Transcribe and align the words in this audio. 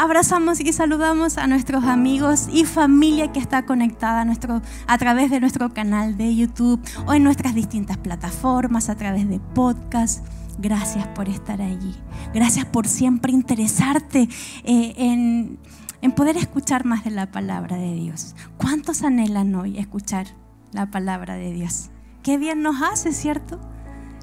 abrazamos 0.00 0.60
y 0.60 0.72
saludamos 0.72 1.36
a 1.36 1.46
nuestros 1.46 1.84
amigos 1.84 2.48
y 2.50 2.64
familia 2.64 3.32
que 3.32 3.38
está 3.38 3.66
conectada 3.66 4.22
a, 4.22 4.24
nuestro, 4.24 4.62
a 4.86 4.96
través 4.96 5.30
de 5.30 5.40
nuestro 5.40 5.74
canal 5.74 6.16
de 6.16 6.34
YouTube 6.34 6.80
o 7.06 7.12
en 7.12 7.22
nuestras 7.22 7.54
distintas 7.54 7.98
plataformas, 7.98 8.88
a 8.88 8.96
través 8.96 9.28
de 9.28 9.40
podcast. 9.40 10.24
Gracias 10.58 11.06
por 11.08 11.28
estar 11.28 11.60
allí. 11.60 11.94
Gracias 12.32 12.64
por 12.64 12.88
siempre 12.88 13.32
interesarte 13.32 14.26
eh, 14.64 14.94
en, 14.96 15.58
en 16.00 16.12
poder 16.12 16.38
escuchar 16.38 16.86
más 16.86 17.04
de 17.04 17.10
la 17.10 17.30
palabra 17.30 17.76
de 17.76 17.92
Dios. 17.92 18.34
¿Cuántos 18.56 19.02
anhelan 19.02 19.54
hoy 19.54 19.76
escuchar 19.76 20.28
la 20.72 20.90
palabra 20.90 21.34
de 21.34 21.52
Dios? 21.52 21.90
Qué 22.22 22.38
bien 22.38 22.62
nos 22.62 22.80
hace, 22.80 23.12
¿cierto? 23.12 23.60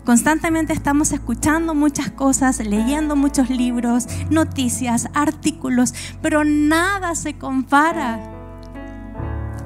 Constantemente 0.07 0.71
estamos 0.71 1.11
escuchando 1.11 1.75
muchas 1.75 2.11
cosas, 2.11 2.65
leyendo 2.65 3.17
muchos 3.17 3.49
libros, 3.49 4.07
noticias, 4.29 5.09
artículos, 5.13 5.93
pero 6.21 6.45
nada 6.45 7.13
se 7.13 7.37
compara 7.37 8.17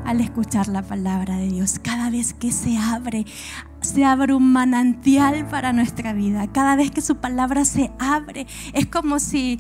al 0.04 0.20
escuchar 0.20 0.68
la 0.68 0.82
palabra 0.82 1.38
de 1.38 1.46
Dios. 1.46 1.77
Cada 1.77 2.09
vez 2.09 2.34
que 2.34 2.52
se 2.52 2.76
abre, 2.76 3.27
se 3.82 4.04
abre 4.04 4.34
un 4.34 4.52
manantial 4.52 5.48
para 5.48 5.73
nuestra 5.73 6.12
vida. 6.12 6.48
Cada 6.52 6.76
vez 6.76 6.90
que 6.90 7.02
su 7.02 7.18
palabra 7.18 7.63
se 7.63 7.91
abre, 7.99 8.48
es 8.73 8.88
como 8.88 9.20
si 9.20 9.60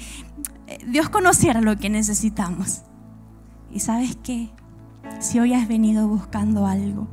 eh, 0.65 0.79
Dios 0.87 1.09
conociera 1.09 1.61
lo 1.61 1.77
que 1.77 1.91
necesitamos. 1.91 2.81
Y 3.69 3.81
sabes 3.81 4.17
qué? 4.23 4.49
Si 5.19 5.39
hoy 5.39 5.53
has 5.53 5.67
venido 5.67 6.07
buscando 6.07 6.65
algo, 6.65 7.07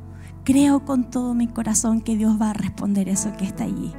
creo 0.49 0.83
con 0.83 1.11
todo 1.11 1.35
mi 1.35 1.45
corazón 1.45 2.01
que 2.01 2.17
Dios 2.17 2.41
va 2.41 2.49
a 2.49 2.53
responder 2.53 3.07
eso 3.07 3.31
que 3.37 3.45
está 3.45 3.65
allí. 3.65 3.93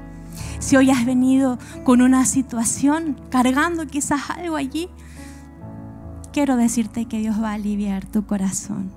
Si 0.58 0.76
hoy 0.76 0.90
has 0.90 1.06
venido 1.06 1.60
con 1.84 2.02
una 2.02 2.24
situación, 2.24 3.20
cargando 3.30 3.86
quizás 3.86 4.30
algo 4.30 4.56
allí, 4.56 4.88
quiero 6.32 6.56
decirte 6.56 7.04
que 7.04 7.20
Dios 7.20 7.40
va 7.40 7.50
a 7.50 7.54
aliviar 7.54 8.04
tu 8.04 8.26
corazón. 8.26 8.90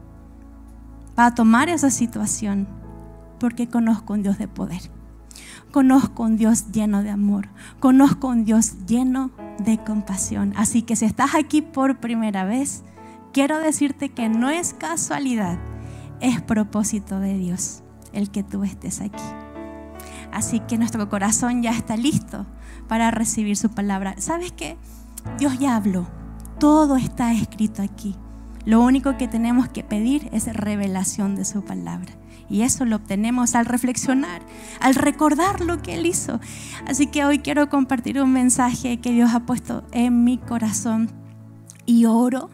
Va 1.17 1.28
a 1.28 1.36
tomar 1.36 1.69
esa 1.69 1.91
situación 1.91 2.67
porque 3.39 3.67
conozco 3.67 4.13
un 4.13 4.23
Dios 4.23 4.39
de 4.39 4.47
poder. 4.47 4.81
Conozco 5.72 6.23
un 6.23 6.38
Dios 6.38 6.72
lleno 6.72 7.03
de 7.03 7.11
amor. 7.11 7.50
Conozco 7.80 8.30
un 8.30 8.45
Dios 8.45 8.78
lleno 8.88 9.30
de 9.59 9.78
compasión. 9.78 10.53
Así 10.56 10.81
que 10.81 10.95
si 10.95 11.06
estás 11.06 11.35
aquí 11.35 11.61
por 11.61 12.00
primera 12.00 12.45
vez, 12.45 12.81
quiero 13.31 13.59
decirte 13.59 14.09
que 14.09 14.28
no 14.28 14.50
es 14.50 14.73
casualidad 14.73 15.59
es 16.23 16.41
propósito 16.41 17.19
de 17.19 17.38
Dios 17.38 17.83
el 18.13 18.31
que 18.31 18.43
tú 18.43 18.63
estés 18.63 19.02
aquí. 19.02 19.23
Así 20.31 20.61
que 20.61 20.77
nuestro 20.77 21.09
corazón 21.09 21.61
ya 21.61 21.71
está 21.71 21.95
listo 21.97 22.47
para 22.88 23.11
recibir 23.11 23.57
su 23.57 23.69
palabra. 23.69 24.16
¿Sabes 24.17 24.51
qué? 24.51 24.77
Dios 25.38 25.59
ya 25.59 25.75
habló. 25.75 26.07
Todo 26.59 26.95
está 26.95 27.33
escrito 27.33 27.81
aquí. 27.81 28.16
Lo 28.66 28.81
único 28.81 29.17
que 29.17 29.27
tenemos 29.27 29.67
que 29.67 29.83
pedir 29.83 30.29
es 30.31 30.51
revelación 30.51 31.35
de 31.35 31.44
su 31.44 31.63
palabra. 31.63 32.13
Y 32.49 32.61
eso 32.61 32.85
lo 32.85 32.95
obtenemos 32.95 33.53
al 33.55 33.66
reflexionar, 33.66 34.41
al 34.79 34.95
recordar 34.95 35.59
lo 35.61 35.81
que 35.81 35.95
Él 35.95 36.05
hizo. 36.05 36.39
Así 36.88 37.07
que 37.07 37.25
hoy 37.25 37.39
quiero 37.39 37.69
compartir 37.69 38.21
un 38.21 38.31
mensaje 38.31 38.97
que 39.01 39.11
Dios 39.11 39.33
ha 39.33 39.41
puesto 39.41 39.83
en 39.91 40.23
mi 40.23 40.38
corazón 40.38 41.11
y 41.85 42.05
oro 42.05 42.49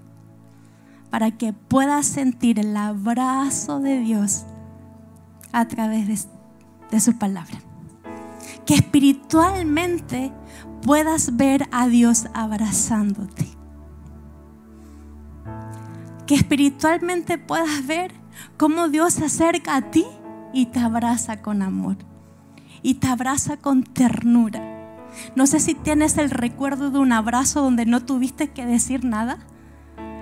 para 1.10 1.32
que 1.32 1.54
puedas 1.54 2.06
sentir 2.06 2.60
el 2.60 2.76
abrazo 2.78 3.80
de 3.80 4.00
Dios 4.00 4.46
a 5.52 5.68
través 5.68 6.08
de, 6.08 6.20
de, 6.92 7.00
su 7.00 7.18
palabra. 7.18 7.60
Que 8.66 8.76
espiritualmente 8.76 10.32
puedas 10.84 11.36
ver 11.36 11.68
a 11.72 11.88
Dios 11.88 12.28
abrazándote. 12.34 13.48
Que 16.28 16.36
espiritualmente 16.36 17.40
puedas 17.40 17.88
ver 17.88 18.14
cómo 18.58 18.88
Dios 18.88 19.16
se 19.16 19.26
acerca 19.26 19.76
a 19.76 19.90
ti 19.90 20.06
y 20.54 20.68
te 20.68 20.80
abraza 20.80 21.42
con 21.42 21.64
amor. 21.64 21.98
Y 22.84 22.96
te 22.96 23.08
abraza 23.08 23.58
con 23.58 23.84
ternura. 23.84 24.62
No 25.36 25.48
sé 25.48 25.60
si 25.60 25.74
tienes 25.74 26.18
el 26.18 26.30
recuerdo 26.30 26.92
de 26.92 27.00
un 27.00 27.12
abrazo 27.12 27.62
donde 27.62 27.88
no 27.88 28.06
tuviste 28.06 28.50
que 28.50 28.66
decir 28.66 29.04
nada 29.04 29.40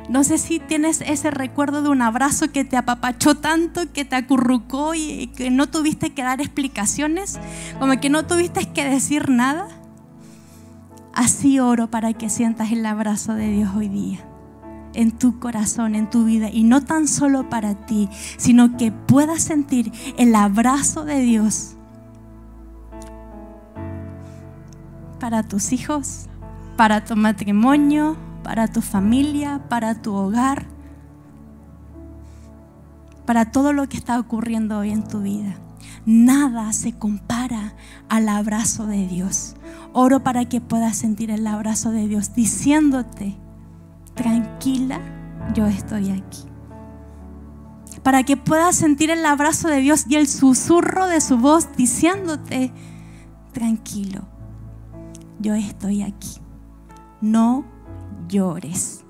no 0.10 0.24
sé 0.24 0.38
si 0.38 0.60
tienes 0.60 1.02
ese 1.02 1.32
recuerdo 1.32 1.82
de 1.82 1.90
un 1.90 2.02
abrazo 2.02 2.52
que 2.52 2.64
te 2.64 2.78
apapachó 2.78 3.36
tanto, 3.36 3.92
que 3.92 4.06
te 4.06 4.16
acurrucó 4.16 4.94
y 4.94 5.28
que 5.36 5.52
no 5.52 5.68
tuviste 5.68 6.12
que 6.14 6.24
dar 6.24 6.40
explicaciones, 6.40 7.40
como 7.80 8.00
que 8.00 8.10
no 8.10 8.26
tuviste 8.26 8.72
que 8.72 8.86
decir 8.86 9.30
nada. 9.30 9.68
Así 11.14 11.60
oro 11.60 11.90
para 11.90 12.14
que 12.14 12.30
sientas 12.30 12.72
el 12.72 12.86
abrazo 12.86 13.34
de 13.34 13.50
Dios 13.50 13.72
hoy 13.76 13.90
día, 13.90 14.20
en 14.94 15.12
tu 15.12 15.40
corazón, 15.40 15.96
en 15.96 16.10
tu 16.10 16.24
vida, 16.24 16.50
y 16.52 16.64
no 16.64 16.82
tan 16.84 17.08
solo 17.08 17.50
para 17.50 17.74
ti, 17.74 18.08
sino 18.38 18.78
que 18.78 18.92
puedas 18.92 19.44
sentir 19.44 19.92
el 20.18 20.36
abrazo 20.36 21.04
de 21.04 21.20
Dios 21.20 21.74
para 25.20 25.44
tus 25.44 25.74
hijos, 25.74 26.28
para 26.78 27.04
tu 27.04 27.16
matrimonio, 27.16 28.16
para 28.48 28.70
tu 28.70 28.82
familia, 28.82 29.62
para 29.68 30.02
tu 30.02 30.14
hogar, 30.14 30.68
para 33.26 33.52
todo 33.52 33.74
lo 33.74 33.90
que 33.90 33.98
está 33.98 34.18
ocurriendo 34.18 34.78
hoy 34.78 34.92
en 34.92 35.06
tu 35.06 35.20
vida. 35.20 35.58
Nada 36.06 36.72
se 36.72 36.94
compara 36.94 37.76
al 38.08 38.30
abrazo 38.30 38.88
de 38.88 39.06
Dios. 39.06 39.58
Oro 39.92 40.24
para 40.24 40.46
que 40.46 40.62
puedas 40.62 40.96
sentir 40.96 41.30
el 41.30 41.46
abrazo 41.46 41.92
de 41.92 42.08
Dios 42.08 42.36
diciéndote, 42.36 43.36
tranquila, 44.14 45.02
yo 45.54 45.66
estoy 45.66 46.12
aquí. 46.12 46.46
Para 48.02 48.24
que 48.24 48.38
puedas 48.38 48.78
sentir 48.78 49.10
el 49.10 49.26
abrazo 49.26 49.68
de 49.68 49.82
Dios 49.82 50.06
y 50.08 50.16
el 50.16 50.26
susurro 50.26 51.08
de 51.08 51.20
su 51.20 51.38
voz 51.38 51.76
diciéndote, 51.76 52.72
tranquilo, 53.52 54.22
yo 55.38 55.54
estoy 55.54 56.02
aquí. 56.02 56.40
No 57.20 57.76
llores. 58.28 59.04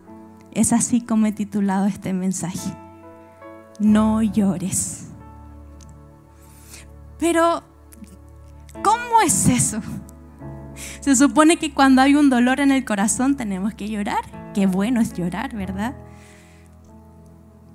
Es 0.52 0.74
así 0.74 1.02
como 1.02 1.28
he 1.28 1.32
titulado 1.32 1.86
este 1.86 2.14
mensaje. 2.14 2.74
No 3.80 4.22
llores. 4.22 5.08
Pero, 7.20 7.64
¿cómo 8.84 9.22
es 9.24 9.48
eso? 9.48 9.82
Se 11.00 11.16
supone 11.16 11.58
que 11.58 11.74
cuando 11.74 12.02
hay 12.02 12.16
un 12.16 12.30
dolor 12.30 12.60
en 12.60 12.72
el 12.72 12.86
corazón 12.86 13.36
tenemos 13.36 13.74
que 13.74 13.90
llorar. 13.90 14.54
Qué 14.54 14.68
bueno 14.68 15.02
es 15.02 15.14
llorar, 15.14 15.56
¿verdad? 15.56 15.96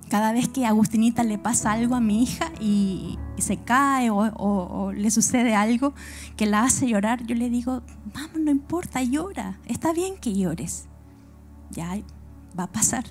Cada 0.08 0.32
vez 0.32 0.48
que 0.48 0.66
a 0.66 0.68
Agustinita 0.68 1.24
le 1.24 1.38
pasa 1.38 1.72
algo 1.72 1.94
a 1.94 2.00
mi 2.00 2.22
hija 2.22 2.52
y, 2.60 3.18
se 3.38 3.56
cae 3.56 4.10
o, 4.10 4.18
o, 4.18 4.92
le 4.92 5.10
sucede 5.10 5.56
algo 5.56 5.94
que 6.36 6.46
la 6.46 6.62
hace 6.62 6.86
llorar, 6.86 7.24
yo 7.26 7.34
le 7.34 7.48
digo, 7.48 7.82
vamos, 8.14 8.38
no 8.38 8.50
importa, 8.50 9.02
llora. 9.02 9.58
Está 9.66 9.92
bien 9.92 10.16
que 10.16 10.34
llores 10.34 10.88
ya 11.72 11.96
va 12.58 12.64
a 12.64 12.72
pasar. 12.72 13.04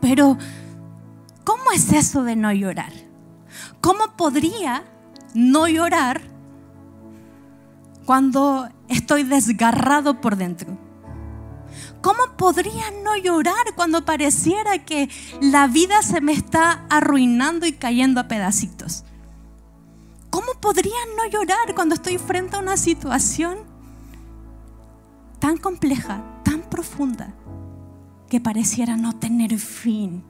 Pero, 0.00 0.38
¿cómo 1.44 1.72
es 1.74 1.92
eso 1.92 2.22
de 2.22 2.36
no 2.36 2.52
llorar? 2.52 2.92
¿Cómo 3.80 4.16
podría 4.16 4.84
no 5.34 5.66
llorar 5.68 6.22
cuando 8.06 8.68
estoy 8.88 9.24
desgarrado 9.24 10.20
por 10.20 10.36
dentro? 10.36 10.78
¿Cómo 12.00 12.36
podría 12.36 12.90
no 13.02 13.16
llorar 13.16 13.74
cuando 13.74 14.04
pareciera 14.04 14.84
que 14.84 15.08
la 15.40 15.66
vida 15.66 16.02
se 16.02 16.20
me 16.20 16.32
está 16.32 16.84
arruinando 16.90 17.66
y 17.66 17.72
cayendo 17.72 18.20
a 18.20 18.28
pedacitos? 18.28 19.04
¿Cómo 20.28 20.52
podría 20.60 20.92
no 21.16 21.26
llorar 21.30 21.74
cuando 21.74 21.94
estoy 21.94 22.18
frente 22.18 22.56
a 22.56 22.58
una 22.58 22.76
situación 22.76 23.58
tan 25.38 25.56
compleja, 25.56 26.22
tan 26.42 26.62
profunda, 26.62 27.32
que 28.28 28.40
pareciera 28.40 28.96
no 28.96 29.12
tener 29.14 29.58
fin. 29.58 30.24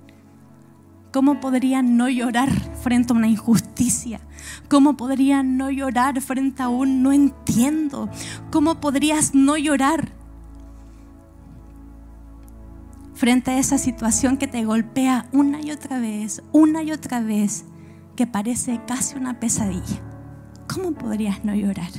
¿Cómo 1.12 1.38
podrían 1.38 1.96
no 1.96 2.08
llorar 2.08 2.50
frente 2.82 3.12
a 3.12 3.16
una 3.16 3.28
injusticia? 3.28 4.20
¿Cómo 4.68 4.96
podrían 4.96 5.56
no 5.56 5.70
llorar 5.70 6.20
frente 6.20 6.62
a 6.62 6.68
un 6.68 7.04
no 7.04 7.12
entiendo? 7.12 8.08
¿Cómo 8.50 8.80
podrías 8.80 9.32
no 9.32 9.56
llorar 9.56 10.10
frente 13.14 13.52
a 13.52 13.58
esa 13.58 13.78
situación 13.78 14.38
que 14.38 14.48
te 14.48 14.64
golpea 14.64 15.28
una 15.30 15.60
y 15.62 15.70
otra 15.70 16.00
vez, 16.00 16.42
una 16.50 16.82
y 16.82 16.90
otra 16.90 17.20
vez, 17.20 17.64
que 18.16 18.26
parece 18.26 18.80
casi 18.84 19.16
una 19.16 19.38
pesadilla? 19.38 20.02
¿Cómo 20.66 20.94
podrías 20.94 21.44
no 21.44 21.54
llorar? 21.54 21.92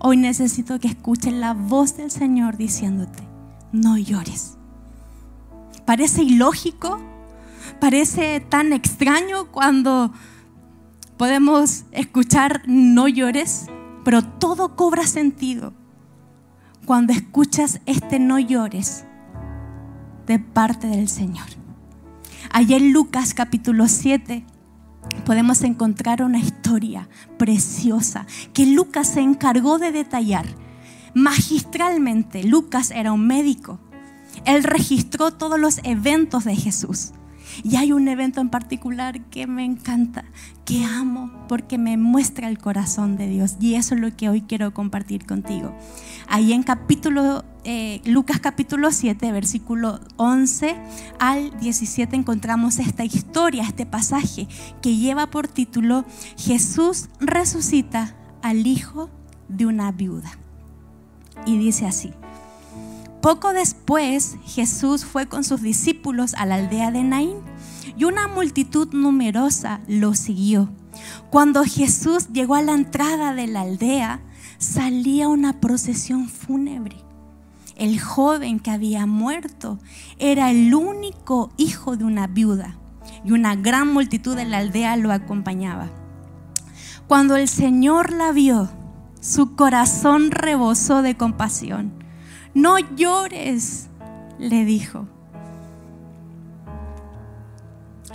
Hoy 0.00 0.16
necesito 0.16 0.80
que 0.80 0.88
escuches 0.88 1.32
la 1.32 1.54
voz 1.54 1.96
del 1.96 2.10
Señor 2.10 2.56
diciéndote, 2.56 3.22
no 3.70 3.96
llores 3.96 4.58
parece 5.84 6.22
ilógico, 6.22 7.00
parece 7.80 8.40
tan 8.40 8.72
extraño 8.72 9.46
cuando 9.50 10.12
podemos 11.16 11.84
escuchar 11.92 12.62
no 12.66 13.08
llores, 13.08 13.66
pero 14.04 14.22
todo 14.22 14.76
cobra 14.76 15.06
sentido 15.06 15.72
cuando 16.84 17.12
escuchas 17.12 17.80
este 17.86 18.18
no 18.18 18.38
llores 18.38 19.04
de 20.26 20.38
parte 20.38 20.86
del 20.88 21.08
Señor. 21.08 21.46
Allá 22.50 22.76
en 22.76 22.92
Lucas 22.92 23.34
capítulo 23.34 23.88
7 23.88 24.44
podemos 25.24 25.62
encontrar 25.62 26.22
una 26.22 26.38
historia 26.38 27.08
preciosa 27.38 28.26
que 28.52 28.66
Lucas 28.66 29.08
se 29.08 29.20
encargó 29.20 29.78
de 29.78 29.92
detallar. 29.92 30.46
Magistralmente, 31.14 32.44
Lucas 32.44 32.90
era 32.90 33.12
un 33.12 33.26
médico. 33.26 33.78
Él 34.44 34.64
registró 34.64 35.32
todos 35.32 35.58
los 35.58 35.80
eventos 35.84 36.44
de 36.44 36.56
Jesús. 36.56 37.12
Y 37.62 37.76
hay 37.76 37.92
un 37.92 38.08
evento 38.08 38.40
en 38.40 38.48
particular 38.48 39.20
que 39.26 39.46
me 39.46 39.64
encanta, 39.64 40.24
que 40.64 40.84
amo, 40.84 41.30
porque 41.48 41.78
me 41.78 41.96
muestra 41.96 42.48
el 42.48 42.58
corazón 42.58 43.16
de 43.16 43.28
Dios. 43.28 43.56
Y 43.60 43.74
eso 43.74 43.94
es 43.94 44.00
lo 44.00 44.14
que 44.16 44.28
hoy 44.28 44.42
quiero 44.42 44.72
compartir 44.72 45.26
contigo. 45.26 45.74
Ahí 46.28 46.52
en 46.52 46.62
capítulo, 46.62 47.44
eh, 47.64 48.00
Lucas 48.04 48.40
capítulo 48.40 48.90
7, 48.90 49.32
versículo 49.32 50.00
11 50.16 50.76
al 51.18 51.58
17 51.60 52.16
encontramos 52.16 52.78
esta 52.78 53.04
historia, 53.04 53.64
este 53.64 53.86
pasaje 53.86 54.48
que 54.80 54.96
lleva 54.96 55.28
por 55.28 55.48
título 55.48 56.04
Jesús 56.38 57.08
resucita 57.20 58.16
al 58.42 58.66
hijo 58.66 59.10
de 59.48 59.66
una 59.66 59.92
viuda. 59.92 60.38
Y 61.44 61.58
dice 61.58 61.86
así. 61.86 62.12
Poco 63.22 63.52
después 63.52 64.36
Jesús 64.44 65.04
fue 65.04 65.26
con 65.26 65.44
sus 65.44 65.62
discípulos 65.62 66.34
a 66.34 66.44
la 66.44 66.56
aldea 66.56 66.90
de 66.90 67.04
Naín 67.04 67.36
y 67.96 68.02
una 68.02 68.26
multitud 68.26 68.88
numerosa 68.92 69.80
lo 69.86 70.14
siguió. 70.14 70.70
Cuando 71.30 71.62
Jesús 71.62 72.30
llegó 72.32 72.56
a 72.56 72.62
la 72.62 72.72
entrada 72.72 73.32
de 73.32 73.46
la 73.46 73.60
aldea, 73.60 74.20
salía 74.58 75.28
una 75.28 75.60
procesión 75.60 76.28
fúnebre. 76.28 76.96
El 77.76 78.00
joven 78.00 78.58
que 78.58 78.72
había 78.72 79.06
muerto 79.06 79.78
era 80.18 80.50
el 80.50 80.74
único 80.74 81.52
hijo 81.56 81.96
de 81.96 82.02
una 82.02 82.26
viuda 82.26 82.76
y 83.24 83.30
una 83.30 83.54
gran 83.54 83.86
multitud 83.92 84.34
de 84.34 84.46
la 84.46 84.58
aldea 84.58 84.96
lo 84.96 85.12
acompañaba. 85.12 85.90
Cuando 87.06 87.36
el 87.36 87.46
Señor 87.46 88.12
la 88.12 88.32
vio, 88.32 88.68
su 89.20 89.54
corazón 89.54 90.32
rebosó 90.32 91.02
de 91.02 91.16
compasión 91.16 92.01
no 92.54 92.78
llores, 92.78 93.88
le 94.38 94.64
dijo. 94.64 95.06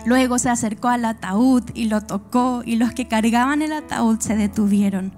Luego 0.06 0.40
se 0.40 0.50
acercó 0.50 0.88
al 0.90 1.06
ataúd 1.06 1.64
y 1.74 1.86
lo 1.86 2.02
tocó 2.02 2.62
y 2.66 2.76
los 2.76 2.94
que 2.94 3.08
cargaban 3.08 3.62
el 3.62 3.74
ataúd 3.74 4.20
se 4.20 4.36
detuvieron. 4.36 5.12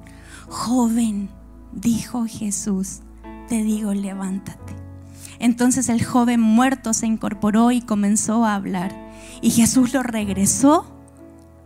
Joven, 0.48 1.30
dijo 1.74 2.26
Jesús, 2.26 3.02
te 3.48 3.64
digo, 3.64 3.94
levántate. 3.94 4.76
Entonces 5.40 5.90
el 5.90 6.04
joven 6.04 6.42
muerto 6.42 6.94
se 6.94 7.08
incorporó 7.08 7.72
y 7.72 7.82
comenzó 7.82 8.46
a 8.46 8.56
hablar. 8.56 8.94
Y 9.42 9.52
Jesús 9.52 9.94
lo 9.94 10.04
regresó 10.04 10.86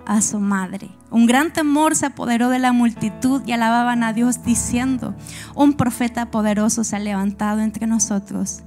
a 0.05 0.21
su 0.21 0.39
madre. 0.39 0.89
Un 1.13 1.27
gran 1.27 1.53
temor 1.53 1.95
se 1.95 2.07
apoderó 2.07 2.49
de 2.49 2.57
la 2.57 2.73
multitud 2.73 3.43
y 3.45 3.51
alababan 3.51 4.01
a 4.01 4.13
Dios 4.13 4.43
diciendo, 4.43 5.15
un 5.53 5.73
profeta 5.73 6.31
poderoso 6.31 6.83
se 6.83 6.95
ha 6.95 6.99
levantado 6.99 7.59
entre 7.59 7.85
nosotros 7.85 8.63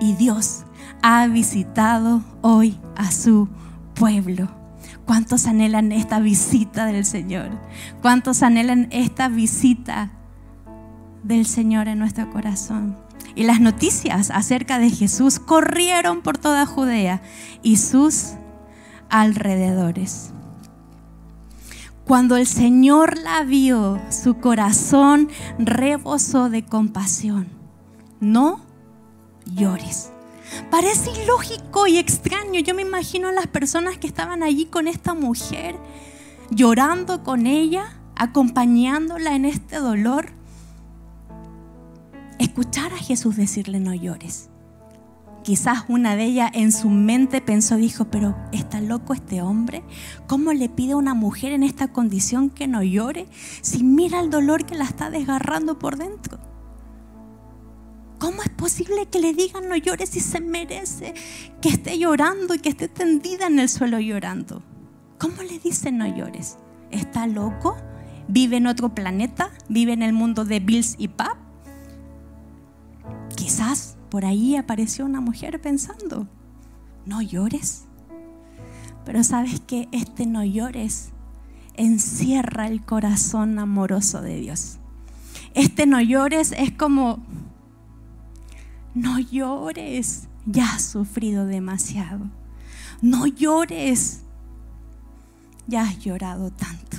y 0.00 0.14
Dios 0.14 0.64
ha 1.02 1.26
visitado 1.26 2.24
hoy 2.40 2.78
a 2.96 3.10
su 3.10 3.50
pueblo. 3.92 4.48
¿Cuántos 5.04 5.46
anhelan 5.46 5.92
esta 5.92 6.20
visita 6.20 6.86
del 6.86 7.04
Señor? 7.04 7.50
¿Cuántos 8.00 8.42
anhelan 8.42 8.88
esta 8.92 9.28
visita 9.28 10.10
del 11.22 11.44
Señor 11.44 11.86
en 11.86 11.98
nuestro 11.98 12.30
corazón? 12.30 12.96
Y 13.34 13.44
las 13.44 13.60
noticias 13.60 14.30
acerca 14.30 14.78
de 14.78 14.88
Jesús 14.88 15.38
corrieron 15.38 16.22
por 16.22 16.38
toda 16.38 16.64
Judea 16.64 17.20
y 17.62 17.76
sus 17.76 18.36
alrededores. 19.10 20.32
Cuando 22.10 22.36
el 22.36 22.48
Señor 22.48 23.18
la 23.18 23.44
vio, 23.44 24.00
su 24.10 24.40
corazón 24.40 25.28
rebosó 25.60 26.50
de 26.50 26.64
compasión. 26.64 27.46
No 28.18 28.62
llores. 29.54 30.10
Parece 30.72 31.12
ilógico 31.22 31.86
y 31.86 31.98
extraño. 31.98 32.58
Yo 32.58 32.74
me 32.74 32.82
imagino 32.82 33.28
a 33.28 33.32
las 33.32 33.46
personas 33.46 33.96
que 33.96 34.08
estaban 34.08 34.42
allí 34.42 34.66
con 34.66 34.88
esta 34.88 35.14
mujer, 35.14 35.76
llorando 36.50 37.22
con 37.22 37.46
ella, 37.46 37.96
acompañándola 38.16 39.36
en 39.36 39.44
este 39.44 39.76
dolor. 39.76 40.32
Escuchar 42.40 42.92
a 42.92 42.98
Jesús 42.98 43.36
decirle 43.36 43.78
no 43.78 43.94
llores. 43.94 44.49
Quizás 45.42 45.84
una 45.88 46.16
de 46.16 46.24
ellas 46.24 46.50
en 46.52 46.70
su 46.70 46.90
mente 46.90 47.40
pensó, 47.40 47.76
dijo, 47.76 48.04
pero 48.04 48.36
¿está 48.52 48.80
loco 48.80 49.14
este 49.14 49.40
hombre? 49.40 49.82
¿Cómo 50.26 50.52
le 50.52 50.68
pide 50.68 50.92
a 50.92 50.96
una 50.96 51.14
mujer 51.14 51.52
en 51.52 51.62
esta 51.62 51.88
condición 51.88 52.50
que 52.50 52.68
no 52.68 52.82
llore 52.82 53.26
si 53.62 53.82
mira 53.82 54.20
el 54.20 54.28
dolor 54.28 54.66
que 54.66 54.74
la 54.74 54.84
está 54.84 55.08
desgarrando 55.08 55.78
por 55.78 55.96
dentro? 55.96 56.38
¿Cómo 58.18 58.42
es 58.42 58.50
posible 58.50 59.06
que 59.06 59.18
le 59.18 59.32
digan 59.32 59.66
no 59.66 59.76
llores 59.76 60.10
si 60.10 60.20
se 60.20 60.42
merece 60.42 61.14
que 61.62 61.70
esté 61.70 61.98
llorando 61.98 62.54
y 62.54 62.58
que 62.58 62.68
esté 62.68 62.86
tendida 62.86 63.46
en 63.46 63.58
el 63.58 63.70
suelo 63.70 63.98
llorando? 63.98 64.62
¿Cómo 65.18 65.42
le 65.42 65.58
dicen 65.58 65.96
no 65.96 66.06
llores? 66.06 66.58
¿Está 66.90 67.26
loco? 67.26 67.78
¿Vive 68.28 68.58
en 68.58 68.66
otro 68.66 68.94
planeta? 68.94 69.50
¿Vive 69.70 69.94
en 69.94 70.02
el 70.02 70.12
mundo 70.12 70.44
de 70.44 70.60
Bills 70.60 70.96
y 70.98 71.08
Pap? 71.08 71.38
Quizás 73.36 73.96
por 74.10 74.24
ahí 74.24 74.56
apareció 74.56 75.04
una 75.04 75.20
mujer 75.20 75.60
pensando, 75.60 76.26
no 77.06 77.22
llores. 77.22 77.84
Pero 79.04 79.24
sabes 79.24 79.60
que 79.60 79.88
este 79.92 80.26
no 80.26 80.44
llores 80.44 81.10
encierra 81.76 82.66
el 82.66 82.84
corazón 82.84 83.58
amoroso 83.58 84.20
de 84.20 84.40
Dios. 84.40 84.78
Este 85.54 85.86
no 85.86 86.00
llores 86.00 86.52
es 86.52 86.72
como, 86.72 87.24
no 88.94 89.18
llores, 89.18 90.28
ya 90.46 90.74
has 90.74 90.82
sufrido 90.82 91.46
demasiado. 91.46 92.28
No 93.00 93.26
llores, 93.26 94.22
ya 95.66 95.82
has 95.82 95.98
llorado 95.98 96.50
tanto. 96.50 96.98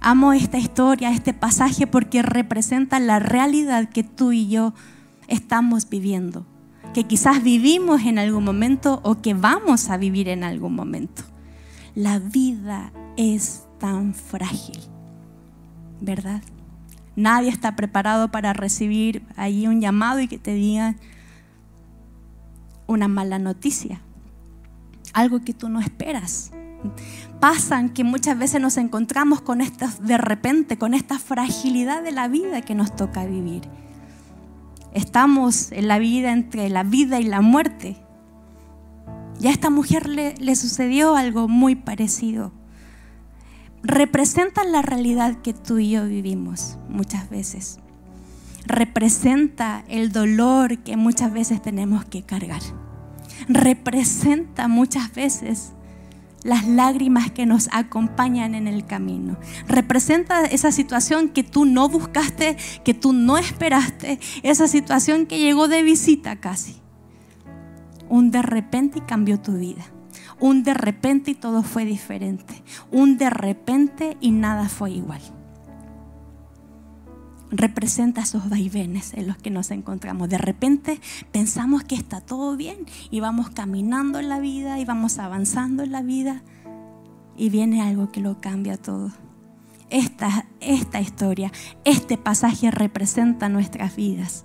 Amo 0.00 0.32
esta 0.32 0.58
historia, 0.58 1.10
este 1.10 1.34
pasaje, 1.34 1.86
porque 1.86 2.22
representa 2.22 2.98
la 3.00 3.18
realidad 3.18 3.90
que 3.90 4.02
tú 4.02 4.32
y 4.32 4.48
yo 4.48 4.72
estamos 5.30 5.88
viviendo, 5.88 6.44
que 6.92 7.04
quizás 7.04 7.42
vivimos 7.42 8.02
en 8.02 8.18
algún 8.18 8.44
momento 8.44 9.00
o 9.02 9.22
que 9.22 9.32
vamos 9.32 9.88
a 9.88 9.96
vivir 9.96 10.28
en 10.28 10.44
algún 10.44 10.74
momento. 10.74 11.22
La 11.94 12.18
vida 12.18 12.92
es 13.16 13.64
tan 13.78 14.12
frágil, 14.14 14.78
¿verdad? 16.00 16.42
Nadie 17.16 17.48
está 17.48 17.74
preparado 17.76 18.30
para 18.30 18.52
recibir 18.52 19.22
ahí 19.36 19.66
un 19.66 19.80
llamado 19.80 20.20
y 20.20 20.28
que 20.28 20.38
te 20.38 20.54
digan 20.54 20.96
una 22.86 23.08
mala 23.08 23.38
noticia, 23.38 24.00
algo 25.12 25.40
que 25.40 25.54
tú 25.54 25.68
no 25.68 25.80
esperas. 25.80 26.52
Pasan 27.40 27.90
que 27.90 28.04
muchas 28.04 28.38
veces 28.38 28.60
nos 28.60 28.76
encontramos 28.76 29.40
con 29.40 29.60
estas, 29.60 30.02
de 30.04 30.18
repente, 30.18 30.78
con 30.78 30.94
esta 30.94 31.18
fragilidad 31.18 32.02
de 32.02 32.12
la 32.12 32.28
vida 32.28 32.62
que 32.62 32.74
nos 32.74 32.96
toca 32.96 33.26
vivir. 33.26 33.62
Estamos 34.92 35.70
en 35.72 35.88
la 35.88 35.98
vida 35.98 36.32
entre 36.32 36.68
la 36.68 36.82
vida 36.82 37.20
y 37.20 37.24
la 37.24 37.40
muerte. 37.40 37.96
Y 39.40 39.46
a 39.46 39.50
esta 39.50 39.70
mujer 39.70 40.08
le, 40.08 40.34
le 40.36 40.56
sucedió 40.56 41.16
algo 41.16 41.48
muy 41.48 41.76
parecido. 41.76 42.52
Representa 43.82 44.64
la 44.64 44.82
realidad 44.82 45.40
que 45.42 45.54
tú 45.54 45.78
y 45.78 45.90
yo 45.90 46.06
vivimos 46.06 46.76
muchas 46.88 47.30
veces. 47.30 47.78
Representa 48.66 49.84
el 49.88 50.12
dolor 50.12 50.78
que 50.78 50.96
muchas 50.96 51.32
veces 51.32 51.62
tenemos 51.62 52.04
que 52.04 52.22
cargar. 52.22 52.60
Representa 53.48 54.68
muchas 54.68 55.14
veces 55.14 55.72
las 56.42 56.66
lágrimas 56.66 57.30
que 57.30 57.46
nos 57.46 57.68
acompañan 57.72 58.54
en 58.54 58.66
el 58.66 58.86
camino. 58.86 59.38
Representa 59.66 60.44
esa 60.44 60.72
situación 60.72 61.28
que 61.28 61.42
tú 61.42 61.64
no 61.64 61.88
buscaste, 61.88 62.56
que 62.84 62.94
tú 62.94 63.12
no 63.12 63.38
esperaste, 63.38 64.18
esa 64.42 64.68
situación 64.68 65.26
que 65.26 65.38
llegó 65.38 65.68
de 65.68 65.82
visita 65.82 66.36
casi. 66.36 66.76
Un 68.08 68.30
de 68.30 68.42
repente 68.42 68.98
y 68.98 69.02
cambió 69.02 69.40
tu 69.40 69.52
vida. 69.52 69.84
Un 70.40 70.62
de 70.62 70.74
repente 70.74 71.32
y 71.32 71.34
todo 71.34 71.62
fue 71.62 71.84
diferente. 71.84 72.62
Un 72.90 73.18
de 73.18 73.30
repente 73.30 74.16
y 74.20 74.30
nada 74.30 74.68
fue 74.68 74.92
igual 74.92 75.20
representa 77.50 78.22
esos 78.22 78.48
vaivenes 78.48 79.14
en 79.14 79.26
los 79.26 79.36
que 79.36 79.50
nos 79.50 79.70
encontramos. 79.70 80.28
De 80.28 80.38
repente 80.38 81.00
pensamos 81.32 81.84
que 81.84 81.94
está 81.94 82.20
todo 82.20 82.56
bien 82.56 82.78
y 83.10 83.20
vamos 83.20 83.50
caminando 83.50 84.18
en 84.18 84.28
la 84.28 84.40
vida 84.40 84.78
y 84.78 84.84
vamos 84.84 85.18
avanzando 85.18 85.82
en 85.82 85.92
la 85.92 86.02
vida 86.02 86.42
y 87.36 87.48
viene 87.48 87.82
algo 87.82 88.10
que 88.12 88.20
lo 88.20 88.40
cambia 88.40 88.76
todo. 88.76 89.12
Esta, 89.88 90.46
esta 90.60 91.00
historia, 91.00 91.50
este 91.84 92.16
pasaje 92.16 92.70
representa 92.70 93.48
nuestras 93.48 93.96
vidas. 93.96 94.44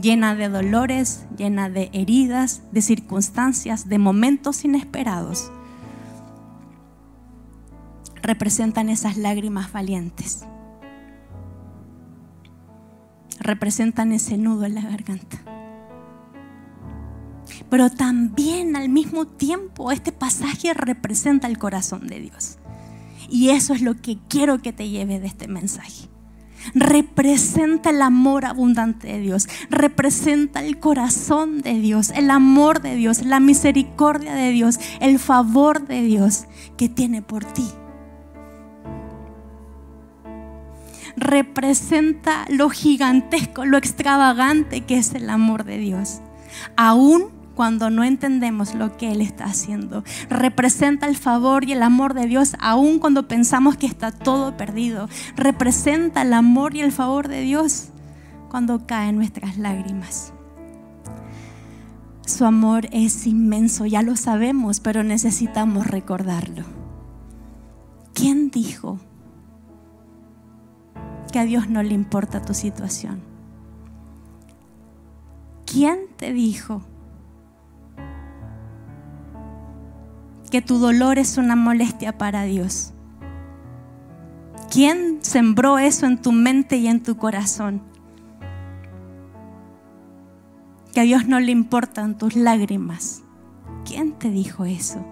llena 0.00 0.34
de 0.34 0.50
dolores, 0.50 1.24
llena 1.38 1.70
de 1.70 1.88
heridas, 1.94 2.62
de 2.70 2.82
circunstancias, 2.82 3.88
de 3.88 3.98
momentos 3.98 4.62
inesperados, 4.64 5.50
representan 8.20 8.90
esas 8.90 9.16
lágrimas 9.16 9.72
valientes. 9.72 10.44
Representan 13.40 14.12
ese 14.12 14.36
nudo 14.36 14.64
en 14.64 14.74
la 14.74 14.82
garganta. 14.82 15.38
Pero 17.70 17.90
también 17.90 18.76
al 18.76 18.88
mismo 18.88 19.26
tiempo 19.26 19.92
este 19.92 20.12
pasaje 20.12 20.74
representa 20.74 21.46
el 21.46 21.58
corazón 21.58 22.06
de 22.06 22.20
Dios. 22.20 22.58
Y 23.28 23.50
eso 23.50 23.74
es 23.74 23.82
lo 23.82 24.00
que 24.00 24.18
quiero 24.28 24.58
que 24.58 24.72
te 24.72 24.88
lleve 24.88 25.20
de 25.20 25.26
este 25.26 25.48
mensaje 25.48 26.08
representa 26.74 27.90
el 27.90 28.02
amor 28.02 28.44
abundante 28.44 29.06
de 29.06 29.20
Dios, 29.20 29.48
representa 29.70 30.64
el 30.64 30.78
corazón 30.78 31.60
de 31.60 31.74
Dios, 31.80 32.10
el 32.10 32.30
amor 32.30 32.80
de 32.80 32.96
Dios, 32.96 33.24
la 33.24 33.40
misericordia 33.40 34.34
de 34.34 34.50
Dios, 34.50 34.78
el 35.00 35.18
favor 35.18 35.86
de 35.86 36.02
Dios 36.02 36.46
que 36.76 36.88
tiene 36.88 37.22
por 37.22 37.44
ti. 37.44 37.66
Representa 41.16 42.44
lo 42.48 42.68
gigantesco, 42.68 43.64
lo 43.64 43.78
extravagante 43.78 44.82
que 44.82 44.98
es 44.98 45.14
el 45.14 45.30
amor 45.30 45.64
de 45.64 45.78
Dios. 45.78 46.20
Aún 46.76 47.36
cuando 47.56 47.88
no 47.88 48.04
entendemos 48.04 48.74
lo 48.74 48.96
que 48.96 49.10
Él 49.10 49.22
está 49.22 49.46
haciendo. 49.46 50.04
Representa 50.28 51.06
el 51.06 51.16
favor 51.16 51.64
y 51.64 51.72
el 51.72 51.82
amor 51.82 52.14
de 52.14 52.26
Dios 52.26 52.54
aun 52.60 52.98
cuando 53.00 53.26
pensamos 53.26 53.76
que 53.76 53.86
está 53.86 54.12
todo 54.12 54.56
perdido. 54.56 55.08
Representa 55.34 56.22
el 56.22 56.34
amor 56.34 56.76
y 56.76 56.82
el 56.82 56.92
favor 56.92 57.28
de 57.28 57.40
Dios 57.40 57.88
cuando 58.50 58.86
caen 58.86 59.16
nuestras 59.16 59.56
lágrimas. 59.56 60.32
Su 62.26 62.44
amor 62.44 62.88
es 62.92 63.26
inmenso, 63.26 63.86
ya 63.86 64.02
lo 64.02 64.16
sabemos, 64.16 64.80
pero 64.80 65.02
necesitamos 65.02 65.86
recordarlo. 65.86 66.64
¿Quién 68.12 68.50
dijo 68.50 68.98
que 71.36 71.40
a 71.40 71.44
Dios 71.44 71.68
no 71.68 71.82
le 71.82 71.92
importa 71.92 72.40
tu 72.40 72.54
situación? 72.54 73.20
¿Quién 75.66 76.06
te 76.16 76.32
dijo 76.32 76.80
que 80.50 80.62
tu 80.62 80.78
dolor 80.78 81.18
es 81.18 81.36
una 81.36 81.54
molestia 81.54 82.16
para 82.16 82.44
Dios? 82.44 82.94
¿Quién 84.70 85.18
sembró 85.20 85.78
eso 85.78 86.06
en 86.06 86.22
tu 86.22 86.32
mente 86.32 86.78
y 86.78 86.86
en 86.86 87.02
tu 87.02 87.18
corazón? 87.18 87.82
Que 90.94 91.00
a 91.00 91.02
Dios 91.02 91.26
no 91.26 91.38
le 91.38 91.52
importan 91.52 92.16
tus 92.16 92.34
lágrimas. 92.34 93.24
¿Quién 93.84 94.12
te 94.12 94.30
dijo 94.30 94.64
eso? 94.64 95.04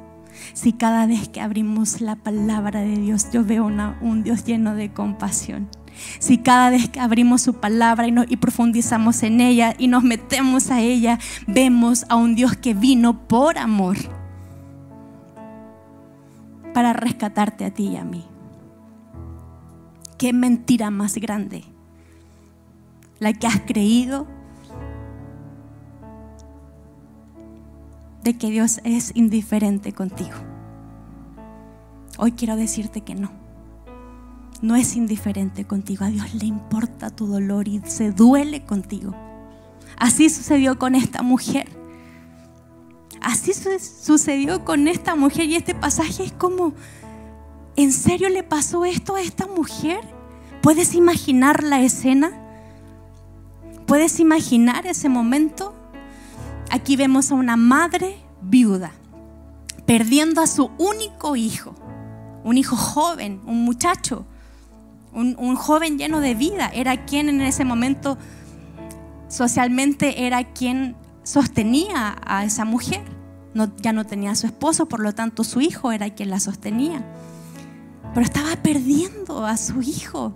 Si 0.54 0.72
cada 0.72 1.04
vez 1.04 1.28
que 1.28 1.42
abrimos 1.42 2.00
la 2.00 2.16
palabra 2.16 2.80
de 2.80 2.96
Dios 2.96 3.28
yo 3.30 3.44
veo 3.44 3.66
un 3.66 4.22
Dios 4.22 4.46
lleno 4.46 4.74
de 4.74 4.90
compasión. 4.90 5.68
Si 6.18 6.38
cada 6.38 6.70
vez 6.70 6.88
que 6.88 7.00
abrimos 7.00 7.42
su 7.42 7.54
palabra 7.54 8.06
y, 8.06 8.36
profundizamos 8.36 9.22
en 9.22 9.40
ella 9.40 9.74
y 9.78 9.88
nos 9.88 10.02
metemos 10.02 10.70
a 10.70 10.80
ella, 10.80 11.18
vemos 11.46 12.04
a 12.08 12.16
un 12.16 12.34
Dios 12.34 12.56
que 12.56 12.74
vino 12.74 13.26
por 13.26 13.58
amor 13.58 13.96
para 16.72 16.92
rescatarte 16.92 17.64
a 17.64 17.70
ti 17.72 17.88
y 17.88 17.96
a 17.96 18.04
mí. 18.04 18.24
Qué 20.18 20.32
mentira 20.32 20.90
más 20.90 21.16
grande. 21.16 21.64
La 23.18 23.32
que 23.32 23.46
has 23.46 23.60
creído 23.60 24.26
de 28.22 28.36
que 28.36 28.50
Dios 28.50 28.80
es 28.84 29.12
indiferente 29.14 29.92
contigo. 29.92 30.36
Hoy 32.18 32.32
quiero 32.32 32.56
decirte 32.56 33.02
que 33.02 33.14
no. 33.14 33.43
No 34.62 34.76
es 34.76 34.96
indiferente 34.96 35.64
contigo. 35.66 36.04
A 36.04 36.08
Dios 36.08 36.34
le 36.34 36.46
importa 36.46 37.10
tu 37.10 37.26
dolor 37.26 37.68
y 37.68 37.80
se 37.86 38.12
duele 38.12 38.64
contigo. 38.64 39.14
Así 39.96 40.30
sucedió 40.30 40.78
con 40.78 40.94
esta 40.94 41.22
mujer. 41.22 41.68
Así 43.20 43.52
sucedió 43.54 44.64
con 44.64 44.86
esta 44.86 45.16
mujer 45.16 45.48
y 45.48 45.56
este 45.56 45.74
pasaje 45.74 46.24
es 46.24 46.32
como, 46.32 46.74
¿en 47.76 47.92
serio 47.92 48.28
le 48.28 48.42
pasó 48.42 48.84
esto 48.84 49.14
a 49.14 49.22
esta 49.22 49.46
mujer? 49.46 50.00
¿Puedes 50.60 50.94
imaginar 50.94 51.62
la 51.62 51.80
escena? 51.80 52.32
¿Puedes 53.86 54.20
imaginar 54.20 54.86
ese 54.86 55.08
momento? 55.08 55.74
Aquí 56.70 56.96
vemos 56.96 57.30
a 57.30 57.34
una 57.34 57.56
madre 57.56 58.18
viuda 58.42 58.92
perdiendo 59.86 60.40
a 60.40 60.46
su 60.46 60.70
único 60.78 61.36
hijo, 61.36 61.74
un 62.42 62.56
hijo 62.58 62.76
joven, 62.76 63.40
un 63.46 63.64
muchacho, 63.64 64.26
un, 65.14 65.56
joven 65.56 65.98
lleno 65.98 66.20
de 66.20 66.34
vida. 66.34 66.70
Era 66.74 67.04
quien 67.04 67.28
en 67.28 67.40
ese 67.40 67.64
momento 67.64 68.18
socialmente 69.28 70.26
era 70.26 70.52
quien 70.52 70.96
sostenía 71.22 72.16
a 72.26 72.44
esa 72.44 72.64
mujer. 72.64 73.02
Ya 73.80 73.92
no 73.92 74.04
tenía 74.04 74.32
a 74.32 74.34
su 74.34 74.46
esposo, 74.46 74.86
por 74.86 75.00
lo 75.00 75.14
tanto 75.14 75.44
su 75.44 75.60
hijo 75.60 75.92
era 75.92 76.10
quien 76.10 76.30
la 76.30 76.40
sostenía. 76.40 77.04
Pero 78.12 78.26
estaba 78.26 78.56
perdiendo 78.62 79.46
a 79.46 79.56
su 79.56 79.80
hijo. 79.82 80.34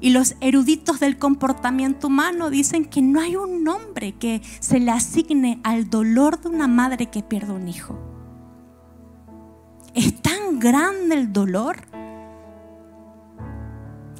Y 0.00 0.10
los 0.10 0.34
eruditos 0.40 1.00
del 1.00 1.18
comportamiento 1.18 2.08
humano 2.08 2.50
dicen 2.50 2.84
que 2.84 3.00
no 3.02 3.20
hay 3.20 3.36
un 3.36 3.64
nombre 3.64 4.12
que 4.12 4.42
se 4.60 4.78
le 4.78 4.90
asigne 4.90 5.60
al 5.64 5.88
dolor 5.88 6.40
de 6.40 6.48
una 6.48 6.66
madre 6.66 7.06
que 7.06 7.22
pierde 7.22 7.52
un 7.52 7.68
hijo. 7.68 7.98
Es 9.94 10.20
tan 10.20 10.58
grande 10.58 11.14
el 11.14 11.32
dolor, 11.32 11.78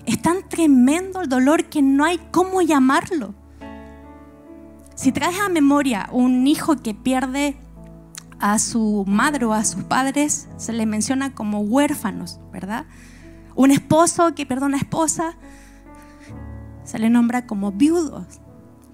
es 0.06 0.22
tan 0.22 0.48
tremendo 0.48 1.20
el 1.20 1.28
dolor 1.28 1.64
que 1.64 1.82
no 1.82 2.04
hay 2.04 2.18
cómo 2.30 2.62
llamarlo. 2.62 3.34
Si 4.94 5.12
traes 5.12 5.38
a 5.40 5.48
memoria 5.48 6.08
un 6.12 6.46
hijo 6.46 6.76
que 6.76 6.94
pierde 6.94 7.56
a 8.38 8.58
su 8.58 9.04
madre 9.06 9.44
o 9.46 9.52
a 9.52 9.64
sus 9.64 9.84
padres, 9.84 10.48
se 10.56 10.72
le 10.72 10.86
menciona 10.86 11.34
como 11.34 11.60
huérfanos, 11.60 12.40
¿verdad? 12.52 12.86
Un 13.54 13.70
esposo 13.70 14.34
que 14.34 14.46
pierde 14.46 14.66
una 14.66 14.76
esposa, 14.76 15.34
se 16.84 16.98
le 16.98 17.10
nombra 17.10 17.46
como 17.46 17.72
viudos. 17.72 18.40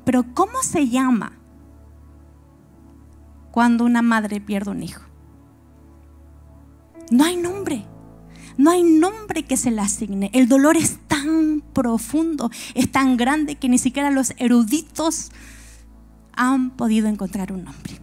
Pero 0.04 0.24
¿cómo 0.34 0.62
se 0.62 0.88
llama 0.88 1.32
cuando 3.52 3.84
una 3.84 4.02
madre 4.02 4.40
pierde 4.40 4.70
un 4.70 4.82
hijo? 4.82 5.02
No 7.10 7.24
hay 7.24 7.36
nombre. 7.36 7.84
No 8.56 8.70
hay 8.70 8.82
nombre 8.82 9.44
que 9.44 9.56
se 9.56 9.70
le 9.70 9.80
asigne. 9.80 10.30
El 10.32 10.48
dolor 10.48 10.76
es 10.76 10.98
tan 11.08 11.62
profundo, 11.72 12.50
es 12.74 12.90
tan 12.90 13.16
grande 13.16 13.56
que 13.56 13.68
ni 13.68 13.78
siquiera 13.78 14.10
los 14.10 14.34
eruditos 14.38 15.32
han 16.34 16.70
podido 16.70 17.08
encontrar 17.08 17.52
un 17.52 17.64
nombre. 17.64 18.00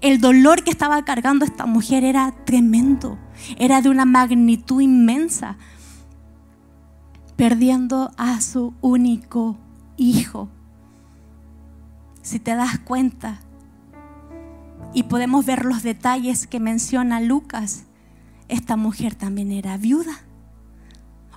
El 0.00 0.20
dolor 0.20 0.64
que 0.64 0.70
estaba 0.70 1.04
cargando 1.04 1.44
esta 1.44 1.66
mujer 1.66 2.04
era 2.04 2.34
tremendo, 2.44 3.18
era 3.58 3.82
de 3.82 3.90
una 3.90 4.06
magnitud 4.06 4.80
inmensa, 4.80 5.58
perdiendo 7.36 8.10
a 8.16 8.40
su 8.40 8.74
único 8.80 9.58
hijo. 9.96 10.48
Si 12.22 12.38
te 12.38 12.54
das 12.54 12.78
cuenta, 12.78 13.40
y 14.92 15.04
podemos 15.04 15.46
ver 15.46 15.64
los 15.64 15.82
detalles 15.82 16.46
que 16.46 16.60
menciona 16.60 17.20
Lucas, 17.20 17.84
esta 18.50 18.76
mujer 18.76 19.14
también 19.14 19.52
era 19.52 19.76
viuda. 19.76 20.24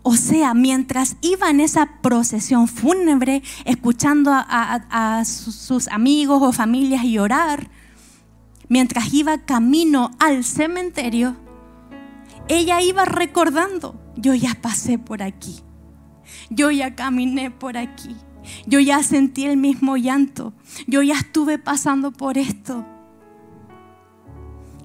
O 0.05 0.17
sea, 0.17 0.53
mientras 0.53 1.15
iba 1.22 1.50
en 1.50 1.62
esa 1.62 2.01
procesión 2.01 2.67
fúnebre, 2.67 3.41
escuchando 3.63 4.32
a, 4.34 5.24
sus 5.25 5.88
amigos 5.88 6.41
o 6.41 6.51
familias 6.51 7.05
llorar, 7.05 7.70
mientras 8.67 9.13
iba 9.13 9.38
camino 9.38 10.12
al 10.20 10.43
cementerio, 10.43 11.38
ella 12.50 12.82
iba 12.82 13.05
recordando, 13.05 13.96
yo 14.17 14.34
ya 14.34 14.58
pasé 14.62 15.00
por 15.00 15.24
aquí, 15.24 15.62
yo 16.50 16.70
ya 16.70 16.96
caminé 16.96 17.50
por 17.50 17.77
aquí, 17.77 18.17
yo 18.65 18.82
ya 18.82 19.01
sentí 19.03 19.46
el 19.46 19.55
mismo 19.55 19.96
llanto, 19.96 20.53
yo 20.86 21.01
ya 21.01 21.15
estuve 21.15 21.60
pasando 21.60 22.12
por 22.12 22.38
esto. 22.38 22.86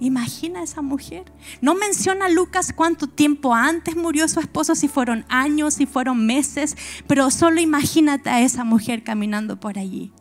Imagina 0.01 0.61
a 0.61 0.63
esa 0.63 0.81
mujer. 0.83 1.33
No 1.61 1.75
menciona 1.75 2.29
Lucas 2.29 2.73
cuánto 2.73 3.09
tiempo 3.09 3.55
antes 3.55 3.97
murió 3.97 4.29
su 4.29 4.41
esposo, 4.41 4.75
si 4.75 4.89
fueron 4.89 5.25
años, 5.29 5.75
si 5.75 5.87
fueron 5.87 6.25
meses, 6.25 6.77
pero 7.07 7.31
solo 7.31 7.61
imagínate 7.61 8.31
a 8.31 8.41
esa 8.41 8.65
mujer 8.65 9.03
caminando 9.03 9.59
por 9.59 9.79
allí. 9.79 10.13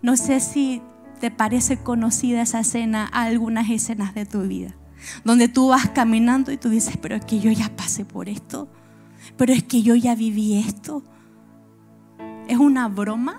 No 0.00 0.16
sé 0.16 0.40
si 0.40 0.82
te 1.20 1.30
parece 1.30 1.76
conocida 1.76 2.42
esa 2.42 2.60
escena 2.60 3.08
a 3.12 3.22
algunas 3.24 3.70
escenas 3.70 4.14
de 4.14 4.26
tu 4.26 4.42
vida, 4.42 4.74
donde 5.24 5.48
tú 5.48 5.68
vas 5.68 5.90
caminando 5.90 6.50
y 6.50 6.56
tú 6.56 6.68
dices, 6.68 6.96
pero 6.96 7.14
es 7.14 7.24
que 7.24 7.38
yo 7.38 7.52
ya 7.52 7.76
pasé 7.76 8.04
por 8.04 8.28
esto, 8.28 8.68
pero 9.36 9.52
es 9.52 9.62
que 9.62 9.82
yo 9.82 9.94
ya 9.94 10.14
viví 10.14 10.58
esto. 10.58 11.04
¿Es 12.48 12.58
una 12.58 12.88
broma? 12.88 13.38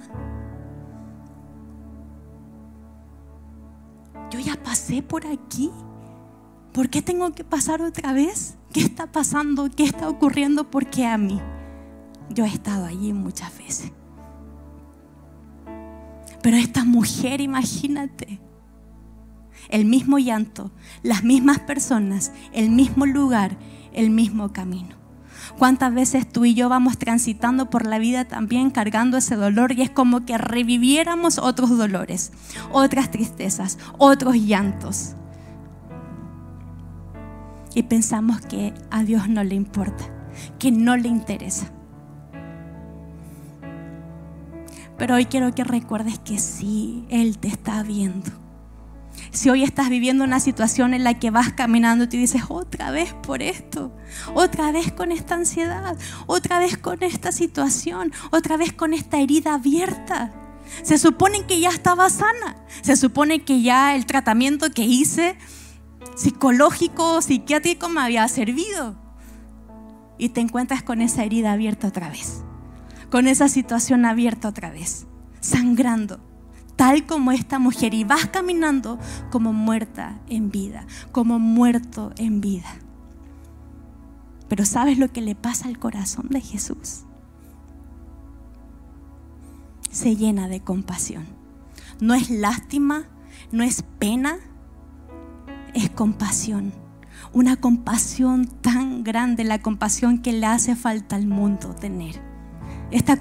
Yo 4.32 4.40
ya 4.40 4.56
pasé 4.62 5.02
por 5.02 5.26
aquí. 5.28 5.72
¿Por 6.74 6.90
qué 6.90 7.02
tengo 7.02 7.32
que 7.34 7.44
pasar 7.44 7.82
otra 7.82 8.14
vez? 8.14 8.58
¿Qué 8.72 8.80
está 8.80 9.12
pasando? 9.12 9.70
¿Qué 9.70 9.84
está 9.84 10.10
ocurriendo? 10.10 10.70
¿Por 10.72 10.88
qué 10.88 11.06
a 11.06 11.18
mí? 11.18 11.40
Yo 12.30 12.46
he 12.46 12.48
estado 12.48 12.86
allí 12.86 13.14
muchas 13.14 13.56
veces. 13.58 13.92
Pero 16.42 16.58
esta 16.58 16.84
mujer, 16.84 17.40
imagínate, 17.42 18.40
el 19.70 19.86
mismo 19.86 20.18
llanto, 20.18 20.72
las 21.04 21.24
mismas 21.24 21.60
personas, 21.60 22.32
el 22.52 22.70
mismo 22.70 23.06
lugar, 23.06 23.58
el 23.94 24.10
mismo 24.10 24.52
camino. 24.52 25.03
¿Cuántas 25.58 25.94
veces 25.94 26.28
tú 26.28 26.46
y 26.46 26.54
yo 26.54 26.70
vamos 26.70 26.98
transitando 26.98 27.70
por 27.70 27.86
la 27.86 28.00
vida 28.00 28.26
también 28.26 28.72
cargando 28.72 29.18
ese 29.18 29.36
dolor 29.36 29.72
y 29.72 29.82
es 29.82 29.90
como 29.90 30.26
que 30.26 30.38
reviviéramos 30.38 31.38
otros 31.38 31.78
dolores, 31.78 32.32
otras 32.72 33.12
tristezas, 33.12 33.78
otros 33.98 34.36
llantos? 34.36 35.16
Y 37.76 37.84
pensamos 37.84 38.42
que 38.42 38.74
a 38.92 39.04
Dios 39.04 39.30
no 39.30 39.44
le 39.44 39.56
importa, 39.56 40.06
que 40.60 40.72
no 40.72 40.96
le 40.96 41.08
interesa. 41.08 41.72
Pero 44.98 45.16
hoy 45.16 45.26
quiero 45.26 45.54
que 45.56 45.64
recuerdes 45.64 46.20
que 46.20 46.38
sí, 46.38 47.06
Él 47.10 47.40
te 47.40 47.48
está 47.48 47.82
viendo. 47.82 48.43
Si 49.34 49.50
hoy 49.50 49.64
estás 49.64 49.90
viviendo 49.90 50.24
una 50.24 50.40
situación 50.40 50.94
en 50.94 51.04
la 51.04 51.16
que 51.16 51.32
vas 51.32 51.54
caminando 51.54 52.04
y 52.04 52.08
te 52.08 52.18
dices, 52.18 52.44
otra 52.50 52.92
vez 52.92 53.16
por 53.16 53.42
esto, 53.42 53.92
otra 54.36 54.72
vez 54.72 54.92
con 54.92 55.12
esta 55.12 55.34
ansiedad, 55.34 55.98
otra 56.28 56.60
vez 56.60 56.78
con 56.78 57.02
esta 57.02 57.32
situación, 57.32 58.14
otra 58.30 58.58
vez 58.58 58.74
con 58.74 58.94
esta 58.94 59.18
herida 59.18 59.56
abierta. 59.56 60.32
Se 60.84 61.00
supone 61.00 61.48
que 61.48 61.60
ya 61.60 61.70
estaba 61.70 62.12
sana, 62.12 62.58
se 62.84 62.96
supone 62.96 63.44
que 63.44 63.64
ya 63.64 63.96
el 63.96 64.06
tratamiento 64.06 64.70
que 64.70 64.84
hice 64.84 65.36
psicológico, 66.16 67.20
psiquiátrico 67.24 67.90
me 67.90 68.02
había 68.02 68.28
servido. 68.28 68.96
Y 70.20 70.30
te 70.30 70.42
encuentras 70.42 70.84
con 70.84 71.02
esa 71.02 71.24
herida 71.24 71.54
abierta 71.54 71.88
otra 71.88 72.10
vez, 72.10 72.44
con 73.10 73.28
esa 73.28 73.50
situación 73.50 74.06
abierta 74.06 74.48
otra 74.48 74.70
vez, 74.70 75.08
sangrando 75.42 76.33
tal 76.76 77.06
como 77.06 77.32
esta 77.32 77.60
mujer 77.60 77.94
y 77.94 78.04
vas 78.04 78.28
caminando 78.28 79.00
como 79.32 79.54
muerta 79.54 80.20
en 80.28 80.50
vida, 80.50 80.86
como 81.12 81.40
muerto 81.40 82.12
en 82.18 82.42
vida. 82.42 82.70
Pero 84.50 84.66
¿sabes 84.66 84.98
lo 84.98 85.12
que 85.12 85.22
le 85.22 85.36
pasa 85.36 85.68
al 85.68 85.80
corazón 85.80 86.28
de 86.30 86.42
Jesús? 86.42 87.06
Se 89.90 90.16
llena 90.16 90.48
de 90.48 90.62
compasión. 90.62 91.26
No 92.00 92.14
es 92.14 92.30
lástima, 92.30 93.04
no 93.52 93.64
es 93.64 93.84
pena, 94.00 94.38
es 95.74 95.90
compasión. 95.90 96.74
Una 97.32 97.56
compasión 97.56 98.48
tan 98.48 99.04
grande, 99.04 99.44
la 99.44 99.62
compasión 99.62 100.22
que 100.22 100.34
le 100.34 100.46
hace 100.46 100.76
falta 100.76 101.16
al 101.16 101.28
mundo 101.28 101.74
tener. 101.76 102.22
Esta 102.92 103.20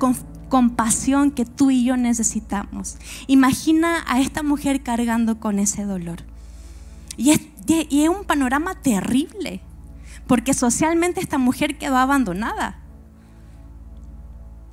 compasión 0.52 1.30
que 1.30 1.46
tú 1.46 1.70
y 1.70 1.82
yo 1.82 1.96
necesitamos. 1.96 2.98
Imagina 3.26 4.04
a 4.06 4.20
esta 4.20 4.42
mujer 4.42 4.82
cargando 4.82 5.40
con 5.40 5.58
ese 5.58 5.86
dolor. 5.86 6.24
Y 7.16 7.30
es, 7.30 7.40
un 8.10 8.24
panorama 8.26 8.74
terrible, 8.74 9.62
porque 10.26 10.52
socialmente 10.52 11.22
esta 11.22 11.38
mujer 11.38 11.78
quedó 11.78 11.96
abandonada. 11.96 12.80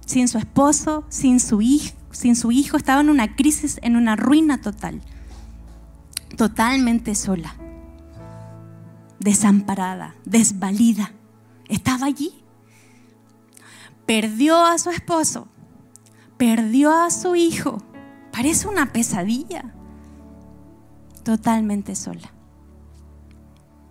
Sin 0.06 0.28
su 0.28 0.38
esposo, 0.38 1.06
sin 1.08 1.40
su 1.40 1.62
hijo, 1.62 1.96
sin 2.12 2.36
su 2.36 2.52
hijo, 2.52 2.76
estaba 2.76 3.00
en 3.00 3.10
una 3.10 3.38
crisis, 3.38 3.80
en 3.82 3.96
una 3.96 4.18
ruina 4.18 4.60
total. 4.60 5.00
Totalmente 6.36 7.16
sola, 7.16 7.56
desamparada, 9.18 10.14
desvalida. 10.26 11.14
Estaba 11.70 12.08
allí. 12.08 12.34
Perdió 14.06 14.66
a 14.66 14.78
su 14.78 14.90
esposo, 14.90 15.48
perdió 16.40 16.94
a 16.94 17.12
su 17.12 17.36
hijo. 17.36 17.80
Parece 18.32 18.70
una 18.70 18.94
pesadilla. 18.94 19.74
Totalmente 21.24 21.96
sola. 21.96 22.32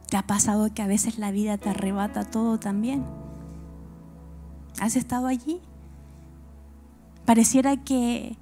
¿Te 0.08 0.16
ha 0.16 0.26
pasado 0.26 0.72
que 0.72 0.80
a 0.80 0.87
veces 0.87 1.18
la 1.18 1.30
vida 1.30 1.58
te 1.58 1.68
arrebata 1.68 2.24
todo 2.24 2.58
también? 2.58 3.04
¿Has 4.80 4.96
estado 4.96 5.26
allí? 5.26 5.61
Pareciera 7.26 7.76
que 7.76 8.38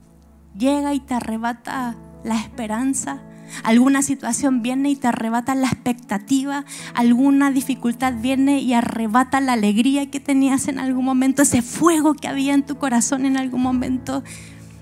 llega 0.56 0.94
y 0.94 1.00
te 1.00 1.14
arrebata 1.14 1.96
la 2.22 2.36
esperanza, 2.36 3.20
Alguna 3.62 4.02
situación 4.02 4.62
viene 4.62 4.90
y 4.90 4.96
te 4.96 5.08
arrebata 5.08 5.54
la 5.54 5.68
expectativa, 5.68 6.64
alguna 6.94 7.50
dificultad 7.50 8.14
viene 8.20 8.60
y 8.60 8.74
arrebata 8.74 9.40
la 9.40 9.54
alegría 9.54 10.10
que 10.10 10.20
tenías 10.20 10.68
en 10.68 10.78
algún 10.78 11.04
momento, 11.04 11.42
ese 11.42 11.62
fuego 11.62 12.14
que 12.14 12.28
había 12.28 12.54
en 12.54 12.64
tu 12.64 12.76
corazón 12.76 13.24
en 13.24 13.36
algún 13.36 13.62
momento, 13.62 14.22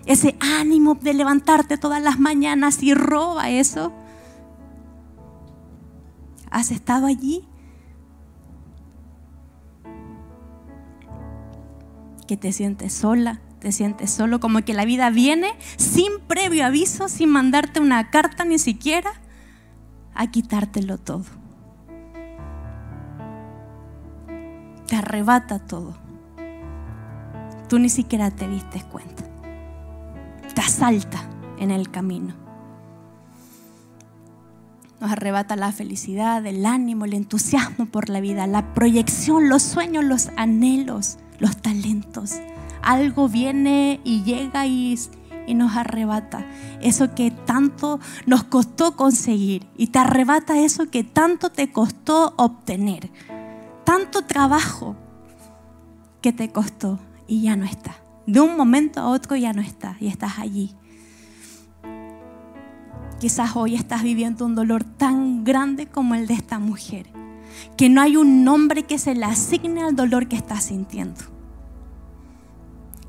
ese 0.07 0.37
ánimo 0.41 0.95
de 0.95 1.15
levantarte 1.15 1.79
todas 1.79 2.03
las 2.03 2.19
mañanas 2.19 2.83
y 2.83 2.95
roba 2.95 3.51
eso. 3.51 3.93
¿Has 6.51 6.71
estado 6.71 7.07
allí? 7.07 7.49
Que 12.27 12.37
te 12.37 12.53
sientes 12.53 12.93
sola, 12.93 13.41
te 13.65 13.73
sientes 13.73 14.11
solo, 14.11 14.41
como 14.41 14.61
que 14.61 14.75
la 14.75 14.85
vida 14.85 15.09
viene 15.09 15.49
sin 15.79 16.21
previo 16.29 16.67
aviso, 16.67 17.09
sin 17.09 17.31
mandarte 17.31 17.81
una 17.81 18.11
carta 18.11 18.45
ni 18.45 18.59
siquiera, 18.59 19.11
a 20.15 20.31
quitártelo 20.31 20.99
todo. 20.99 21.25
Te 24.87 24.97
arrebata 24.97 25.61
todo. 25.61 25.97
Tú 27.67 27.79
ni 27.79 27.89
siquiera 27.89 28.31
te 28.31 28.47
diste 28.47 28.83
cuenta. 28.83 29.25
Te 30.55 30.61
asalta 30.61 31.27
en 31.59 31.71
el 31.71 31.91
camino. 31.91 32.35
Nos 35.01 35.11
arrebata 35.11 35.57
la 35.57 35.73
felicidad, 35.73 36.45
el 36.45 36.67
ánimo, 36.67 37.07
el 37.07 37.15
entusiasmo 37.15 37.87
por 37.87 38.11
la 38.11 38.21
vida, 38.21 38.47
la 38.47 38.75
proyección, 38.75 39.49
los 39.49 39.63
sueños, 39.63 40.05
los 40.05 40.29
anhelos, 40.37 41.17
los 41.39 41.57
talentos 41.57 42.41
algo 42.85 43.29
viene 43.29 44.01
y 44.05 44.23
llega 44.23 44.67
y, 44.67 44.99
y 45.47 45.55
nos 45.55 45.77
arrebata. 45.77 46.47
Eso 46.81 47.15
que 47.15 47.31
tanto 47.31 48.01
nos 48.27 48.45
costó 48.45 48.97
conseguir 48.97 49.67
y 49.77 49.89
te 49.89 49.99
arrebata 49.99 50.59
eso 50.59 50.91
que 50.91 51.05
tanto 51.05 51.51
te 51.51 51.73
costó 51.73 52.35
obtener. 52.37 53.11
Tanto 53.85 54.23
trabajo 54.23 54.97
que 56.21 56.33
te 56.33 56.51
costó 56.51 56.99
y 57.27 57.43
ya 57.43 57.57
no 57.57 57.65
está. 57.65 57.97
De 58.27 58.41
un 58.41 58.57
momento 58.57 59.01
a 59.01 59.09
otro 59.09 59.37
ya 59.37 59.53
no 59.53 59.61
está 59.61 59.97
y 60.01 60.09
estás 60.09 60.39
allí. 60.39 60.75
Quizás 63.21 63.57
hoy 63.57 63.75
estás 63.75 64.03
viviendo 64.03 64.45
un 64.45 64.55
dolor 64.55 64.85
tan 64.85 65.45
grande 65.45 65.87
como 65.87 66.15
el 66.15 66.27
de 66.27 66.35
esta 66.35 66.59
mujer, 66.59 67.07
que 67.77 67.89
no 67.89 68.03
hay 68.03 68.17
un 68.17 68.45
nombre 68.45 68.83
que 68.83 68.99
se 68.99 69.15
le 69.15 69.25
asigne 69.25 69.83
al 69.83 69.97
dolor 69.97 70.29
que 70.29 70.37
estás 70.37 70.65
sintiendo. 70.65 71.34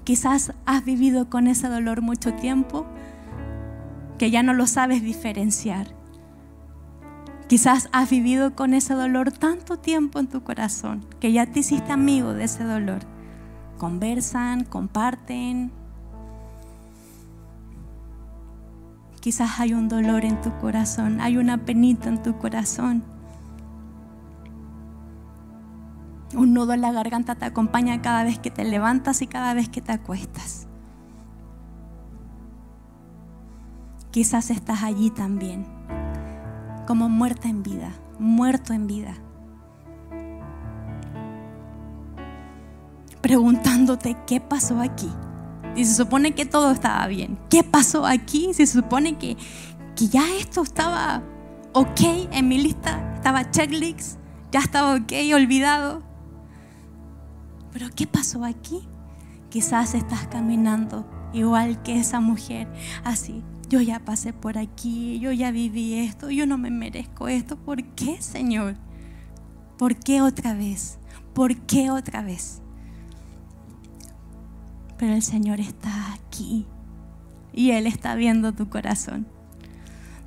Quizás 0.06 0.54
has 0.68 0.86
vivido 0.86 1.32
con 1.32 1.48
ese 1.48 1.68
dolor 1.68 2.04
mucho 2.04 2.32
tiempo 2.36 2.86
que 4.20 4.30
ya 4.30 4.44
no 4.44 4.54
lo 4.54 4.68
sabes 4.68 5.02
diferenciar. 5.02 5.88
Quizás 7.48 7.89
has 7.91 8.12
vivido 8.12 8.56
con 8.56 8.76
ese 8.76 8.94
dolor 8.94 9.32
tanto 9.32 9.78
tiempo 9.78 10.20
en 10.20 10.28
tu 10.28 10.44
corazón 10.44 11.04
que 11.20 11.32
ya 11.32 11.48
te 11.48 11.62
hiciste 11.62 11.91
amigo 11.91 12.34
de 12.34 12.44
ese 12.44 12.63
dolor. 12.63 13.00
Conversan, 13.80 14.63
comparten. 14.63 15.72
Quizás 19.22 19.60
hay 19.60 19.74
un 19.74 19.89
dolor 19.89 20.24
en 20.24 20.39
tu 20.39 20.56
corazón, 20.60 21.20
hay 21.20 21.38
una 21.38 21.65
penita 21.65 22.10
en 22.10 22.22
tu 22.22 22.38
corazón 22.38 23.04
Un 26.36 26.54
nudo 26.54 26.74
en 26.74 26.82
la 26.82 26.91
garganta 26.91 27.36
te 27.36 27.45
acompaña 27.45 28.02
cada 28.02 28.24
vez 28.24 28.39
que 28.39 28.52
te 28.52 28.65
levantas 28.65 29.21
y 29.21 29.28
cada 29.28 29.54
vez 29.54 29.69
que 29.69 29.82
te 29.82 29.93
acuestas. 29.93 30.67
Quizás 34.12 34.50
estás 34.50 34.84
allí 34.84 35.10
también, 35.10 35.65
como 36.88 37.10
muerta 37.10 37.48
en 37.48 37.63
vida, 37.63 37.91
muerto 38.19 38.74
en 38.74 38.88
vida. 38.88 39.13
Preguntándote 43.21 44.15
qué 44.28 44.39
pasó 44.39 44.80
aquí. 44.80 45.10
Y 45.76 45.84
se 45.84 45.95
supone 45.95 46.34
que 46.34 46.45
todo 46.45 46.71
estaba 46.71 47.08
bien. 47.08 47.38
¿Qué 47.50 47.63
pasó 47.63 48.06
aquí? 48.06 48.54
Se 48.54 48.67
supone 48.67 49.17
que, 49.17 49.36
que 49.95 50.08
ya 50.08 50.24
esto 50.38 50.62
estaba 50.63 51.21
ok 51.74 52.02
en 52.32 52.48
mi 52.48 52.58
lista, 52.58 53.13
estaba 53.15 53.52
checklist, 53.52 54.17
ya 54.52 54.62
estaba 54.62 54.95
ok, 54.95 55.12
olvidado. 55.34 56.14
Pero 57.75 57.89
¿qué 57.93 58.07
pasó 58.07 58.45
aquí? 58.45 58.88
Quizás 59.49 59.95
estás 59.95 60.27
caminando 60.27 61.05
igual 61.33 61.83
que 61.83 61.99
esa 61.99 62.21
mujer, 62.21 62.69
así, 63.03 63.43
yo 63.67 63.81
ya 63.81 63.99
pasé 63.99 64.31
por 64.31 64.57
aquí, 64.57 65.19
yo 65.19 65.33
ya 65.33 65.51
viví 65.51 65.95
esto, 65.95 66.31
yo 66.31 66.45
no 66.47 66.57
me 66.57 66.69
merezco 66.69 67.27
esto. 67.27 67.57
¿Por 67.57 67.83
qué, 67.83 68.21
Señor? 68.21 68.77
¿Por 69.77 69.97
qué 69.97 70.21
otra 70.21 70.53
vez? 70.53 70.99
¿Por 71.33 71.57
qué 71.65 71.91
otra 71.91 72.21
vez? 72.21 72.61
Pero 74.97 75.13
el 75.13 75.21
Señor 75.21 75.59
está 75.59 76.13
aquí 76.13 76.65
y 77.51 77.71
Él 77.71 77.88
está 77.88 78.15
viendo 78.15 78.53
tu 78.53 78.69
corazón. 78.69 79.27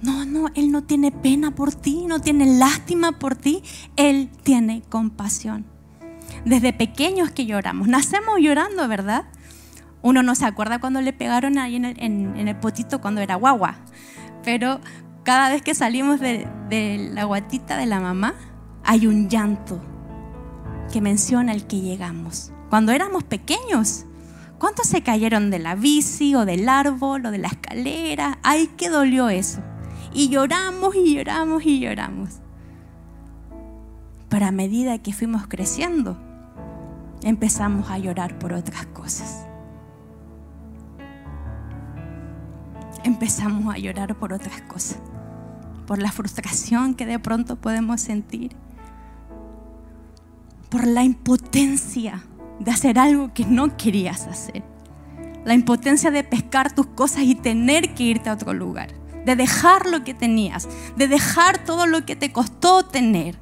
No, 0.02 0.26
no, 0.26 0.48
Él 0.54 0.70
no 0.70 0.82
tiene 0.82 1.12
pena 1.12 1.54
por 1.54 1.74
ti, 1.74 2.04
no 2.06 2.20
tiene 2.20 2.58
lástima 2.58 3.18
por 3.18 3.36
ti, 3.36 3.62
Él 3.96 4.28
tiene 4.42 4.82
compasión. 4.82 5.77
Desde 6.44 6.72
pequeños 6.72 7.30
que 7.30 7.46
lloramos, 7.46 7.88
nacemos 7.88 8.38
llorando, 8.40 8.86
¿verdad? 8.88 9.24
Uno 10.02 10.22
no 10.22 10.34
se 10.34 10.46
acuerda 10.46 10.78
cuando 10.78 11.00
le 11.00 11.12
pegaron 11.12 11.58
ahí 11.58 11.76
en 11.76 11.84
el, 11.84 12.56
potito 12.56 13.00
cuando 13.00 13.20
era 13.20 13.34
guagua, 13.34 13.76
pero 14.44 14.80
cada 15.24 15.50
vez 15.50 15.62
que 15.62 15.74
salimos 15.74 16.20
de, 16.20 16.48
de 16.68 17.10
la 17.12 17.24
guatita 17.24 17.76
de 17.76 17.86
la 17.86 18.00
mamá, 18.00 18.34
hay 18.84 19.06
un 19.06 19.28
llanto 19.28 19.80
que 20.92 21.00
menciona 21.00 21.52
el 21.52 21.66
que 21.66 21.80
llegamos. 21.80 22.52
Cuando 22.70 22.92
éramos 22.92 23.24
pequeños, 23.24 24.06
¿cuántos 24.58 24.86
se 24.86 25.02
cayeron 25.02 25.50
de 25.50 25.58
la 25.58 25.74
bici 25.74 26.34
o 26.34 26.44
del 26.44 26.68
árbol 26.68 27.26
o 27.26 27.30
de 27.30 27.38
la 27.38 27.48
escalera? 27.48 28.38
Ay, 28.42 28.70
qué 28.76 28.88
dolió 28.88 29.28
eso. 29.28 29.62
Y 30.12 30.28
lloramos 30.28 30.94
y 30.94 31.14
lloramos 31.14 31.64
y 31.66 31.80
lloramos. 31.80 32.40
Pero 34.28 34.46
a 34.46 34.50
medida 34.50 34.98
que 34.98 35.12
fuimos 35.12 35.46
creciendo, 35.46 36.18
empezamos 37.22 37.90
a 37.90 37.98
llorar 37.98 38.38
por 38.38 38.52
otras 38.52 38.86
cosas. 38.86 39.46
Empezamos 43.04 43.74
a 43.74 43.78
llorar 43.78 44.14
por 44.16 44.32
otras 44.32 44.60
cosas. 44.62 44.98
Por 45.86 46.00
la 46.00 46.12
frustración 46.12 46.94
que 46.94 47.06
de 47.06 47.18
pronto 47.18 47.56
podemos 47.56 48.00
sentir. 48.00 48.56
Por 50.68 50.86
la 50.86 51.02
impotencia 51.02 52.24
de 52.60 52.70
hacer 52.70 52.98
algo 52.98 53.32
que 53.32 53.46
no 53.46 53.76
querías 53.76 54.26
hacer. 54.26 54.62
La 55.44 55.54
impotencia 55.54 56.10
de 56.10 56.24
pescar 56.24 56.74
tus 56.74 56.86
cosas 56.86 57.22
y 57.22 57.34
tener 57.34 57.94
que 57.94 58.02
irte 58.02 58.28
a 58.28 58.34
otro 58.34 58.52
lugar 58.52 58.98
de 59.28 59.36
dejar 59.36 59.86
lo 59.86 60.04
que 60.04 60.14
tenías, 60.14 60.68
de 60.96 61.06
dejar 61.06 61.62
todo 61.64 61.86
lo 61.86 62.06
que 62.06 62.16
te 62.16 62.32
costó 62.32 62.84
tener. 62.84 63.38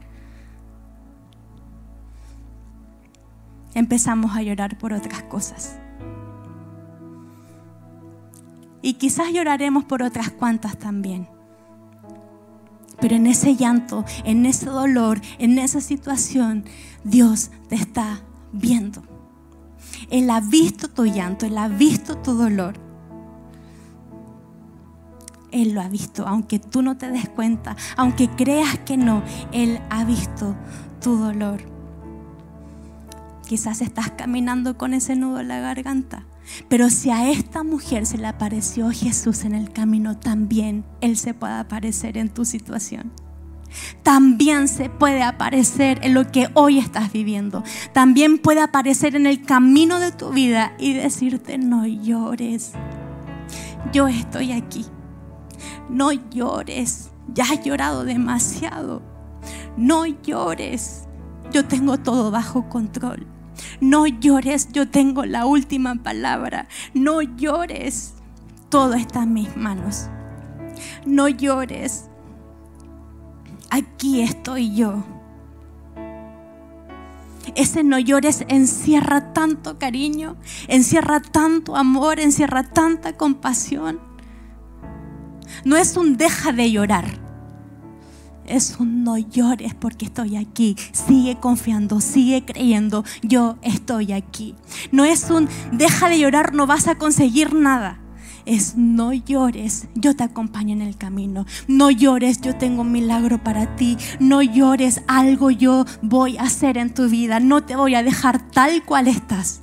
Empezamos 3.77 4.35
a 4.35 4.41
llorar 4.41 4.79
por 4.79 4.95
otras 4.95 5.23
cosas. 5.25 5.77
Y 8.81 8.95
quizás 8.95 9.31
lloraremos 9.35 9.85
por 9.85 10.03
otras 10.03 10.31
cuantas 10.31 10.79
también. 10.79 11.29
Pero 12.99 13.17
en 13.17 13.27
ese 13.27 13.55
llanto, 13.55 14.07
en 14.25 14.47
ese 14.47 14.65
dolor, 14.65 15.21
en 15.39 15.59
esa 15.59 15.83
situación, 15.83 16.65
Dios 17.05 17.51
te 17.69 17.75
está 17.75 18.23
viendo. 18.51 19.03
Él 20.09 20.31
ha 20.31 20.41
visto 20.41 20.89
tu 20.89 21.05
llanto, 21.05 21.45
Él 21.45 21.59
ha 21.59 21.69
visto 21.69 22.17
tu 22.17 22.33
dolor. 22.33 22.81
Él 25.51 25.73
lo 25.73 25.83
ha 25.83 25.89
visto, 25.89 26.27
aunque 26.27 26.59
tú 26.59 26.81
no 26.81 26.97
te 26.97 27.11
des 27.11 27.29
cuenta, 27.29 27.77
aunque 27.99 28.31
creas 28.31 28.79
que 28.87 28.97
no, 28.97 29.23
Él 29.53 29.81
ha 29.91 30.03
visto 30.07 30.57
tu 30.99 31.19
dolor. 31.19 31.76
Quizás 33.47 33.81
estás 33.81 34.11
caminando 34.11 34.77
con 34.77 34.93
ese 34.93 35.17
nudo 35.17 35.41
en 35.41 35.49
la 35.49 35.61
garganta, 35.61 36.27
pero 36.69 36.91
si 36.91 37.11
a 37.11 37.31
esta 37.31 37.63
mujer 37.63 38.05
se 38.07 38.19
le 38.19 38.27
apareció 38.27 38.91
Jesús 38.91 39.45
en 39.45 39.55
el 39.55 39.73
camino, 39.73 40.19
también 40.19 40.85
Él 41.01 41.17
se 41.17 41.33
puede 41.33 41.55
aparecer 41.55 42.19
en 42.19 42.29
tu 42.29 42.45
situación. 42.45 43.13
También 44.03 44.69
se 44.69 44.89
puede 44.89 45.23
aparecer 45.23 46.01
en 46.03 46.15
lo 46.15 46.31
que 46.31 46.49
hoy 46.55 46.79
estás 46.79 47.13
viviendo. 47.13 47.63
También 47.93 48.39
puede 48.39 48.61
aparecer 48.61 49.17
en 49.17 49.27
el 49.27 49.43
camino 49.43 50.01
de 50.01 50.13
tu 50.13 50.31
vida 50.31 50.73
y 50.79 50.95
decirte, 50.95 51.59
no 51.59 51.87
llores. 51.87 52.73
Yo 53.93 54.09
estoy 54.09 54.53
aquí 54.53 54.87
no 55.89 56.13
llores, 56.13 57.11
ya 57.33 57.45
has 57.45 57.65
llorado 57.65 58.05
demasiado. 58.05 59.03
No 59.77 60.07
llores, 60.07 61.05
yo 61.53 61.67
tengo 61.67 61.99
todo 61.99 62.31
bajo 62.31 62.69
control. 62.69 63.27
No 63.81 64.07
llores, 64.07 64.69
yo 64.73 64.89
tengo 64.89 65.25
la 65.25 65.47
última 65.47 65.95
palabra. 66.03 66.69
No 66.95 67.23
llores, 67.23 68.15
todo 68.69 68.95
está 68.95 69.23
en 69.23 69.33
mis 69.33 69.57
manos. 69.57 70.09
No 71.05 71.29
llores, 71.29 72.09
aquí 73.71 74.23
estoy 74.23 74.75
yo. 74.75 75.05
Ese 77.55 77.85
no 77.85 77.99
llores 77.99 78.45
encierra 78.49 79.33
tanto 79.33 79.79
cariño, 79.79 80.37
encierra 80.69 81.21
tanto 81.21 81.77
amor, 81.77 82.21
encierra 82.21 82.65
tanta 82.65 83.17
compasión. 83.17 84.01
No 85.65 85.77
es 85.77 85.97
un 85.97 86.17
deja 86.17 86.53
de 86.53 86.71
llorar. 86.71 87.26
Es 88.47 88.77
un 88.79 89.03
no 89.03 89.19
llores 89.19 89.75
porque 89.75 90.07
estoy 90.07 90.37
aquí. 90.37 90.77
Sigue 90.93 91.37
confiando, 91.37 92.01
sigue 92.01 92.45
creyendo. 92.45 93.05
Yo 93.23 93.57
estoy 93.63 94.13
aquí. 94.13 94.55
No 94.93 95.05
es 95.05 95.31
un 95.31 95.49
deja 95.73 96.09
de 96.09 96.21
llorar, 96.21 96.55
no 96.55 96.67
vas 96.67 96.87
a 96.87 96.97
conseguir 96.97 97.55
nada. 97.55 98.01
Es 98.45 98.77
no 98.77 99.13
llores, 99.13 99.89
yo 99.97 100.15
te 100.15 100.23
acompaño 100.23 100.73
en 100.73 100.83
el 100.83 100.97
camino. 100.97 101.45
No 101.67 101.91
llores, 101.91 102.41
yo 102.41 102.57
tengo 102.57 102.83
un 102.83 102.93
milagro 102.93 103.43
para 103.43 103.75
ti. 103.75 103.97
No 104.21 104.41
llores, 104.41 105.03
algo 105.09 105.51
yo 105.51 105.85
voy 106.01 106.37
a 106.37 106.43
hacer 106.43 106.79
en 106.79 106.95
tu 106.95 107.09
vida. 107.09 107.41
No 107.41 107.65
te 107.65 107.75
voy 107.75 107.97
a 107.97 108.05
dejar 108.05 108.49
tal 108.51 108.85
cual 108.85 109.09
estás. 109.09 109.63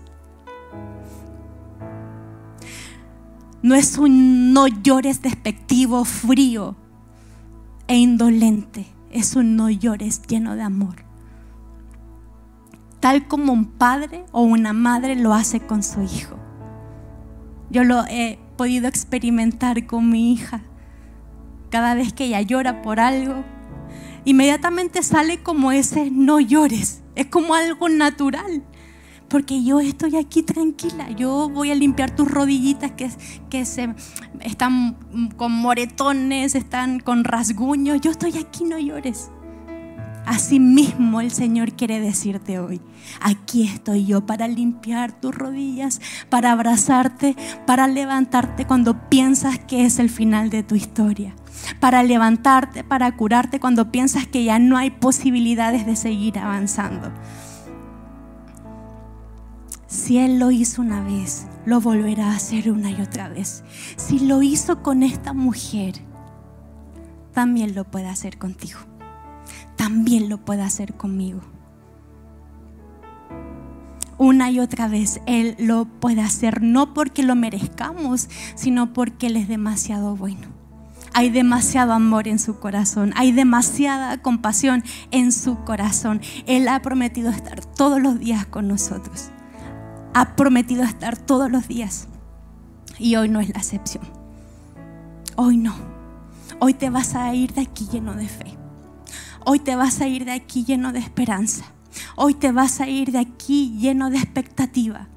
No 3.62 3.76
es 3.76 3.98
un 3.98 4.52
no 4.52 4.68
llores 4.68 5.22
despectivo, 5.22 6.04
frío 6.04 6.83
e 7.88 7.98
indolente. 7.98 8.88
Es 9.12 9.36
un 9.36 9.56
no 9.56 9.70
llores 9.70 10.22
lleno 10.28 10.56
de 10.56 10.64
amor. 10.64 11.04
Tal 13.00 13.28
como 13.28 13.54
un 13.54 13.66
padre 13.66 14.26
o 14.32 14.42
una 14.42 14.74
madre 14.74 15.16
lo 15.16 15.34
hace 15.34 15.60
con 15.60 15.84
su 15.84 16.02
hijo. 16.02 16.38
Yo 17.70 17.84
lo 17.84 18.06
he 18.06 18.40
podido 18.58 18.88
experimentar 18.88 19.86
con 19.86 20.10
mi 20.10 20.32
hija. 20.32 20.62
Cada 21.70 21.96
vez 21.96 22.14
que 22.14 22.26
ella 22.26 22.42
llora 22.42 22.82
por 22.82 23.00
algo, 23.00 23.44
inmediatamente 24.26 25.04
sale 25.04 25.44
como 25.44 25.72
ese 25.72 26.12
no 26.12 26.40
llores. 26.40 27.04
Es 27.16 27.28
como 27.28 27.56
algo 27.56 27.90
natural 27.90 28.64
porque 29.34 29.64
yo 29.64 29.80
estoy 29.80 30.16
aquí 30.18 30.44
tranquila. 30.44 31.10
Yo 31.10 31.50
voy 31.50 31.72
a 31.72 31.76
limpiar 31.76 32.16
tus 32.16 32.30
rodillitas 32.30 32.92
que, 32.92 33.10
que 33.50 33.66
se, 33.66 33.96
están 34.42 34.96
con 35.38 35.52
moretones, 35.52 36.54
están 36.54 37.00
con 37.00 37.24
rasguños. 37.24 38.00
Yo 38.00 38.12
estoy 38.12 38.38
aquí, 38.38 38.64
no 38.64 38.78
llores. 38.78 39.32
Así 40.28 40.60
mismo 40.60 41.20
el 41.20 41.32
Señor 41.32 41.74
quiere 41.74 42.00
decirte 42.00 42.60
hoy, 42.60 42.80
aquí 43.22 43.64
estoy 43.64 44.06
yo 44.06 44.24
para 44.24 44.48
limpiar 44.48 45.20
tus 45.20 45.34
rodillas, 45.34 46.00
para 46.30 46.52
abrazarte, 46.52 47.36
para 47.66 47.88
levantarte 47.88 48.66
cuando 48.66 49.10
piensas 49.10 49.58
que 49.58 49.84
es 49.84 49.98
el 49.98 50.12
final 50.12 50.52
de 50.52 50.62
tu 50.62 50.76
historia, 50.76 51.36
para 51.80 52.04
levantarte, 52.04 52.84
para 52.84 53.18
curarte 53.18 53.60
cuando 53.60 53.92
piensas 53.92 54.28
que 54.28 54.44
ya 54.44 54.60
no 54.60 54.78
hay 54.78 54.92
posibilidades 54.92 55.88
de 55.88 55.96
seguir 55.96 56.38
avanzando. 56.38 57.12
Si 59.94 60.18
Él 60.18 60.40
lo 60.40 60.50
hizo 60.50 60.82
una 60.82 61.04
vez, 61.04 61.46
lo 61.68 61.80
volverá 61.80 62.32
a 62.32 62.36
hacer 62.36 62.72
una 62.72 62.90
y 62.90 63.00
otra 63.00 63.30
vez. 63.30 63.64
Si 63.96 64.20
lo 64.22 64.42
hizo 64.42 64.82
con 64.82 65.04
esta 65.04 65.34
mujer, 65.34 65.94
también 67.32 67.76
lo 67.76 67.84
puede 67.84 68.08
hacer 68.08 68.40
contigo. 68.40 68.80
También 69.78 70.30
lo 70.30 70.40
puede 70.40 70.64
hacer 70.64 70.96
conmigo. 70.96 71.42
Una 74.18 74.50
y 74.50 74.60
otra 74.60 74.88
vez 74.88 75.22
Él 75.28 75.56
lo 75.60 75.86
puede 75.86 76.22
hacer, 76.22 76.64
no 76.64 76.96
porque 76.96 77.22
lo 77.22 77.36
merezcamos, 77.36 78.30
sino 78.56 78.94
porque 78.94 79.28
Él 79.28 79.38
es 79.38 79.48
demasiado 79.48 80.16
bueno. 80.16 80.48
Hay 81.14 81.30
demasiado 81.30 81.94
amor 81.94 82.28
en 82.28 82.40
su 82.40 82.58
corazón, 82.58 83.14
hay 83.16 83.32
demasiada 83.32 84.24
compasión 84.24 84.84
en 85.12 85.32
su 85.32 85.64
corazón. 85.64 86.20
Él 86.48 86.68
ha 86.68 86.82
prometido 86.82 87.30
estar 87.30 87.64
todos 87.64 88.02
los 88.02 88.18
días 88.20 88.48
con 88.48 88.68
nosotros 88.68 89.33
ha 90.14 90.36
prometido 90.36 90.84
estar 90.84 91.18
todos 91.18 91.52
los 91.52 91.68
días. 91.68 92.08
Y 93.00 93.16
hoy 93.16 93.30
no 93.30 93.40
es 93.40 93.50
la 93.50 93.60
excepción. 93.60 94.04
Hoy 95.36 95.58
no. 95.58 95.74
Hoy 96.60 96.74
te 96.74 96.90
vas 96.90 97.16
a 97.16 97.34
ir 97.34 97.54
de 97.54 97.62
aquí 97.62 97.88
lleno 97.92 98.14
de 98.14 98.28
fe. 98.28 98.58
Hoy 99.46 99.60
te 99.60 99.76
vas 99.76 100.00
a 100.02 100.08
ir 100.08 100.26
de 100.26 100.32
aquí 100.32 100.64
lleno 100.64 100.94
de 100.94 101.00
esperanza. 101.00 101.66
Hoy 102.16 102.34
te 102.34 102.52
vas 102.52 102.80
a 102.80 102.88
ir 102.88 103.12
de 103.12 103.20
aquí 103.20 103.76
lleno 103.78 104.10
de 104.10 104.18
expectativa. 104.18 105.08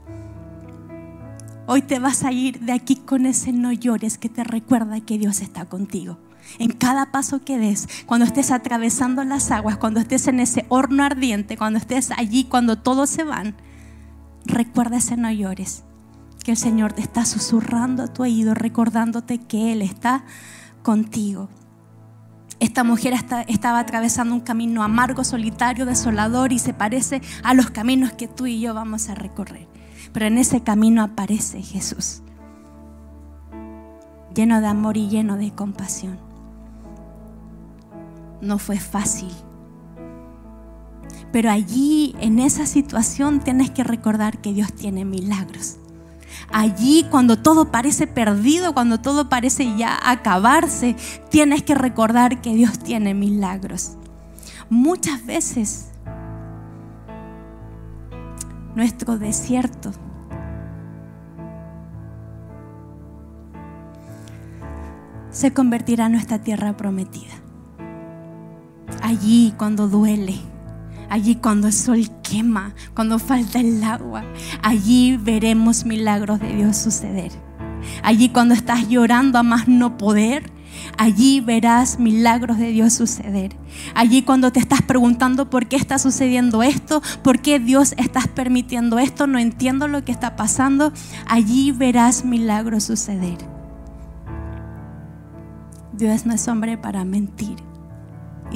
Hoy 1.66 1.82
te 1.82 1.98
vas 1.98 2.24
a 2.24 2.32
ir 2.32 2.60
de 2.60 2.72
aquí 2.72 2.96
con 2.96 3.26
ese 3.26 3.52
no 3.52 3.72
llores 3.72 4.18
que 4.18 4.28
te 4.28 4.44
recuerda 4.44 5.00
que 5.00 5.18
Dios 5.18 5.40
está 5.40 5.66
contigo. 5.66 6.18
En 6.58 6.70
cada 6.70 7.10
paso 7.10 7.42
que 7.42 7.58
des, 7.58 7.88
cuando 8.06 8.24
estés 8.24 8.52
atravesando 8.52 9.24
las 9.24 9.50
aguas, 9.50 9.76
cuando 9.76 9.98
estés 9.98 10.28
en 10.28 10.38
ese 10.38 10.64
horno 10.68 11.02
ardiente, 11.02 11.56
cuando 11.56 11.78
estés 11.78 12.12
allí, 12.12 12.44
cuando 12.44 12.76
todos 12.78 13.10
se 13.10 13.24
van, 13.24 13.56
recuerda 14.46 14.96
ese 14.96 15.16
no 15.16 15.30
llores. 15.30 15.84
Que 16.44 16.52
el 16.52 16.56
Señor 16.56 16.92
te 16.92 17.02
está 17.02 17.24
susurrando 17.24 18.04
a 18.04 18.08
tu 18.08 18.22
oído, 18.22 18.54
recordándote 18.54 19.38
que 19.38 19.72
Él 19.72 19.82
está 19.82 20.24
contigo. 20.82 21.48
Esta 22.58 22.84
mujer 22.84 23.14
estaba 23.48 23.78
atravesando 23.80 24.34
un 24.34 24.40
camino 24.40 24.82
amargo, 24.82 25.24
solitario, 25.24 25.84
desolador 25.84 26.52
y 26.52 26.58
se 26.58 26.72
parece 26.72 27.20
a 27.42 27.52
los 27.52 27.70
caminos 27.70 28.12
que 28.12 28.28
tú 28.28 28.46
y 28.46 28.60
yo 28.60 28.72
vamos 28.72 29.08
a 29.08 29.14
recorrer. 29.14 29.68
Pero 30.12 30.26
en 30.26 30.38
ese 30.38 30.62
camino 30.62 31.02
aparece 31.02 31.60
Jesús, 31.60 32.22
lleno 34.34 34.60
de 34.60 34.68
amor 34.68 34.96
y 34.96 35.08
lleno 35.08 35.36
de 35.36 35.50
compasión. 35.50 36.18
No 38.40 38.58
fue 38.58 38.78
fácil. 38.78 39.30
Pero 41.32 41.50
allí, 41.50 42.14
en 42.20 42.38
esa 42.38 42.66
situación, 42.66 43.40
tienes 43.40 43.70
que 43.70 43.84
recordar 43.84 44.38
que 44.38 44.52
Dios 44.52 44.72
tiene 44.72 45.04
milagros. 45.04 45.76
Allí, 46.52 47.04
cuando 47.10 47.38
todo 47.38 47.70
parece 47.70 48.06
perdido, 48.06 48.72
cuando 48.72 48.98
todo 48.98 49.28
parece 49.28 49.76
ya 49.76 49.98
acabarse, 50.02 50.96
tienes 51.30 51.62
que 51.62 51.74
recordar 51.74 52.40
que 52.40 52.54
Dios 52.54 52.78
tiene 52.78 53.14
milagros. 53.14 53.92
Muchas 54.70 55.24
veces 55.26 55.88
nuestro 58.74 59.18
desierto 59.18 59.92
se 65.30 65.52
convertirá 65.52 66.06
en 66.06 66.12
nuestra 66.12 66.40
tierra 66.40 66.76
prometida. 66.76 67.34
Allí 69.02 69.54
cuando 69.58 69.88
duele, 69.88 70.40
allí 71.08 71.36
cuando 71.36 71.66
el 71.66 71.72
sol 71.72 72.08
quema, 72.22 72.74
cuando 72.94 73.18
falta 73.18 73.60
el 73.60 73.82
agua, 73.82 74.24
allí 74.62 75.16
veremos 75.16 75.84
milagros 75.84 76.40
de 76.40 76.54
Dios 76.54 76.76
suceder. 76.76 77.32
Allí 78.02 78.28
cuando 78.28 78.54
estás 78.54 78.88
llorando 78.88 79.38
a 79.38 79.42
más 79.42 79.68
no 79.68 79.96
poder, 79.96 80.50
allí 80.98 81.40
verás 81.40 81.98
milagros 81.98 82.58
de 82.58 82.72
Dios 82.72 82.92
suceder. 82.94 83.56
Allí 83.94 84.22
cuando 84.22 84.52
te 84.52 84.60
estás 84.60 84.82
preguntando 84.82 85.50
por 85.50 85.66
qué 85.68 85.76
está 85.76 85.98
sucediendo 85.98 86.62
esto, 86.62 87.02
por 87.22 87.40
qué 87.40 87.58
Dios 87.58 87.94
estás 87.96 88.28
permitiendo 88.28 88.98
esto, 88.98 89.26
no 89.26 89.38
entiendo 89.38 89.88
lo 89.88 90.04
que 90.04 90.12
está 90.12 90.36
pasando, 90.36 90.92
allí 91.26 91.72
verás 91.72 92.24
milagros 92.24 92.84
suceder. 92.84 93.38
Dios 95.92 96.26
no 96.26 96.34
es 96.34 96.46
hombre 96.48 96.76
para 96.76 97.04
mentir. 97.04 97.65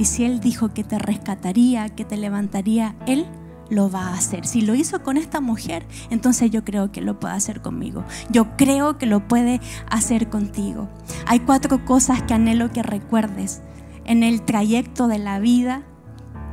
Y 0.01 0.05
si 0.05 0.25
Él 0.25 0.39
dijo 0.39 0.73
que 0.73 0.83
te 0.83 0.97
rescataría, 0.97 1.87
que 1.89 2.05
te 2.05 2.17
levantaría, 2.17 2.95
Él 3.05 3.27
lo 3.69 3.91
va 3.91 4.07
a 4.07 4.13
hacer. 4.15 4.47
Si 4.47 4.61
lo 4.61 4.73
hizo 4.73 5.03
con 5.03 5.15
esta 5.15 5.41
mujer, 5.41 5.85
entonces 6.09 6.49
yo 6.49 6.65
creo 6.65 6.91
que 6.91 7.01
lo 7.01 7.19
puede 7.19 7.35
hacer 7.35 7.61
conmigo. 7.61 8.03
Yo 8.31 8.57
creo 8.57 8.97
que 8.97 9.05
lo 9.05 9.27
puede 9.27 9.61
hacer 9.91 10.27
contigo. 10.27 10.89
Hay 11.27 11.41
cuatro 11.41 11.85
cosas 11.85 12.23
que 12.23 12.33
anhelo 12.33 12.71
que 12.71 12.81
recuerdes 12.81 13.61
en 14.05 14.23
el 14.23 14.41
trayecto 14.41 15.07
de 15.07 15.19
la 15.19 15.37
vida 15.37 15.83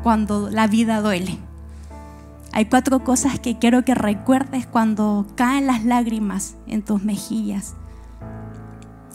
cuando 0.03 0.51
la 0.51 0.67
vida 0.67 1.01
duele. 1.01 1.39
Hay 2.53 2.67
cuatro 2.67 3.03
cosas 3.03 3.41
que 3.41 3.59
quiero 3.59 3.83
que 3.83 3.95
recuerdes 3.95 4.67
cuando 4.67 5.27
caen 5.37 5.67
las 5.67 5.87
lágrimas 5.87 6.55
en 6.67 6.83
tus 6.83 7.03
mejillas 7.03 7.77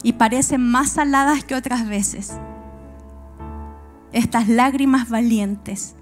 y 0.02 0.14
parecen 0.14 0.68
más 0.68 0.90
saladas 0.90 1.44
que 1.44 1.54
otras 1.54 1.88
veces. 1.88 2.34
Estas 4.14 4.48
lágrimas 4.48 5.10
valientes. 5.10 5.96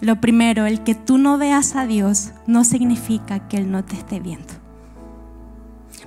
Lo 0.00 0.20
primero, 0.20 0.66
el 0.66 0.82
que 0.82 0.94
tú 0.94 1.18
no 1.18 1.36
veas 1.36 1.76
a 1.76 1.86
Dios 1.86 2.32
no 2.46 2.64
significa 2.64 3.46
que 3.48 3.58
Él 3.58 3.70
no 3.70 3.84
te 3.84 3.96
esté 3.96 4.18
viendo. 4.18 4.60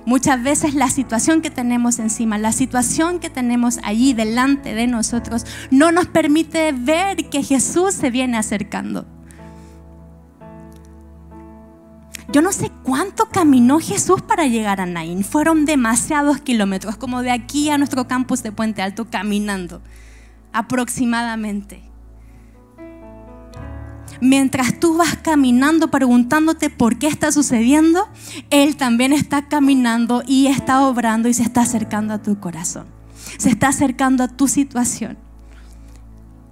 Muchas 0.04 0.42
veces 0.42 0.74
la 0.74 0.90
situación 0.90 1.40
que 1.40 1.50
tenemos 1.50 1.98
encima, 1.98 2.36
la 2.36 2.52
situación 2.52 3.20
que 3.20 3.30
tenemos 3.30 3.78
allí 3.82 4.12
delante 4.12 4.74
de 4.74 4.86
nosotros, 4.86 5.46
no 5.70 5.92
nos 5.92 6.06
permite 6.06 6.72
ver 6.72 7.30
que 7.30 7.42
Jesús 7.42 7.94
se 7.94 8.10
viene 8.10 8.36
acercando. 8.36 9.06
Yo 12.32 12.40
no 12.40 12.52
sé 12.52 12.70
cuánto 12.82 13.26
caminó 13.26 13.78
Jesús 13.80 14.22
para 14.22 14.46
llegar 14.46 14.80
a 14.80 14.86
Naín. 14.86 15.24
Fueron 15.24 15.66
demasiados 15.66 16.40
kilómetros, 16.40 16.96
como 16.96 17.22
de 17.22 17.30
aquí 17.30 17.68
a 17.70 17.78
nuestro 17.78 18.08
campus 18.08 18.42
de 18.42 18.52
Puente 18.52 18.82
Alto, 18.82 19.06
caminando 19.10 19.82
aproximadamente. 20.52 21.82
Mientras 24.20 24.78
tú 24.80 24.96
vas 24.96 25.16
caminando 25.16 25.90
preguntándote 25.90 26.70
por 26.70 26.98
qué 26.98 27.08
está 27.08 27.30
sucediendo, 27.30 28.08
Él 28.50 28.76
también 28.76 29.12
está 29.12 29.48
caminando 29.48 30.22
y 30.26 30.46
está 30.46 30.86
obrando 30.86 31.28
y 31.28 31.34
se 31.34 31.42
está 31.42 31.62
acercando 31.62 32.14
a 32.14 32.22
tu 32.22 32.38
corazón. 32.40 32.86
Se 33.36 33.50
está 33.50 33.68
acercando 33.68 34.24
a 34.24 34.28
tu 34.28 34.48
situación. 34.48 35.18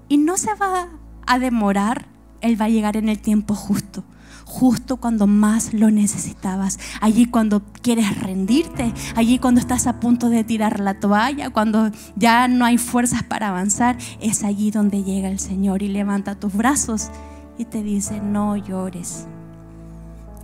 Y 0.08 0.18
no 0.18 0.36
se 0.36 0.52
va 0.54 0.88
a 1.26 1.38
demorar, 1.38 2.08
Él 2.40 2.60
va 2.60 2.66
a 2.66 2.70
llegar 2.70 2.96
en 2.96 3.08
el 3.08 3.20
tiempo 3.20 3.54
justo 3.54 4.04
justo 4.52 4.98
cuando 4.98 5.26
más 5.26 5.72
lo 5.72 5.90
necesitabas, 5.90 6.78
allí 7.00 7.24
cuando 7.24 7.62
quieres 7.80 8.20
rendirte, 8.20 8.92
allí 9.16 9.38
cuando 9.38 9.60
estás 9.60 9.86
a 9.86 9.98
punto 9.98 10.28
de 10.28 10.44
tirar 10.44 10.78
la 10.78 11.00
toalla, 11.00 11.48
cuando 11.48 11.90
ya 12.16 12.48
no 12.48 12.66
hay 12.66 12.76
fuerzas 12.76 13.22
para 13.22 13.48
avanzar, 13.48 13.96
es 14.20 14.44
allí 14.44 14.70
donde 14.70 15.04
llega 15.04 15.30
el 15.30 15.38
Señor 15.38 15.82
y 15.82 15.88
levanta 15.88 16.34
tus 16.34 16.52
brazos 16.52 17.08
y 17.56 17.64
te 17.64 17.82
dice, 17.82 18.20
no 18.20 18.56
llores, 18.58 19.26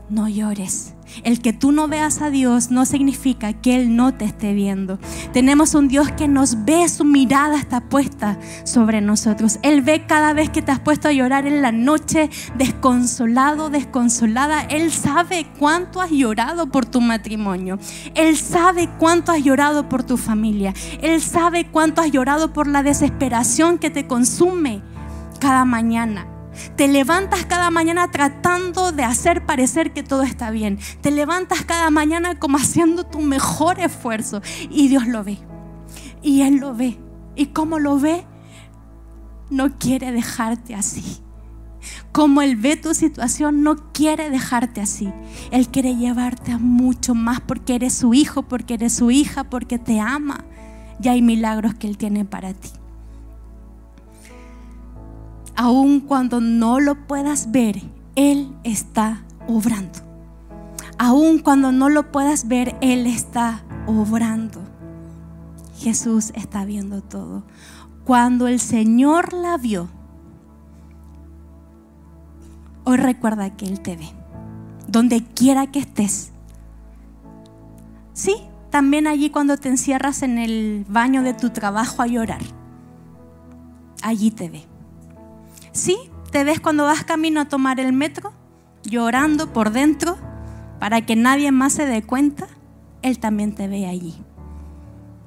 no 0.09 0.27
llores. 0.27 0.95
El 1.23 1.41
que 1.41 1.53
tú 1.53 1.71
no 1.73 1.87
veas 1.87 2.23
a 2.23 2.31
Dios 2.31 2.71
no 2.71 2.87
significa 2.87 3.53
que 3.53 3.77
Él 3.77 3.95
no 3.95 4.15
te 4.15 4.25
esté 4.25 4.55
viendo. 4.55 4.99
Tenemos 5.33 5.75
un 5.75 5.89
Dios 5.89 6.11
que 6.13 6.27
nos 6.27 6.65
ve, 6.65 6.89
su 6.89 7.05
mirada 7.05 7.59
está 7.59 7.81
puesta 7.81 8.39
sobre 8.65 9.01
nosotros. 9.01 9.59
Él 9.63 9.83
ve 9.83 10.07
cada 10.07 10.33
vez 10.33 10.51
que 10.51 10.63
te 10.63 10.73
has 10.73 10.81
puesto 10.81 11.09
a 11.09 11.13
llorar 11.13 11.47
en 11.47 11.61
la 11.61 11.73
noche, 11.73 12.31
desconsolado, 12.57 13.69
desconsolada. 13.69 14.63
Él 14.63 14.91
sabe 14.91 15.47
cuánto 15.59 16.01
has 16.01 16.11
llorado 16.11 16.71
por 16.71 16.87
tu 16.87 17.01
matrimonio. 17.01 17.79
Él 18.15 18.37
sabe 18.37 18.89
cuánto 18.99 19.33
has 19.33 19.43
llorado 19.43 19.89
por 19.89 20.03
tu 20.03 20.17
familia. 20.17 20.73
Él 21.03 21.21
sabe 21.21 21.67
cuánto 21.71 22.01
has 22.01 22.11
llorado 22.11 22.53
por 22.53 22.67
la 22.67 22.83
desesperación 22.83 23.79
que 23.79 23.91
te 23.91 24.07
consume 24.07 24.83
cada 25.41 25.65
mañana. 25.65 26.38
Te 26.77 26.89
levantas 26.89 27.45
cada 27.47 27.71
mañana 27.71 28.11
tratando 28.11 28.93
de 28.93 29.05
hacer 29.05 29.45
parecer 29.47 29.93
que 29.93 30.03
todo 30.03 30.23
está 30.23 30.51
bien. 30.51 30.79
Te 31.01 31.11
levantas 31.11 31.65
cada 31.65 31.91
mañana 31.91 32.39
como 32.39 32.59
haciendo 32.59 33.05
tu 33.05 33.21
mejor 33.21 33.81
esfuerzo 33.81 34.43
y 34.71 34.89
Dios 34.89 35.07
lo 35.07 35.25
ve. 35.25 35.39
Y 36.23 36.43
Él 36.43 36.57
lo 36.57 36.75
ve. 36.75 36.99
Y 37.37 37.47
como 37.47 37.79
lo 37.79 37.99
ve, 37.99 38.25
no 39.51 39.79
quiere 39.79 40.13
dejarte 40.13 40.75
así. 40.75 41.19
Como 42.13 42.43
Él 42.43 42.57
ve 42.57 42.77
tu 42.77 42.95
situación, 42.95 43.63
no 43.63 43.93
quiere 43.93 44.31
dejarte 44.31 44.81
así. 44.81 45.13
Él 45.51 45.69
quiere 45.69 45.97
llevarte 45.97 46.53
a 46.53 46.59
mucho 46.59 47.15
más 47.15 47.41
porque 47.41 47.77
eres 47.77 47.95
su 47.95 48.15
hijo, 48.15 48.43
porque 48.43 48.75
eres 48.75 48.95
su 48.95 49.11
hija, 49.11 49.45
porque 49.45 49.79
te 49.79 50.01
ama. 50.01 50.45
Y 51.01 51.09
hay 51.09 51.23
milagros 51.23 51.75
que 51.75 51.87
Él 51.87 51.97
tiene 51.97 52.25
para 52.25 52.53
ti 52.53 52.71
aun 55.59 55.99
cuando 55.99 56.41
no 56.41 56.79
lo 56.79 57.09
puedas 57.09 57.51
ver, 57.51 57.83
Él 58.15 58.55
está 58.63 59.25
obrando. 59.49 59.99
Aun 60.99 61.41
cuando 61.41 61.73
no 61.73 61.89
lo 61.89 62.13
puedas 62.13 62.47
ver, 62.47 62.77
Él 62.81 63.09
está 63.09 63.65
obrando. 63.89 64.61
Jesús 65.77 66.31
está 66.37 66.65
viendo 66.65 67.03
todo. 67.03 67.43
Cuando 68.05 68.47
el 68.47 68.61
Señor 68.61 69.33
la 69.33 69.59
vio, 69.59 69.89
hoy 72.85 72.97
recuerda 72.97 73.57
que 73.57 73.67
Él 73.67 73.81
te 73.81 73.97
ve. 73.97 74.09
Donde 74.87 75.25
quiera 75.25 75.67
que 75.73 75.81
estés. 75.81 76.31
Sí, 78.13 78.37
también 78.71 79.09
allí 79.09 79.31
cuando 79.31 79.57
te 79.57 79.69
encierras 79.71 80.23
en 80.23 80.39
el 80.39 80.87
baño 80.89 81.25
de 81.25 81.35
tu 81.35 81.51
trabajo 81.51 82.01
a 82.01 82.07
llorar. 82.07 82.43
Allí 84.03 84.31
te 84.31 84.49
ve. 84.49 84.78
Sí, 85.73 85.97
te 86.31 86.45
ves 86.45 86.61
cuando 86.61 86.85
vas 86.85 87.05
camino 87.05 87.41
a 87.41 87.49
tomar 87.49 87.81
el 87.81 87.93
metro, 87.93 88.33
llorando 88.85 89.53
por 89.53 89.71
dentro, 89.71 90.17
para 90.79 91.05
que 91.05 91.17
nadie 91.17 91.53
más 91.53 91.73
se 91.73 91.87
dé 91.87 92.03
cuenta. 92.03 92.47
Él 93.03 93.19
también 93.19 93.55
te 93.55 93.69
ve 93.69 93.87
allí. 93.87 94.15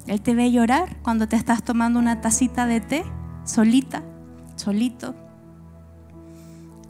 Él 0.06 0.20
te 0.20 0.34
ve 0.34 0.50
llorar 0.50 0.96
cuando 1.02 1.28
te 1.28 1.36
estás 1.36 1.62
tomando 1.62 1.98
una 1.98 2.20
tacita 2.20 2.66
de 2.66 2.80
té, 2.80 3.04
solita, 3.44 4.02
solito, 4.56 5.14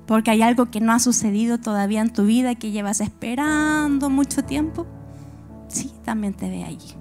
porque 0.06 0.30
hay 0.30 0.42
algo 0.42 0.70
que 0.70 0.80
no 0.80 0.92
ha 0.92 0.98
sucedido 0.98 1.58
todavía 1.58 2.00
en 2.00 2.12
tu 2.12 2.24
vida 2.24 2.54
que 2.54 2.70
llevas 2.70 3.00
esperando 3.00 4.10
mucho 4.10 4.44
tiempo, 4.44 4.86
sí, 5.68 5.92
también 6.04 6.34
te 6.34 6.48
ve 6.48 6.64
allí. 6.64 6.94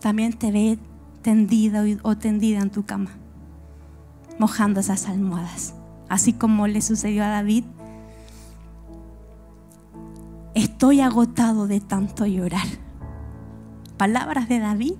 También 0.00 0.34
te 0.34 0.52
ve 0.52 0.78
tendida 1.22 1.84
o 2.02 2.16
tendida 2.16 2.60
en 2.60 2.70
tu 2.70 2.84
cama, 2.84 3.10
mojando 4.38 4.80
esas 4.80 5.08
almohadas, 5.08 5.74
así 6.08 6.32
como 6.32 6.66
le 6.66 6.82
sucedió 6.82 7.24
a 7.24 7.28
David. 7.28 7.64
Estoy 10.54 11.00
agotado 11.00 11.66
de 11.66 11.80
tanto 11.80 12.26
llorar. 12.26 12.66
Palabras 13.96 14.48
de 14.48 14.58
David 14.60 14.94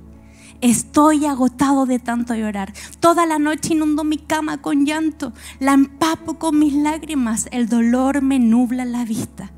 Estoy 0.65 1.27
agotado 1.27 1.85
de 1.85 1.99
tanto 1.99 2.35
llorar. 2.35 2.73
Toda 3.01 3.27
la 3.27 3.39
noche 3.39 3.75
inundo 3.75 4.03
mi 4.03 4.17
cama 4.17 4.63
con 4.63 4.87
llanto. 4.87 5.35
La 5.61 5.75
empapo 5.75 6.39
con 6.39 6.59
mis 6.59 6.73
lágrimas. 6.73 7.49
El 7.51 7.69
dolor 7.69 8.23
me 8.23 8.39
nubla 8.39 8.87
la 8.87 9.05
vista. 9.05 9.51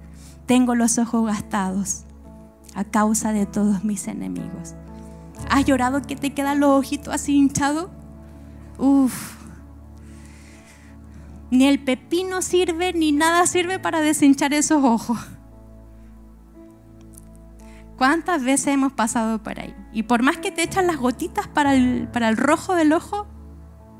Tengo 0.47 0.75
los 0.75 0.99
ojos 0.99 1.27
gastados 1.27 2.05
a 2.75 2.83
causa 2.83 3.33
de 3.33 3.47
todos 3.47 3.85
mis 3.85 4.09
enemigos. 4.09 4.75
¿Has 5.49 5.65
llorado 5.65 6.03
que 6.03 6.17
te 6.17 6.35
quedan 6.35 6.59
los 6.59 6.71
ojitos 6.71 7.15
así 7.15 7.37
hinchados? 7.37 7.89
Uf. 8.79 9.36
Ni 11.51 11.67
el 11.67 11.83
pepino 11.83 12.43
sirve, 12.43 12.93
ni 12.93 13.13
nada 13.13 13.47
sirve 13.47 13.79
para 13.79 14.01
deshinchar 14.01 14.53
esos 14.53 14.83
ojos. 14.83 15.19
¿Cuántas 17.97 18.45
veces 18.45 18.69
hemos 18.69 18.93
pasado 18.93 19.43
por 19.43 19.59
ahí? 19.59 19.75
Y 19.93 20.03
por 20.03 20.23
más 20.23 20.37
que 20.37 20.51
te 20.51 20.63
echan 20.63 20.87
las 20.87 20.99
gotitas 20.99 21.49
para 21.49 21.75
el, 21.75 22.09
para 22.09 22.29
el 22.29 22.37
rojo 22.37 22.75
del 22.75 22.93
ojo, 22.93 23.27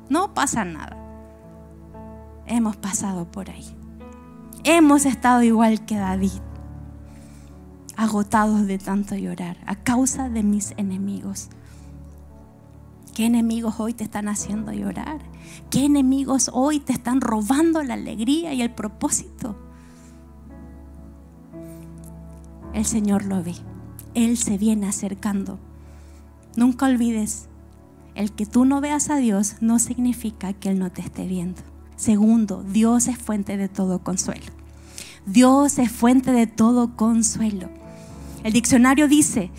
no 0.09 0.33
pasa 0.33 0.65
nada. 0.65 0.97
Hemos 2.45 2.75
pasado 2.75 3.31
por 3.31 3.49
ahí. 3.49 3.65
Hemos 4.63 5.05
estado 5.05 5.41
igual 5.43 5.85
que 5.85 5.95
David, 5.95 6.41
agotados 7.95 8.67
de 8.67 8.77
tanto 8.77 9.15
llorar 9.15 9.57
a 9.65 9.75
causa 9.75 10.29
de 10.29 10.43
mis 10.43 10.73
enemigos. 10.77 11.49
¿Qué 13.15 13.25
enemigos 13.25 13.79
hoy 13.79 13.93
te 13.93 14.03
están 14.03 14.27
haciendo 14.27 14.71
llorar? 14.73 15.19
¿Qué 15.69 15.85
enemigos 15.85 16.49
hoy 16.53 16.79
te 16.79 16.93
están 16.93 17.21
robando 17.21 17.83
la 17.83 17.95
alegría 17.95 18.53
y 18.53 18.61
el 18.61 18.71
propósito? 18.71 19.57
El 22.73 22.85
Señor 22.85 23.25
lo 23.25 23.43
ve. 23.43 23.55
Él 24.13 24.37
se 24.37 24.57
viene 24.57 24.87
acercando. 24.87 25.59
Nunca 26.55 26.85
olvides, 26.85 27.47
el 28.15 28.31
que 28.31 28.45
tú 28.45 28.65
no 28.65 28.81
veas 28.81 29.09
a 29.09 29.17
Dios 29.17 29.57
no 29.61 29.79
significa 29.79 30.53
que 30.53 30.69
Él 30.69 30.79
no 30.79 30.91
te 30.91 31.01
esté 31.01 31.27
viendo. 31.27 31.61
Segundo, 31.95 32.63
Dios 32.63 33.07
es 33.07 33.17
fuente 33.17 33.57
de 33.57 33.69
todo 33.69 33.99
consuelo. 33.99 34.45
Dios 35.25 35.77
es 35.77 35.91
fuente 35.91 36.31
de 36.31 36.47
todo 36.47 36.95
consuelo. 36.95 37.69
El 38.43 38.53
diccionario 38.53 39.07
dice 39.07 39.51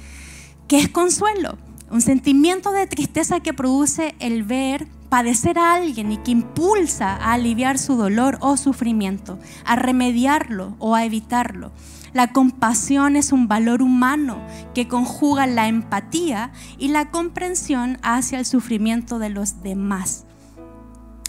que 0.67 0.79
es 0.79 0.89
consuelo, 0.89 1.59
un 1.91 2.01
sentimiento 2.01 2.73
de 2.73 2.87
tristeza 2.87 3.41
que 3.41 3.53
produce 3.53 4.15
el 4.19 4.43
ver 4.45 4.87
padecer 5.09 5.59
a 5.59 5.75
alguien 5.75 6.13
y 6.13 6.19
que 6.19 6.31
impulsa 6.31 7.17
a 7.17 7.33
aliviar 7.33 7.79
su 7.79 7.97
dolor 7.97 8.39
o 8.41 8.57
sufrimiento, 8.57 9.39
a 9.65 9.77
remediarlo 9.77 10.77
o 10.79 10.95
a 10.95 11.05
evitarlo. 11.05 11.73
La 12.13 12.33
compasión 12.33 13.17
es 13.17 13.33
un 13.33 13.49
valor 13.49 13.83
humano 13.83 14.41
que 14.75 14.89
conjuga 14.89 15.47
la 15.47 15.69
empatía 15.69 16.53
y 16.79 16.89
la 16.89 17.11
comprensión 17.11 17.99
hacia 18.03 18.39
el 18.39 18.47
sufrimiento 18.47 19.19
de 19.19 19.31
los 19.31 19.63
demás. 19.63 20.25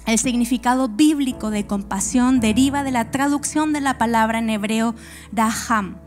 El 0.05 0.17
significado 0.17 0.87
bíblico 0.87 1.51
de 1.51 1.67
compasión 1.67 2.39
deriva 2.39 2.83
de 2.83 2.91
la 2.91 3.11
traducción 3.11 3.73
de 3.73 3.81
la 3.81 3.97
palabra 3.97 4.39
en 4.39 4.49
hebreo 4.49 4.95
raham, 5.31 5.97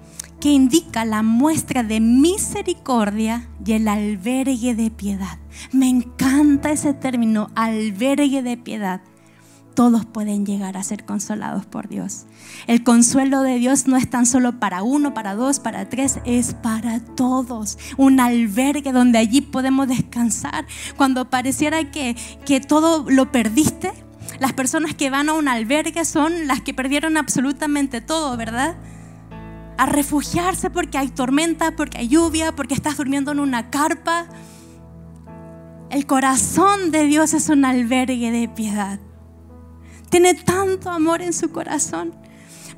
que 0.43 0.49
indica 0.49 1.05
la 1.05 1.23
muestra 1.23 1.85
de 1.85 2.01
misericordia 2.01 3.49
y 3.65 3.75
el 3.75 3.87
albergue 3.87 4.75
de 4.75 4.91
piedad. 4.91 5.39
Me 5.71 5.89
encanta 5.89 6.73
ese 6.73 6.95
término, 6.95 7.53
albergue 7.55 8.43
de 8.43 8.57
piedad 8.57 9.03
todos 9.77 10.05
pueden 10.05 10.45
llegar 10.45 10.77
a 10.77 10.83
ser 10.83 11.07
consolados 11.07 11.65
por 11.65 11.89
Dios. 11.89 12.27
El 12.67 12.83
consuelo 12.83 13.41
de 13.41 13.59
Dios 13.59 13.87
no 13.87 13.97
es 13.97 14.11
tan 14.11 14.27
solo 14.27 14.61
para 14.61 14.83
uno, 14.83 15.15
para 15.15 15.35
dos, 15.35 15.61
para 15.61 15.89
tres, 15.89 16.19
es 16.27 16.53
para 16.53 17.01
todos. 17.01 17.79
Un 17.97 18.21
albergue 18.21 18.93
donde 18.93 19.19
allí 19.19 19.41
podemos 19.41 19.89
descansar. 19.89 20.67
Cuando 20.99 21.31
pareciera 21.31 21.91
que, 21.91 22.17
que 22.45 22.61
todo 22.61 23.09
lo 23.09 23.33
perdiste, 23.33 23.95
las 24.41 24.53
personas 24.53 24.95
que 24.95 25.09
van 25.09 25.31
a 25.31 25.33
un 25.33 25.49
albergue 25.49 26.05
son 26.05 26.47
las 26.47 26.61
que 26.61 26.75
perdieron 26.75 27.17
absolutamente 27.17 28.03
todo, 28.03 28.37
¿verdad? 28.37 28.77
A 29.83 29.87
refugiarse 29.87 30.71
porque 30.71 30.97
hay 30.97 31.09
tormenta, 31.09 31.75
porque 31.75 31.99
hay 31.99 32.07
lluvia, 32.07 32.55
porque 32.55 32.73
estás 32.73 32.99
durmiendo 32.99 33.33
en 33.33 33.41
una 33.41 33.69
carpa. 33.69 34.27
El 35.91 36.07
corazón 36.07 36.93
de 36.93 37.03
Dios 37.03 37.35
es 37.35 37.49
un 37.49 37.65
albergue 37.65 38.31
de 38.31 38.49
piedad. 38.49 39.01
Tiene 40.09 40.35
tanto 40.35 40.89
amor 40.89 41.21
en 41.21 41.33
su 41.33 41.51
corazón. 41.51 42.15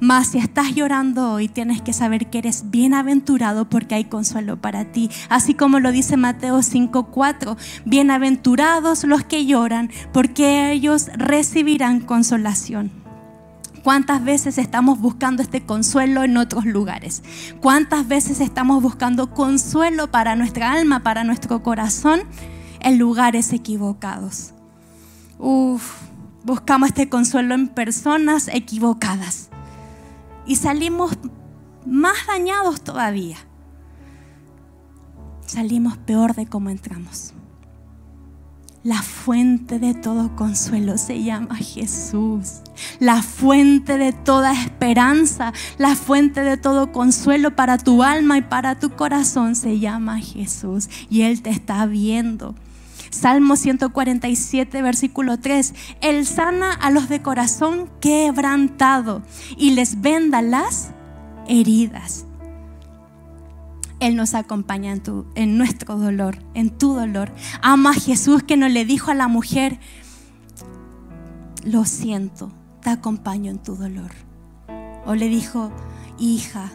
Mas 0.01 0.29
si 0.29 0.39
estás 0.39 0.75
llorando 0.75 1.33
hoy, 1.33 1.49
tienes 1.49 1.83
que 1.83 1.93
saber 1.93 2.31
que 2.31 2.39
eres 2.39 2.71
bienaventurado 2.71 3.69
porque 3.69 3.97
hay 3.97 4.05
consuelo 4.07 4.63
para 4.63 4.87
ti. 4.87 5.11
Así 5.29 5.53
como 5.53 5.81
lo 5.81 5.93
dice 5.93 6.17
Mateo 6.17 6.63
5:4, 6.63 7.59
bienaventurados 7.85 9.05
los 9.05 9.25
que 9.25 9.45
lloran 9.45 9.91
porque 10.15 10.73
ellos 10.73 11.11
recibirán 11.19 12.01
consolación. 12.01 13.04
¿Cuántas 13.85 14.25
veces 14.25 14.57
estamos 14.57 14.99
buscando 14.99 15.43
este 15.43 15.67
consuelo 15.67 16.25
en 16.25 16.39
otros 16.39 16.65
lugares? 16.65 17.23
¿Cuántas 17.61 18.09
veces 18.09 18.41
estamos 18.41 18.83
buscando 18.83 19.31
consuelo 19.31 20.11
para 20.11 20.37
nuestra 20.37 20.73
alma, 20.73 21.03
para 21.03 21.23
nuestro 21.23 21.63
corazón 21.63 22.23
en 22.81 22.99
lugares 22.99 23.53
equivocados? 23.53 24.55
Uf, 25.39 25.97
buscamos 26.45 26.89
este 26.89 27.11
consuelo 27.11 27.55
en 27.55 27.69
personas 27.69 28.49
equivocadas 28.49 29.51
y 30.47 30.57
salimos 30.57 31.19
más 31.85 32.27
dañados 32.27 32.81
todavía. 32.81 33.37
Salimos 35.45 35.99
peor 35.99 36.35
de 36.35 36.47
cómo 36.47 36.71
entramos. 36.71 37.35
La 38.85 39.01
fuente 39.01 39.79
de 39.79 39.95
todo 39.95 40.37
consuelo 40.37 40.99
se 40.99 41.23
llama 41.23 41.57
Jesús. 41.57 42.61
La 43.01 43.23
fuente 43.23 43.97
de 43.97 44.13
toda 44.13 44.53
esperanza, 44.53 45.55
la 45.79 45.97
fuente 45.97 46.43
de 46.43 46.59
todo 46.59 46.93
consuelo 46.93 47.57
para 47.57 47.79
tu 47.79 48.03
alma 48.03 48.37
y 48.37 48.43
para 48.43 48.79
tu 48.79 48.91
corazón 48.91 49.57
se 49.57 49.79
llama 49.79 50.21
Jesús. 50.21 50.91
Y 51.09 51.23
Él 51.23 51.41
te 51.41 51.49
está 51.49 51.87
viendo. 51.87 52.55
Salmo 53.09 53.57
147, 53.57 54.83
versículo 54.83 55.39
3. 55.39 55.75
Él 56.03 56.27
sana 56.27 56.75
a 56.75 56.91
los 56.91 57.09
de 57.09 57.23
corazón 57.23 57.89
quebrantado 58.03 59.23
y 59.57 59.71
les 59.71 60.03
venda 60.03 60.43
las 60.43 60.91
heridas. 61.49 62.27
Él 64.05 64.17
nos 64.17 64.35
acompaña 64.35 64.93
en, 64.93 65.03
tu, 65.03 65.25
en 65.35 65.57
nuestro 65.57 65.97
dolor, 65.97 66.37
en 66.53 66.69
tu 66.69 66.93
dolor. 66.93 67.33
Ama 67.63 67.93
a 67.93 67.95
Jesús 67.95 68.43
que 68.43 68.59
no 68.59 68.69
le 68.69 68.85
dijo 68.85 69.11
a 69.11 69.15
la 69.15 69.29
mujer, 69.29 69.81
lo 71.65 71.87
siento, 71.87 72.53
te 72.83 72.91
acompaño 72.91 73.51
en 73.51 73.63
tu 73.63 73.77
dolor. 73.77 74.11
O 75.07 75.15
le 75.15 75.29
dijo, 75.29 75.73
hija, 76.19 76.71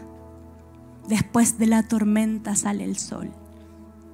después 1.07 1.59
de 1.59 1.67
la 1.67 1.83
tormenta 1.83 2.55
sale 2.55 2.83
el 2.83 2.97
sol. 2.97 3.29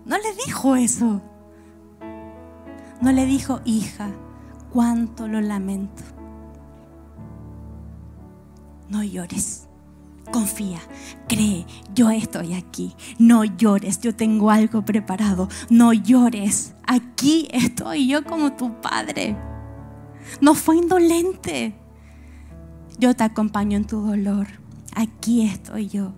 No 0.06 0.18
le 0.18 0.36
dijo 0.46 0.76
eso. 0.76 1.22
No 3.00 3.14
le 3.14 3.26
dijo, 3.26 3.62
hija, 3.64 4.12
cuánto 4.74 5.30
lo 5.30 5.40
lamento. 5.40 6.04
No 8.90 9.04
llores. 9.04 9.65
Confía, 10.32 10.80
cree, 11.28 11.66
yo 11.94 12.10
estoy 12.10 12.54
aquí. 12.54 12.96
No 13.20 13.44
llores, 13.44 14.00
yo 14.02 14.16
tengo 14.16 14.52
algo 14.52 14.84
preparado. 14.84 15.48
No 15.70 15.94
llores, 15.94 16.74
aquí 16.86 17.48
estoy 17.52 18.08
yo 18.08 18.24
como 18.24 18.54
tu 18.54 18.82
padre. 18.82 19.38
No 20.42 20.56
fue 20.56 20.78
indolente. 20.78 21.76
Yo 22.98 23.16
te 23.16 23.24
acompaño 23.24 23.78
en 23.78 23.86
tu 23.86 24.02
dolor. 24.02 24.48
Aquí 24.96 25.48
estoy 25.48 25.88
yo. 25.88 26.14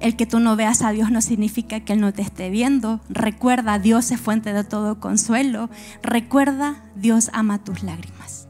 El 0.00 0.16
que 0.16 0.26
tú 0.26 0.38
no 0.38 0.56
veas 0.56 0.82
a 0.82 0.90
Dios 0.90 1.10
no 1.10 1.20
significa 1.20 1.80
que 1.80 1.92
Él 1.92 2.00
no 2.00 2.12
te 2.12 2.22
esté 2.22 2.50
viendo. 2.50 3.00
Recuerda, 3.08 3.78
Dios 3.78 4.10
es 4.10 4.20
fuente 4.20 4.52
de 4.52 4.64
todo 4.64 5.00
consuelo. 5.00 5.70
Recuerda, 6.02 6.84
Dios 6.94 7.30
ama 7.32 7.62
tus 7.64 7.82
lágrimas. 7.82 8.47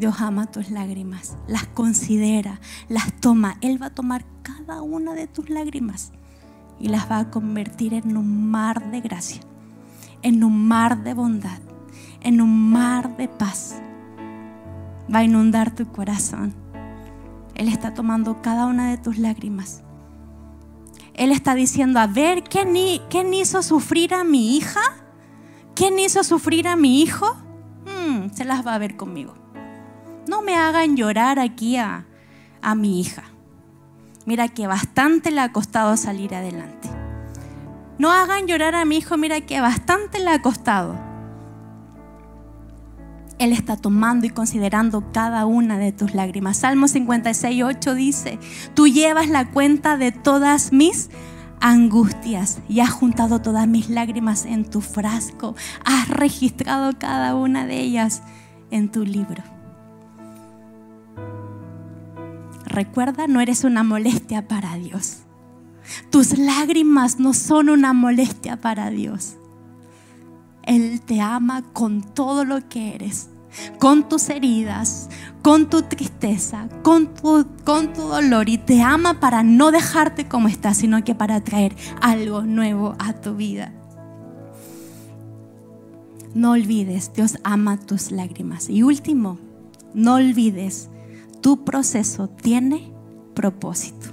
Dios 0.00 0.22
ama 0.22 0.46
tus 0.46 0.70
lágrimas, 0.70 1.36
las 1.46 1.66
considera, 1.66 2.58
las 2.88 3.12
toma. 3.20 3.58
Él 3.60 3.80
va 3.80 3.88
a 3.88 3.94
tomar 3.94 4.24
cada 4.42 4.80
una 4.80 5.12
de 5.12 5.26
tus 5.26 5.50
lágrimas 5.50 6.12
y 6.78 6.88
las 6.88 7.10
va 7.10 7.18
a 7.18 7.30
convertir 7.30 7.92
en 7.92 8.16
un 8.16 8.50
mar 8.50 8.90
de 8.90 9.02
gracia, 9.02 9.42
en 10.22 10.42
un 10.42 10.66
mar 10.66 11.04
de 11.04 11.12
bondad, 11.12 11.58
en 12.22 12.40
un 12.40 12.70
mar 12.70 13.14
de 13.18 13.28
paz. 13.28 13.76
Va 15.14 15.18
a 15.18 15.24
inundar 15.24 15.74
tu 15.74 15.86
corazón. 15.92 16.54
Él 17.54 17.68
está 17.68 17.92
tomando 17.92 18.40
cada 18.40 18.64
una 18.64 18.88
de 18.88 18.96
tus 18.96 19.18
lágrimas. 19.18 19.82
Él 21.12 21.30
está 21.30 21.54
diciendo, 21.54 22.00
a 22.00 22.06
ver, 22.06 22.42
¿quién, 22.44 22.74
hizo 23.34 23.62
sufrir 23.62 24.14
a 24.14 24.24
mi 24.24 24.56
hija? 24.56 24.80
¿Quién 25.74 25.98
hizo 25.98 26.24
sufrir 26.24 26.68
a 26.68 26.76
mi 26.76 27.02
hijo? 27.02 27.36
Hmm, 27.84 28.30
se 28.32 28.46
las 28.46 28.66
va 28.66 28.74
a 28.74 28.78
ver 28.78 28.96
conmigo. 28.96 29.34
No 30.30 30.42
me 30.42 30.54
hagan 30.54 30.96
llorar 30.96 31.40
aquí 31.40 31.76
a, 31.76 32.06
a 32.62 32.76
mi 32.76 33.00
hija. 33.00 33.24
Mira 34.26 34.46
que 34.46 34.68
bastante 34.68 35.32
le 35.32 35.40
ha 35.40 35.50
costado 35.50 35.96
salir 35.96 36.36
adelante. 36.36 36.88
No 37.98 38.12
hagan 38.12 38.46
llorar 38.46 38.76
a 38.76 38.84
mi 38.84 38.98
hijo, 38.98 39.16
mira 39.16 39.40
que 39.40 39.60
bastante 39.60 40.20
le 40.20 40.30
ha 40.30 40.40
costado. 40.40 40.94
Él 43.40 43.50
está 43.50 43.76
tomando 43.76 44.24
y 44.24 44.30
considerando 44.30 45.10
cada 45.10 45.46
una 45.46 45.78
de 45.78 45.90
tus 45.90 46.14
lágrimas. 46.14 46.58
Salmo 46.58 46.86
56, 46.86 47.64
8 47.64 47.94
dice, 47.96 48.38
tú 48.74 48.86
llevas 48.86 49.28
la 49.30 49.50
cuenta 49.50 49.96
de 49.96 50.12
todas 50.12 50.72
mis 50.72 51.10
angustias 51.58 52.60
y 52.68 52.78
has 52.78 52.90
juntado 52.90 53.42
todas 53.42 53.66
mis 53.66 53.90
lágrimas 53.90 54.46
en 54.46 54.64
tu 54.64 54.80
frasco. 54.80 55.56
Has 55.84 56.08
registrado 56.08 56.92
cada 57.00 57.34
una 57.34 57.66
de 57.66 57.80
ellas 57.80 58.22
en 58.70 58.92
tu 58.92 59.04
libro. 59.04 59.42
Recuerda, 62.70 63.26
no 63.26 63.40
eres 63.40 63.64
una 63.64 63.82
molestia 63.82 64.46
para 64.46 64.76
Dios. 64.76 65.24
Tus 66.10 66.38
lágrimas 66.38 67.18
no 67.18 67.34
son 67.34 67.68
una 67.68 67.92
molestia 67.92 68.60
para 68.60 68.90
Dios. 68.90 69.34
Él 70.62 71.00
te 71.00 71.20
ama 71.20 71.64
con 71.72 72.02
todo 72.02 72.44
lo 72.44 72.68
que 72.68 72.94
eres, 72.94 73.28
con 73.80 74.08
tus 74.08 74.28
heridas, 74.28 75.08
con 75.42 75.68
tu 75.68 75.82
tristeza, 75.82 76.68
con 76.82 77.12
tu, 77.12 77.44
con 77.64 77.92
tu 77.92 78.02
dolor 78.02 78.48
y 78.48 78.58
te 78.58 78.82
ama 78.82 79.18
para 79.18 79.42
no 79.42 79.72
dejarte 79.72 80.28
como 80.28 80.46
estás, 80.46 80.76
sino 80.76 81.02
que 81.02 81.16
para 81.16 81.42
traer 81.42 81.74
algo 82.00 82.42
nuevo 82.42 82.94
a 83.00 83.14
tu 83.14 83.34
vida. 83.34 83.72
No 86.34 86.52
olvides, 86.52 87.12
Dios 87.14 87.38
ama 87.42 87.78
tus 87.78 88.12
lágrimas. 88.12 88.70
Y 88.70 88.84
último, 88.84 89.38
no 89.92 90.14
olvides 90.14 90.88
tu 91.40 91.64
proceso 91.64 92.28
tiene 92.28 92.92
propósito. 93.34 94.08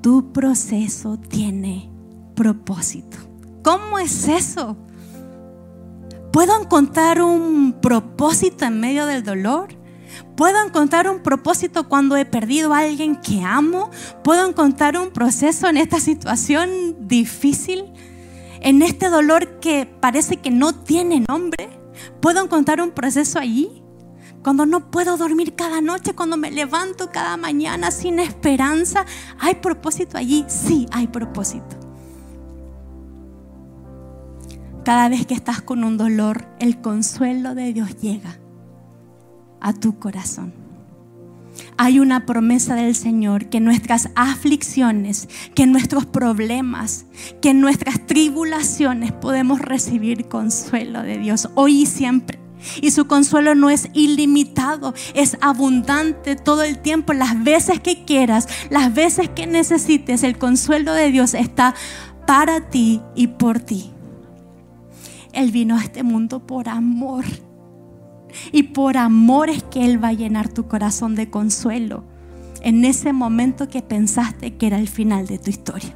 Tu 0.00 0.32
proceso 0.32 1.16
tiene 1.16 1.90
propósito. 2.34 3.18
¿Cómo 3.62 3.98
es 3.98 4.28
eso? 4.28 4.76
¿Puedo 6.32 6.60
encontrar 6.60 7.22
un 7.22 7.74
propósito 7.80 8.64
en 8.64 8.80
medio 8.80 9.06
del 9.06 9.22
dolor? 9.22 9.68
¿Puedo 10.36 10.64
encontrar 10.64 11.08
un 11.08 11.22
propósito 11.22 11.88
cuando 11.88 12.16
he 12.16 12.24
perdido 12.24 12.72
a 12.72 12.80
alguien 12.80 13.16
que 13.16 13.42
amo? 13.42 13.90
¿Puedo 14.24 14.48
encontrar 14.48 14.96
un 14.96 15.10
proceso 15.10 15.68
en 15.68 15.76
esta 15.76 16.00
situación 16.00 17.06
difícil? 17.06 17.84
¿En 18.60 18.82
este 18.82 19.08
dolor 19.10 19.60
que 19.60 19.86
parece 19.86 20.38
que 20.38 20.50
no 20.50 20.74
tiene 20.74 21.24
nombre? 21.28 21.68
¿Puedo 22.20 22.42
encontrar 22.42 22.80
un 22.80 22.90
proceso 22.90 23.38
allí? 23.38 23.81
Cuando 24.42 24.66
no 24.66 24.90
puedo 24.90 25.16
dormir 25.16 25.54
cada 25.54 25.80
noche, 25.80 26.14
cuando 26.14 26.36
me 26.36 26.50
levanto 26.50 27.10
cada 27.12 27.36
mañana 27.36 27.90
sin 27.92 28.18
esperanza, 28.18 29.06
¿hay 29.38 29.56
propósito 29.56 30.18
allí? 30.18 30.44
Sí, 30.48 30.86
hay 30.90 31.06
propósito. 31.06 31.76
Cada 34.84 35.08
vez 35.08 35.26
que 35.26 35.34
estás 35.34 35.62
con 35.62 35.84
un 35.84 35.96
dolor, 35.96 36.44
el 36.58 36.80
consuelo 36.80 37.54
de 37.54 37.72
Dios 37.72 38.00
llega 38.00 38.38
a 39.60 39.72
tu 39.72 40.00
corazón. 40.00 40.52
Hay 41.76 42.00
una 42.00 42.26
promesa 42.26 42.74
del 42.74 42.96
Señor 42.96 43.46
que 43.46 43.60
nuestras 43.60 44.08
aflicciones, 44.16 45.28
que 45.54 45.66
nuestros 45.66 46.04
problemas, 46.04 47.06
que 47.40 47.54
nuestras 47.54 48.04
tribulaciones 48.06 49.12
podemos 49.12 49.60
recibir 49.60 50.26
consuelo 50.26 51.02
de 51.02 51.18
Dios 51.18 51.48
hoy 51.54 51.82
y 51.82 51.86
siempre. 51.86 52.41
Y 52.80 52.90
su 52.90 53.06
consuelo 53.06 53.54
no 53.54 53.70
es 53.70 53.88
ilimitado, 53.92 54.94
es 55.14 55.36
abundante 55.40 56.36
todo 56.36 56.62
el 56.62 56.78
tiempo, 56.78 57.12
las 57.12 57.42
veces 57.42 57.80
que 57.80 58.04
quieras, 58.04 58.48
las 58.70 58.92
veces 58.94 59.28
que 59.28 59.46
necesites. 59.46 60.22
El 60.22 60.38
consuelo 60.38 60.92
de 60.92 61.10
Dios 61.10 61.34
está 61.34 61.74
para 62.26 62.68
ti 62.70 63.00
y 63.14 63.28
por 63.28 63.60
ti. 63.60 63.90
Él 65.32 65.50
vino 65.50 65.76
a 65.76 65.82
este 65.82 66.02
mundo 66.02 66.46
por 66.46 66.68
amor. 66.68 67.24
Y 68.50 68.64
por 68.64 68.96
amor 68.96 69.50
es 69.50 69.62
que 69.62 69.84
Él 69.84 70.02
va 70.02 70.08
a 70.08 70.14
llenar 70.14 70.48
tu 70.48 70.66
corazón 70.66 71.14
de 71.14 71.28
consuelo 71.28 72.04
en 72.62 72.84
ese 72.84 73.12
momento 73.12 73.68
que 73.68 73.82
pensaste 73.82 74.56
que 74.56 74.66
era 74.68 74.78
el 74.78 74.88
final 74.88 75.26
de 75.26 75.38
tu 75.38 75.50
historia. 75.50 75.94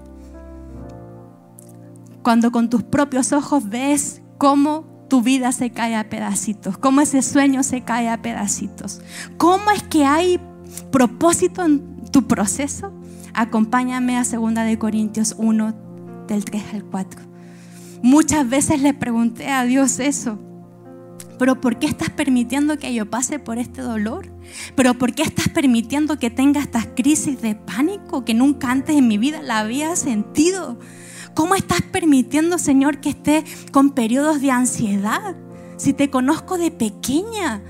Cuando 2.22 2.50
con 2.50 2.68
tus 2.68 2.82
propios 2.82 3.32
ojos 3.32 3.68
ves 3.68 4.20
cómo 4.36 4.84
tu 5.08 5.22
vida 5.22 5.52
se 5.52 5.70
cae 5.70 5.94
a 5.94 6.08
pedacitos, 6.08 6.78
cómo 6.78 7.00
ese 7.00 7.22
sueño 7.22 7.62
se 7.62 7.82
cae 7.82 8.08
a 8.08 8.22
pedacitos. 8.22 9.00
¿Cómo 9.36 9.70
es 9.70 9.82
que 9.82 10.04
hay 10.04 10.40
propósito 10.90 11.64
en 11.64 12.04
tu 12.10 12.26
proceso? 12.26 12.92
Acompáñame 13.34 14.16
a 14.16 14.24
2 14.24 14.54
de 14.54 14.78
Corintios 14.78 15.34
1 15.38 15.74
del 16.26 16.44
3 16.44 16.62
al 16.74 16.84
4. 16.84 17.20
Muchas 18.02 18.48
veces 18.48 18.80
le 18.82 18.94
pregunté 18.94 19.48
a 19.48 19.64
Dios 19.64 20.00
eso. 20.00 20.38
Pero 21.38 21.60
¿por 21.60 21.78
qué 21.78 21.86
estás 21.86 22.08
permitiendo 22.10 22.78
que 22.78 22.94
yo 22.94 23.10
pase 23.10 23.38
por 23.38 23.58
este 23.58 23.82
dolor? 23.82 24.28
¿Pero 24.74 24.94
por 24.94 25.14
qué 25.14 25.22
estás 25.22 25.48
permitiendo 25.48 26.18
que 26.18 26.30
tenga 26.30 26.60
estas 26.60 26.86
crisis 26.86 27.42
de 27.42 27.54
pánico 27.54 28.24
que 28.24 28.32
nunca 28.32 28.70
antes 28.70 28.96
en 28.96 29.06
mi 29.06 29.18
vida 29.18 29.42
la 29.42 29.58
había 29.58 29.96
sentido? 29.96 30.78
¿Cómo 31.36 31.54
estás 31.54 31.82
permitiendo, 31.82 32.56
Señor, 32.56 32.98
que 32.98 33.10
esté 33.10 33.44
con 33.70 33.90
periodos 33.90 34.40
de 34.40 34.50
ansiedad? 34.50 35.36
Si 35.76 35.92
te 35.92 36.08
conozco 36.08 36.56
de 36.56 36.70
pequeña, 36.70 37.62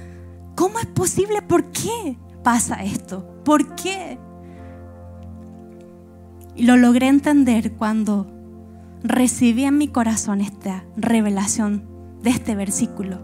¿cómo 0.55 0.79
es 0.79 0.87
posible? 0.87 1.43
¿Por 1.43 1.73
qué 1.73 2.17
pasa 2.45 2.85
esto? 2.85 3.27
¿Por 3.45 3.75
qué? 3.75 4.21
Y 6.55 6.62
lo 6.62 6.77
logré 6.77 7.09
entender 7.09 7.73
cuando 7.73 8.29
recibí 9.03 9.64
en 9.64 9.79
mi 9.79 9.89
corazón 9.89 10.43
esta 10.43 10.85
revelación 10.97 11.89
de 12.23 12.31
este 12.31 12.55
versículo. 12.55 13.19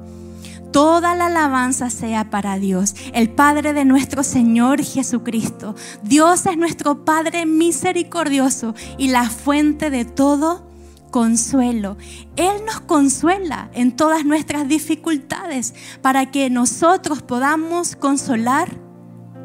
Toda 0.73 1.15
la 1.15 1.27
alabanza 1.27 1.91
sea 1.91 2.31
para 2.31 2.59
Dios, 2.59 2.95
el 3.13 3.29
Padre 3.29 3.75
de 3.75 3.85
nuestro 3.85 4.23
Señor 4.23 4.83
Jesucristo. 4.83 5.75
Dios 6.03 6.47
es 6.47 6.57
nuestro 6.57 7.05
Padre 7.05 7.45
misericordioso 7.45 8.75
y 8.97 9.09
la 9.09 9.29
fuente 9.29 9.91
de 9.91 10.07
todo 10.07 10.67
consuelo. 11.11 11.99
Él 12.37 12.65
nos 12.65 12.81
consuela 12.81 13.71
en 13.75 13.95
todas 13.95 14.25
nuestras 14.25 14.67
dificultades 14.67 15.75
para 16.01 16.31
que 16.31 16.49
nosotros 16.49 17.21
podamos 17.21 17.95
consolar 17.95 18.75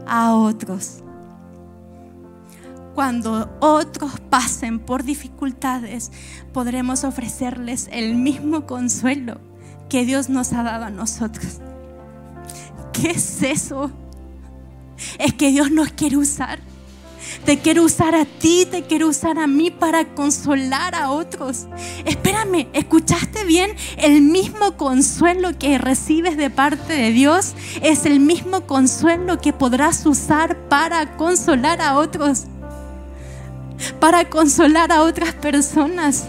a 0.08 0.34
otros. 0.34 1.04
Cuando 2.96 3.50
otros 3.60 4.18
pasen 4.30 4.80
por 4.80 5.04
dificultades, 5.04 6.10
podremos 6.54 7.04
ofrecerles 7.04 7.90
el 7.92 8.16
mismo 8.16 8.66
consuelo 8.66 9.47
que 9.90 10.06
Dios 10.06 10.30
nos 10.30 10.54
ha 10.54 10.64
dado 10.64 10.86
a 10.86 10.90
nosotros. 10.90 11.60
¿Qué 12.94 13.12
es 13.12 13.44
eso? 13.44 13.92
Es 15.20 15.34
que 15.34 15.52
Dios 15.52 15.72
nos 15.72 15.92
quiere 15.92 16.18
usar. 16.18 16.60
Te 17.46 17.60
quiere 17.60 17.82
usar 17.82 18.16
a 18.16 18.26
ti, 18.26 18.68
te 18.70 18.84
quiere 18.84 19.06
usar 19.06 19.38
a 19.38 19.48
mí 19.48 19.70
para 19.72 20.06
consolar 20.16 20.96
a 20.96 21.12
otros. 21.12 21.68
Espérame, 22.06 22.68
¿escuchaste 22.74 23.44
bien? 23.46 23.72
El 23.98 24.22
mismo 24.22 24.78
consuelo 24.78 25.58
que 25.58 25.78
recibes 25.78 26.38
de 26.38 26.50
parte 26.50 26.94
de 26.94 27.12
Dios 27.12 27.54
es 27.82 28.06
el 28.06 28.20
mismo 28.20 28.62
consuelo 28.62 29.40
que 29.40 29.54
podrás 29.54 30.06
usar 30.06 30.58
para 30.68 31.18
consolar 31.18 31.82
a 31.82 31.98
otros. 31.98 32.46
Para 34.00 34.30
consolar 34.30 34.92
a 34.92 35.04
otras 35.04 35.34
personas. 35.34 36.26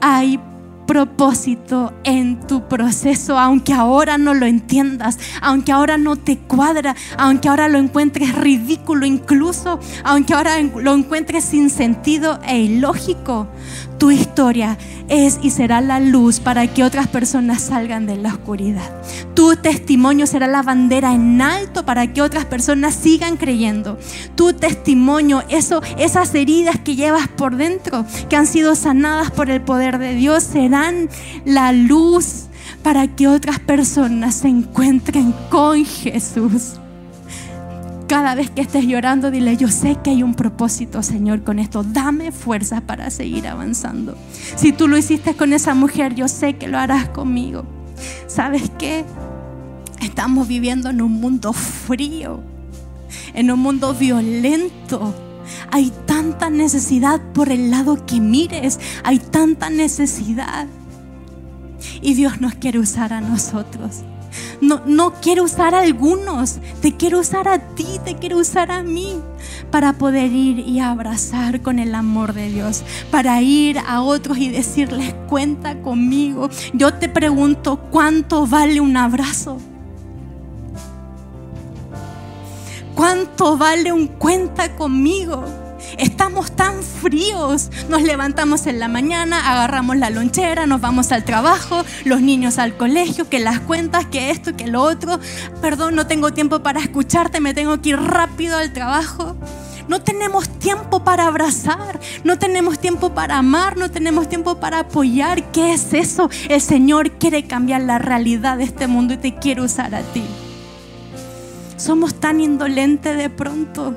Hay 0.00 0.40
propósito 0.88 1.92
en 2.02 2.40
tu 2.46 2.66
proceso, 2.66 3.38
aunque 3.38 3.74
ahora 3.74 4.16
no 4.16 4.32
lo 4.32 4.46
entiendas, 4.46 5.18
aunque 5.42 5.70
ahora 5.70 5.98
no 5.98 6.16
te 6.16 6.38
cuadra, 6.38 6.96
aunque 7.18 7.50
ahora 7.50 7.68
lo 7.68 7.76
encuentres 7.76 8.34
ridículo 8.34 9.04
incluso, 9.04 9.78
aunque 10.02 10.32
ahora 10.32 10.54
lo 10.60 10.94
encuentres 10.94 11.44
sin 11.44 11.68
sentido 11.68 12.40
e 12.46 12.60
ilógico. 12.60 13.48
Tu 13.98 14.12
historia 14.12 14.78
es 15.08 15.40
y 15.42 15.50
será 15.50 15.80
la 15.80 15.98
luz 15.98 16.38
para 16.38 16.68
que 16.68 16.84
otras 16.84 17.08
personas 17.08 17.62
salgan 17.62 18.06
de 18.06 18.16
la 18.16 18.28
oscuridad. 18.30 18.88
Tu 19.34 19.56
testimonio 19.56 20.26
será 20.26 20.46
la 20.46 20.62
bandera 20.62 21.12
en 21.12 21.42
alto 21.42 21.84
para 21.84 22.12
que 22.12 22.22
otras 22.22 22.44
personas 22.44 22.94
sigan 22.94 23.36
creyendo. 23.36 23.98
Tu 24.36 24.52
testimonio, 24.52 25.42
eso, 25.48 25.82
esas 25.98 26.32
heridas 26.34 26.78
que 26.78 26.94
llevas 26.94 27.26
por 27.26 27.56
dentro, 27.56 28.04
que 28.28 28.36
han 28.36 28.46
sido 28.46 28.76
sanadas 28.76 29.32
por 29.32 29.50
el 29.50 29.60
poder 29.60 29.98
de 29.98 30.14
Dios, 30.14 30.44
será 30.44 30.77
serán 30.78 31.08
la 31.44 31.72
luz 31.72 32.46
para 32.82 33.08
que 33.08 33.28
otras 33.28 33.58
personas 33.58 34.36
se 34.36 34.48
encuentren 34.48 35.34
con 35.50 35.84
Jesús. 35.84 36.74
Cada 38.06 38.34
vez 38.34 38.50
que 38.50 38.62
estés 38.62 38.86
llorando, 38.86 39.30
dile, 39.30 39.56
yo 39.56 39.68
sé 39.68 39.96
que 40.02 40.10
hay 40.10 40.22
un 40.22 40.34
propósito, 40.34 41.02
Señor, 41.02 41.42
con 41.42 41.58
esto. 41.58 41.82
Dame 41.82 42.32
fuerzas 42.32 42.80
para 42.80 43.10
seguir 43.10 43.46
avanzando. 43.46 44.16
Si 44.56 44.72
tú 44.72 44.88
lo 44.88 44.96
hiciste 44.96 45.34
con 45.34 45.52
esa 45.52 45.74
mujer, 45.74 46.14
yo 46.14 46.26
sé 46.26 46.54
que 46.54 46.68
lo 46.68 46.78
harás 46.78 47.08
conmigo. 47.10 47.64
¿Sabes 48.26 48.70
qué? 48.78 49.04
Estamos 50.00 50.48
viviendo 50.48 50.88
en 50.88 51.02
un 51.02 51.12
mundo 51.20 51.52
frío, 51.52 52.40
en 53.34 53.50
un 53.50 53.58
mundo 53.58 53.92
violento. 53.92 55.14
Hay 55.70 55.92
tanta 56.06 56.50
necesidad 56.50 57.20
por 57.32 57.50
el 57.50 57.70
lado 57.70 58.04
que 58.06 58.20
mires, 58.20 58.78
hay 59.04 59.18
tanta 59.18 59.70
necesidad. 59.70 60.66
Y 62.00 62.14
Dios 62.14 62.40
nos 62.40 62.54
quiere 62.54 62.78
usar 62.78 63.12
a 63.12 63.20
nosotros. 63.20 64.02
No, 64.60 64.82
no 64.86 65.14
quiero 65.20 65.44
usar 65.44 65.74
a 65.74 65.80
algunos, 65.80 66.58
te 66.82 66.96
quiero 66.96 67.20
usar 67.20 67.48
a 67.48 67.58
ti, 67.74 67.86
te 68.04 68.16
quiero 68.16 68.38
usar 68.38 68.70
a 68.70 68.82
mí 68.82 69.20
para 69.70 69.94
poder 69.94 70.32
ir 70.32 70.58
y 70.58 70.80
abrazar 70.80 71.62
con 71.62 71.78
el 71.78 71.94
amor 71.94 72.34
de 72.34 72.50
Dios, 72.50 72.82
para 73.10 73.40
ir 73.40 73.78
a 73.78 74.02
otros 74.02 74.38
y 74.38 74.50
decirles, 74.50 75.14
cuenta 75.28 75.80
conmigo. 75.80 76.50
Yo 76.72 76.94
te 76.94 77.08
pregunto, 77.08 77.80
¿cuánto 77.90 78.46
vale 78.46 78.80
un 78.80 78.96
abrazo? 78.96 79.58
¿Cuánto 82.98 83.56
vale 83.56 83.92
un 83.92 84.08
cuenta 84.08 84.74
conmigo? 84.74 85.44
Estamos 85.98 86.50
tan 86.50 86.82
fríos. 86.82 87.70
Nos 87.88 88.02
levantamos 88.02 88.66
en 88.66 88.80
la 88.80 88.88
mañana, 88.88 89.52
agarramos 89.52 89.96
la 89.98 90.10
lonchera, 90.10 90.66
nos 90.66 90.80
vamos 90.80 91.12
al 91.12 91.22
trabajo, 91.22 91.84
los 92.04 92.20
niños 92.20 92.58
al 92.58 92.76
colegio, 92.76 93.28
que 93.28 93.38
las 93.38 93.60
cuentas, 93.60 94.06
que 94.06 94.32
esto, 94.32 94.56
que 94.56 94.66
lo 94.66 94.82
otro. 94.82 95.20
Perdón, 95.60 95.94
no 95.94 96.08
tengo 96.08 96.32
tiempo 96.32 96.58
para 96.58 96.80
escucharte, 96.80 97.38
me 97.38 97.54
tengo 97.54 97.80
que 97.80 97.90
ir 97.90 98.00
rápido 98.00 98.58
al 98.58 98.72
trabajo. 98.72 99.36
No 99.86 100.02
tenemos 100.02 100.48
tiempo 100.58 101.04
para 101.04 101.28
abrazar, 101.28 102.00
no 102.24 102.36
tenemos 102.36 102.80
tiempo 102.80 103.14
para 103.14 103.38
amar, 103.38 103.76
no 103.76 103.92
tenemos 103.92 104.28
tiempo 104.28 104.58
para 104.58 104.80
apoyar. 104.80 105.52
¿Qué 105.52 105.72
es 105.72 105.94
eso? 105.94 106.28
El 106.48 106.60
Señor 106.60 107.12
quiere 107.12 107.46
cambiar 107.46 107.82
la 107.82 108.00
realidad 108.00 108.58
de 108.58 108.64
este 108.64 108.88
mundo 108.88 109.14
y 109.14 109.18
te 109.18 109.36
quiere 109.36 109.62
usar 109.62 109.94
a 109.94 110.02
ti. 110.02 110.24
Somos 111.78 112.14
tan 112.14 112.40
indolentes 112.40 113.16
de 113.16 113.30
pronto 113.30 113.94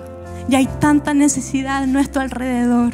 y 0.47 0.55
hay 0.55 0.69
tanta 0.79 1.13
necesidad 1.13 1.83
a 1.83 1.87
nuestro 1.87 2.21
alrededor. 2.21 2.93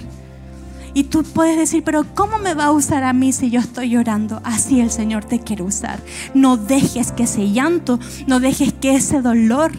Y 0.93 1.03
tú 1.03 1.23
puedes 1.23 1.57
decir, 1.57 1.83
pero 1.83 2.05
¿cómo 2.15 2.39
me 2.39 2.55
va 2.55 2.65
a 2.65 2.71
usar 2.71 3.03
a 3.03 3.13
mí 3.13 3.31
si 3.31 3.51
yo 3.51 3.59
estoy 3.59 3.89
llorando? 3.89 4.41
Así 4.43 4.79
el 4.79 4.89
Señor 4.89 5.25
te 5.25 5.39
quiere 5.39 5.61
usar. 5.61 5.99
No 6.33 6.57
dejes 6.57 7.11
que 7.11 7.23
ese 7.23 7.51
llanto, 7.51 7.99
no 8.25 8.39
dejes 8.39 8.73
que 8.73 8.95
ese 8.95 9.21
dolor 9.21 9.73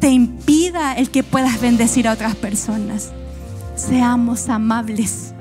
te 0.00 0.08
impida 0.08 0.94
el 0.94 1.10
que 1.10 1.22
puedas 1.22 1.60
bendecir 1.60 2.08
a 2.08 2.12
otras 2.12 2.34
personas. 2.34 3.12
Seamos 3.76 4.48
amables. 4.48 5.34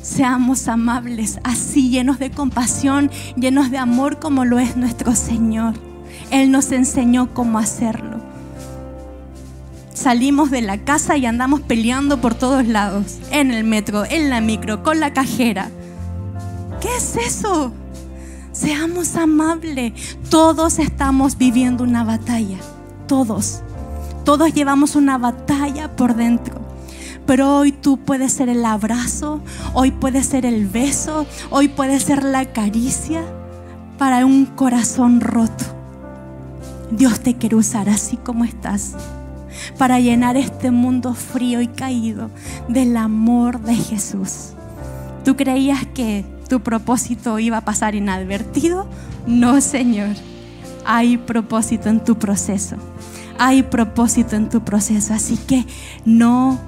Seamos 0.00 0.66
amables, 0.66 1.38
así 1.44 1.90
llenos 1.90 2.18
de 2.18 2.30
compasión, 2.30 3.10
llenos 3.36 3.70
de 3.70 3.78
amor 3.78 4.18
como 4.18 4.44
lo 4.44 4.58
es 4.58 4.76
nuestro 4.76 5.14
Señor. 5.14 5.87
Él 6.30 6.50
nos 6.50 6.72
enseñó 6.72 7.32
cómo 7.34 7.58
hacerlo 7.58 8.18
salimos 9.98 10.50
de 10.50 10.62
la 10.62 10.78
casa 10.78 11.16
y 11.16 11.26
andamos 11.26 11.60
peleando 11.60 12.20
por 12.20 12.34
todos 12.34 12.66
lados, 12.66 13.18
en 13.30 13.50
el 13.50 13.64
metro, 13.64 14.04
en 14.04 14.30
la 14.30 14.40
micro, 14.40 14.82
con 14.82 15.00
la 15.00 15.12
cajera. 15.12 15.70
¿Qué 16.80 16.88
es 16.96 17.16
eso? 17.16 17.72
Seamos 18.52 19.16
amables. 19.16 20.16
Todos 20.30 20.78
estamos 20.78 21.36
viviendo 21.36 21.82
una 21.82 22.04
batalla. 22.04 22.58
Todos. 23.06 23.60
Todos 24.24 24.54
llevamos 24.54 24.94
una 24.94 25.18
batalla 25.18 25.94
por 25.96 26.14
dentro. 26.14 26.60
Pero 27.26 27.58
hoy 27.58 27.72
tú 27.72 27.98
puedes 27.98 28.32
ser 28.32 28.48
el 28.48 28.64
abrazo, 28.64 29.42
hoy 29.74 29.90
puede 29.90 30.22
ser 30.24 30.46
el 30.46 30.66
beso, 30.66 31.26
hoy 31.50 31.68
puede 31.68 32.00
ser 32.00 32.24
la 32.24 32.46
caricia 32.46 33.22
para 33.98 34.24
un 34.24 34.46
corazón 34.46 35.20
roto. 35.20 35.77
Dios 36.90 37.20
te 37.20 37.36
quiere 37.36 37.56
usar 37.56 37.88
así 37.88 38.16
como 38.16 38.44
estás 38.44 38.94
para 39.76 40.00
llenar 40.00 40.36
este 40.36 40.70
mundo 40.70 41.14
frío 41.14 41.60
y 41.60 41.68
caído 41.68 42.30
del 42.68 42.96
amor 42.96 43.60
de 43.60 43.74
Jesús. 43.74 44.52
¿Tú 45.24 45.36
creías 45.36 45.86
que 45.94 46.24
tu 46.48 46.60
propósito 46.60 47.38
iba 47.38 47.58
a 47.58 47.64
pasar 47.64 47.94
inadvertido? 47.94 48.88
No, 49.26 49.60
Señor. 49.60 50.16
Hay 50.86 51.18
propósito 51.18 51.90
en 51.90 52.02
tu 52.02 52.18
proceso. 52.18 52.76
Hay 53.38 53.62
propósito 53.62 54.36
en 54.36 54.48
tu 54.48 54.62
proceso. 54.62 55.12
Así 55.12 55.36
que 55.36 55.66
no 56.06 56.58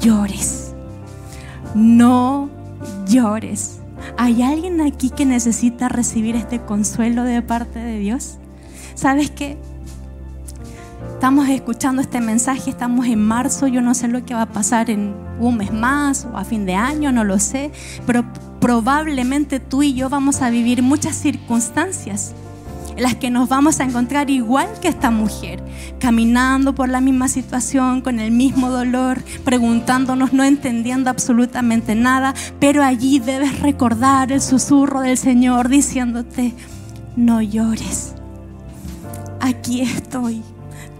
llores. 0.00 0.74
No 1.74 2.50
llores. 3.06 3.78
¿Hay 4.18 4.42
alguien 4.42 4.80
aquí 4.80 5.10
que 5.10 5.24
necesita 5.24 5.88
recibir 5.88 6.34
este 6.34 6.60
consuelo 6.60 7.22
de 7.22 7.42
parte 7.42 7.78
de 7.78 7.98
Dios? 7.98 8.39
¿Sabes 9.00 9.30
qué? 9.30 9.56
estamos 11.14 11.48
escuchando 11.48 12.02
este 12.02 12.20
mensaje, 12.20 12.68
estamos 12.68 13.06
en 13.06 13.26
marzo, 13.26 13.66
yo 13.66 13.80
no 13.80 13.94
sé 13.94 14.08
lo 14.08 14.26
que 14.26 14.34
va 14.34 14.42
a 14.42 14.52
pasar 14.52 14.90
en 14.90 15.14
un 15.38 15.56
mes 15.56 15.72
más 15.72 16.26
o 16.30 16.36
a 16.36 16.44
fin 16.44 16.66
de 16.66 16.74
año, 16.74 17.10
no 17.10 17.24
lo 17.24 17.38
sé, 17.38 17.70
pero 18.06 18.26
probablemente 18.60 19.58
tú 19.58 19.82
y 19.82 19.94
yo 19.94 20.10
vamos 20.10 20.42
a 20.42 20.50
vivir 20.50 20.82
muchas 20.82 21.16
circunstancias 21.16 22.34
en 22.94 23.02
las 23.02 23.14
que 23.14 23.30
nos 23.30 23.48
vamos 23.48 23.80
a 23.80 23.84
encontrar 23.84 24.28
igual 24.28 24.68
que 24.82 24.88
esta 24.88 25.10
mujer, 25.10 25.62
caminando 25.98 26.74
por 26.74 26.90
la 26.90 27.00
misma 27.00 27.28
situación, 27.28 28.02
con 28.02 28.20
el 28.20 28.30
mismo 28.30 28.68
dolor, 28.68 29.22
preguntándonos, 29.46 30.34
no 30.34 30.44
entendiendo 30.44 31.08
absolutamente 31.08 31.94
nada, 31.94 32.34
pero 32.58 32.82
allí 32.82 33.18
debes 33.18 33.60
recordar 33.60 34.30
el 34.30 34.42
susurro 34.42 35.00
del 35.00 35.16
Señor 35.16 35.70
diciéndote, 35.70 36.52
no 37.16 37.40
llores, 37.40 38.14
aquí 39.40 39.80
estoy 39.82 40.42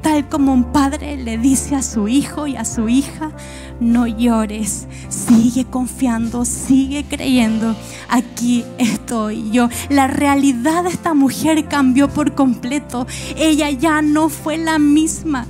tal 0.03 0.29
como 0.29 0.53
un 0.53 0.65
padre 0.65 1.17
le 1.17 1.39
dice 1.39 1.77
a 1.77 1.83
su 1.83 2.09
hijo 2.09 2.47
y 2.47 2.57
a 2.57 2.65
su 2.65 2.89
hija, 2.89 3.33
no 3.81 4.07
llores, 4.07 4.87
sigue 5.09 5.65
confiando, 5.65 6.45
sigue 6.45 7.05
creyendo, 7.05 7.77
aquí 8.09 8.65
estoy 8.79 9.51
yo. 9.51 9.69
La 9.89 10.07
realidad 10.07 10.85
de 10.85 10.91
esta 10.91 11.15
mujer 11.15 11.67
cambió 11.67 12.09
por 12.09 12.35
completo, 12.35 13.07
ella 13.37 13.71
ya 13.71 14.03
no 14.03 14.29
fue 14.29 14.59
la 14.59 14.79
misma. 14.79 15.47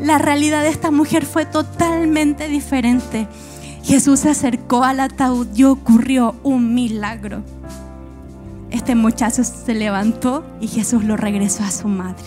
La 0.00 0.18
realidad 0.18 0.62
de 0.62 0.70
esta 0.70 0.90
mujer 0.90 1.24
fue 1.24 1.46
totalmente 1.46 2.48
diferente. 2.48 3.28
Jesús 3.84 4.20
se 4.20 4.30
acercó 4.30 4.84
al 4.84 5.00
ataúd 5.00 5.46
y 5.54 5.64
ocurrió 5.64 6.34
un 6.42 6.74
milagro. 6.74 7.42
Este 8.72 8.94
muchacho 8.94 9.44
se 9.44 9.74
levantó 9.74 10.44
y 10.58 10.66
Jesús 10.66 11.04
lo 11.04 11.18
regresó 11.18 11.62
a 11.62 11.70
su 11.70 11.88
madre. 11.88 12.24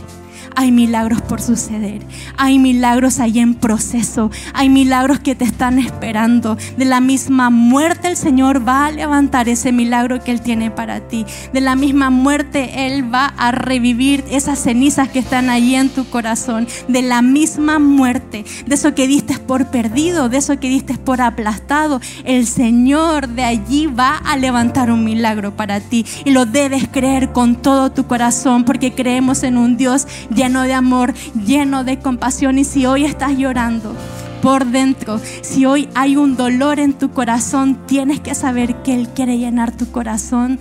Hay 0.58 0.72
milagros 0.72 1.22
por 1.22 1.42
suceder. 1.42 2.02
Hay 2.38 2.60
milagros 2.60 3.20
ahí 3.20 3.40
en 3.40 3.56
proceso. 3.56 4.32
Hay 4.54 4.70
milagros 4.70 5.20
que 5.20 5.36
te 5.36 5.44
están 5.44 5.80
esperando. 5.80 6.58
De 6.78 6.86
la 6.86 7.02
misma 7.02 7.50
muerte 7.50 8.08
el 8.08 8.16
Señor 8.16 8.66
va 8.66 8.86
a 8.86 8.92
levantar 8.92 9.50
ese 9.50 9.74
milagro 9.74 10.24
que 10.24 10.32
Él 10.32 10.40
tiene 10.40 10.72
para 10.72 11.02
ti. 11.02 11.26
De 11.52 11.60
la 11.60 11.76
misma 11.76 12.10
muerte 12.10 12.88
Él 12.88 13.14
va 13.14 13.26
a 13.38 13.52
revivir 13.52 14.24
esas 14.32 14.60
cenizas 14.60 15.10
que 15.10 15.20
están 15.20 15.50
ahí 15.50 15.76
en 15.76 15.90
tu 15.90 16.06
corazón. 16.10 16.68
De 16.88 17.02
la 17.02 17.22
misma 17.22 17.78
muerte. 17.78 18.46
De 18.66 18.76
eso 18.76 18.96
que 18.96 19.08
diste 19.08 19.38
por 19.38 19.68
perdido. 19.68 20.30
De 20.30 20.38
eso 20.38 20.58
que 20.58 20.70
diste 20.70 20.98
por 20.98 21.22
aplastado. 21.22 22.00
El 22.24 22.48
Señor 22.48 23.28
de 23.28 23.44
allí 23.44 23.88
va 23.88 24.16
a 24.18 24.38
levantar 24.38 24.90
un 24.90 25.04
milagro 25.04 25.56
para 25.56 25.82
ti. 25.82 26.06
Y 26.24 26.32
lo 26.32 26.46
debes 26.46 26.88
creer 26.88 27.34
con 27.34 27.58
todo 27.58 27.92
tu 27.92 28.08
corazón 28.08 28.64
porque 28.64 28.94
creemos 28.94 29.44
en 29.44 29.58
un 29.58 29.76
Dios 29.76 30.08
lleno 30.46 30.62
de 30.62 30.74
amor, 30.74 31.14
lleno 31.34 31.84
de 31.84 31.98
compasión. 31.98 32.60
Y 32.60 32.66
si 32.66 32.86
hoy 32.86 33.04
estás 33.04 33.36
llorando 33.36 33.96
por 34.44 34.68
dentro, 34.68 35.20
si 35.42 35.66
hoy 35.66 35.90
hay 35.96 36.18
un 36.18 36.38
dolor 36.38 36.80
en 36.80 36.94
tu 36.94 37.10
corazón, 37.10 37.80
tienes 37.88 38.20
que 38.20 38.36
saber 38.36 38.84
que 38.84 38.94
Él 38.94 39.10
quiere 39.10 39.40
llenar 39.40 39.76
tu 39.76 39.92
corazón 39.92 40.60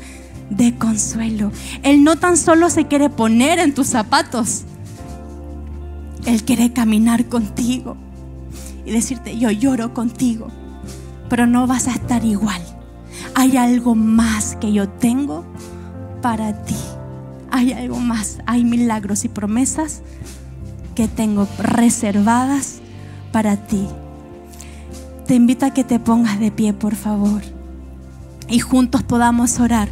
de 0.49 0.75
consuelo. 0.77 1.53
Él 1.83 2.03
no 2.03 2.17
tan 2.17 2.39
solo 2.39 2.71
se 2.71 2.87
quiere 2.87 3.11
poner 3.11 3.59
en 3.59 3.75
tus 3.75 3.89
zapatos, 3.89 4.63
Él 6.25 6.45
quiere 6.45 6.73
caminar 6.73 7.27
contigo 7.27 7.99
y 8.87 8.91
decirte, 8.91 9.37
yo 9.37 9.51
lloro 9.51 9.93
contigo, 9.93 10.49
pero 11.29 11.47
no 11.47 11.67
vas 11.67 11.89
a 11.89 11.93
estar 11.93 12.25
igual. 12.25 12.63
Hay 13.35 13.59
algo 13.59 13.95
más 13.95 14.57
que 14.57 14.73
yo 14.73 14.89
tengo 14.89 15.45
para 16.23 16.65
ti 16.65 16.75
hay 17.55 17.73
algo 17.73 18.01
más, 18.01 18.39
hay 18.47 18.65
milagros 18.65 19.25
y 19.25 19.29
promesas 19.29 20.03
que 20.97 21.07
tengo 21.07 21.47
reservadas 21.57 22.81
para 23.31 23.57
ti. 23.57 23.87
te 25.29 25.37
invito 25.37 25.65
a 25.65 25.71
que 25.71 25.85
te 25.85 26.01
pongas 26.01 26.41
de 26.41 26.51
pie, 26.51 26.73
por 26.73 26.97
favor, 26.97 27.43
y 28.49 28.59
juntos 28.59 29.05
podamos 29.05 29.61
orar. 29.61 29.89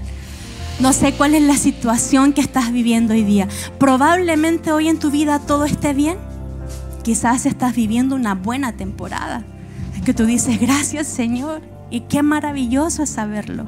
No 0.81 0.93
sé 0.93 1.13
cuál 1.13 1.37
es 1.37 1.43
la 1.43 1.57
situación 1.57 2.33
que 2.33 2.41
estás 2.41 2.73
viviendo 2.73 3.15
hoy 3.15 3.23
día. 3.23 3.47
Probablemente 3.79 4.73
hoy 4.73 4.89
en 4.89 4.99
tu 4.99 5.13
vida 5.13 5.39
todo 5.39 5.65
esté 5.65 5.95
bien. 5.95 6.19
Quizás 7.05 7.47
estás 7.47 7.77
viviendo 7.77 8.17
una 8.17 8.35
buena 8.35 8.73
temporada. 8.73 9.45
Es 9.95 10.03
que 10.03 10.15
tú 10.15 10.27
dices, 10.27 10.61
gracias 10.61 11.07
Señor. 11.07 11.63
Y 11.91 12.01
qué 12.01 12.25
maravilloso 12.25 13.05
es 13.05 13.11
saberlo. 13.11 13.67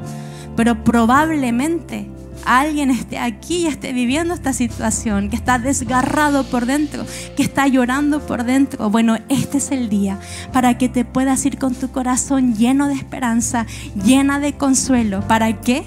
Pero 0.56 0.82
probablemente 0.82 2.08
alguien 2.44 2.90
esté 2.90 3.18
aquí 3.18 3.58
y 3.58 3.66
esté 3.66 3.92
viviendo 3.92 4.34
esta 4.34 4.52
situación, 4.52 5.30
que 5.30 5.36
está 5.36 5.58
desgarrado 5.58 6.44
por 6.44 6.66
dentro, 6.66 7.04
que 7.36 7.42
está 7.42 7.66
llorando 7.66 8.20
por 8.26 8.44
dentro. 8.44 8.90
Bueno, 8.90 9.16
este 9.28 9.58
es 9.58 9.70
el 9.70 9.88
día 9.88 10.18
para 10.52 10.78
que 10.78 10.88
te 10.88 11.04
puedas 11.04 11.44
ir 11.46 11.58
con 11.58 11.74
tu 11.74 11.90
corazón 11.90 12.54
lleno 12.54 12.88
de 12.88 12.94
esperanza, 12.94 13.66
llena 14.04 14.40
de 14.40 14.54
consuelo. 14.54 15.26
¿Para 15.26 15.60
qué? 15.60 15.84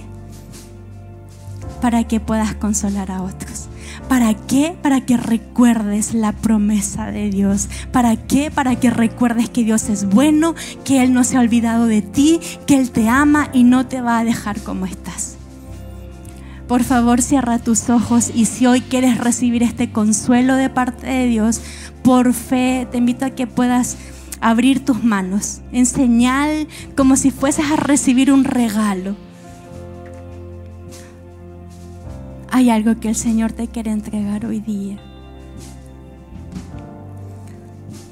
Para 1.82 2.06
que 2.06 2.20
puedas 2.20 2.56
consolar 2.56 3.12
a 3.12 3.22
otros. 3.22 3.68
¿Para 4.10 4.34
qué? 4.34 4.76
Para 4.82 5.02
que 5.02 5.18
recuerdes 5.18 6.14
la 6.14 6.32
promesa 6.32 7.12
de 7.12 7.30
Dios. 7.30 7.68
¿Para 7.92 8.16
qué? 8.16 8.52
Para 8.52 8.78
que 8.78 8.90
recuerdes 8.90 9.50
que 9.50 9.64
Dios 9.64 9.90
es 9.90 10.06
bueno, 10.06 10.56
que 10.86 11.04
Él 11.04 11.14
no 11.14 11.24
se 11.24 11.38
ha 11.38 11.42
olvidado 11.42 11.88
de 11.88 12.02
ti, 12.02 12.40
que 12.66 12.78
Él 12.78 12.92
te 12.92 13.10
ama 13.10 13.50
y 13.54 13.64
no 13.64 13.86
te 13.86 14.02
va 14.02 14.20
a 14.20 14.24
dejar 14.24 14.62
como 14.62 14.86
estás. 14.86 15.37
Por 16.68 16.84
favor, 16.84 17.22
cierra 17.22 17.60
tus 17.60 17.90
ojos 17.90 18.30
y 18.34 18.46
si 18.46 18.66
hoy 18.66 18.82
quieres 18.82 19.18
recibir 19.18 19.64
este 19.64 19.92
consuelo 19.92 20.56
de 20.56 20.70
parte 20.70 21.08
de 21.08 21.28
Dios, 21.28 21.62
por 22.04 22.34
fe, 22.34 22.88
te 22.92 22.98
invito 22.98 23.26
a 23.26 23.30
que 23.30 23.48
puedas 23.48 23.98
abrir 24.42 24.84
tus 24.84 25.04
manos 25.04 25.62
en 25.72 25.86
señal 25.86 26.68
como 26.96 27.16
si 27.16 27.32
fueses 27.32 27.72
a 27.72 27.78
recibir 27.78 28.34
un 28.34 28.44
regalo. 28.44 29.16
Hay 32.52 32.70
algo 32.70 33.00
que 33.00 33.10
el 33.10 33.16
Señor 33.16 33.54
te 33.54 33.68
quiere 33.68 33.92
entregar 33.92 34.46
hoy 34.46 34.60
día. 34.60 34.98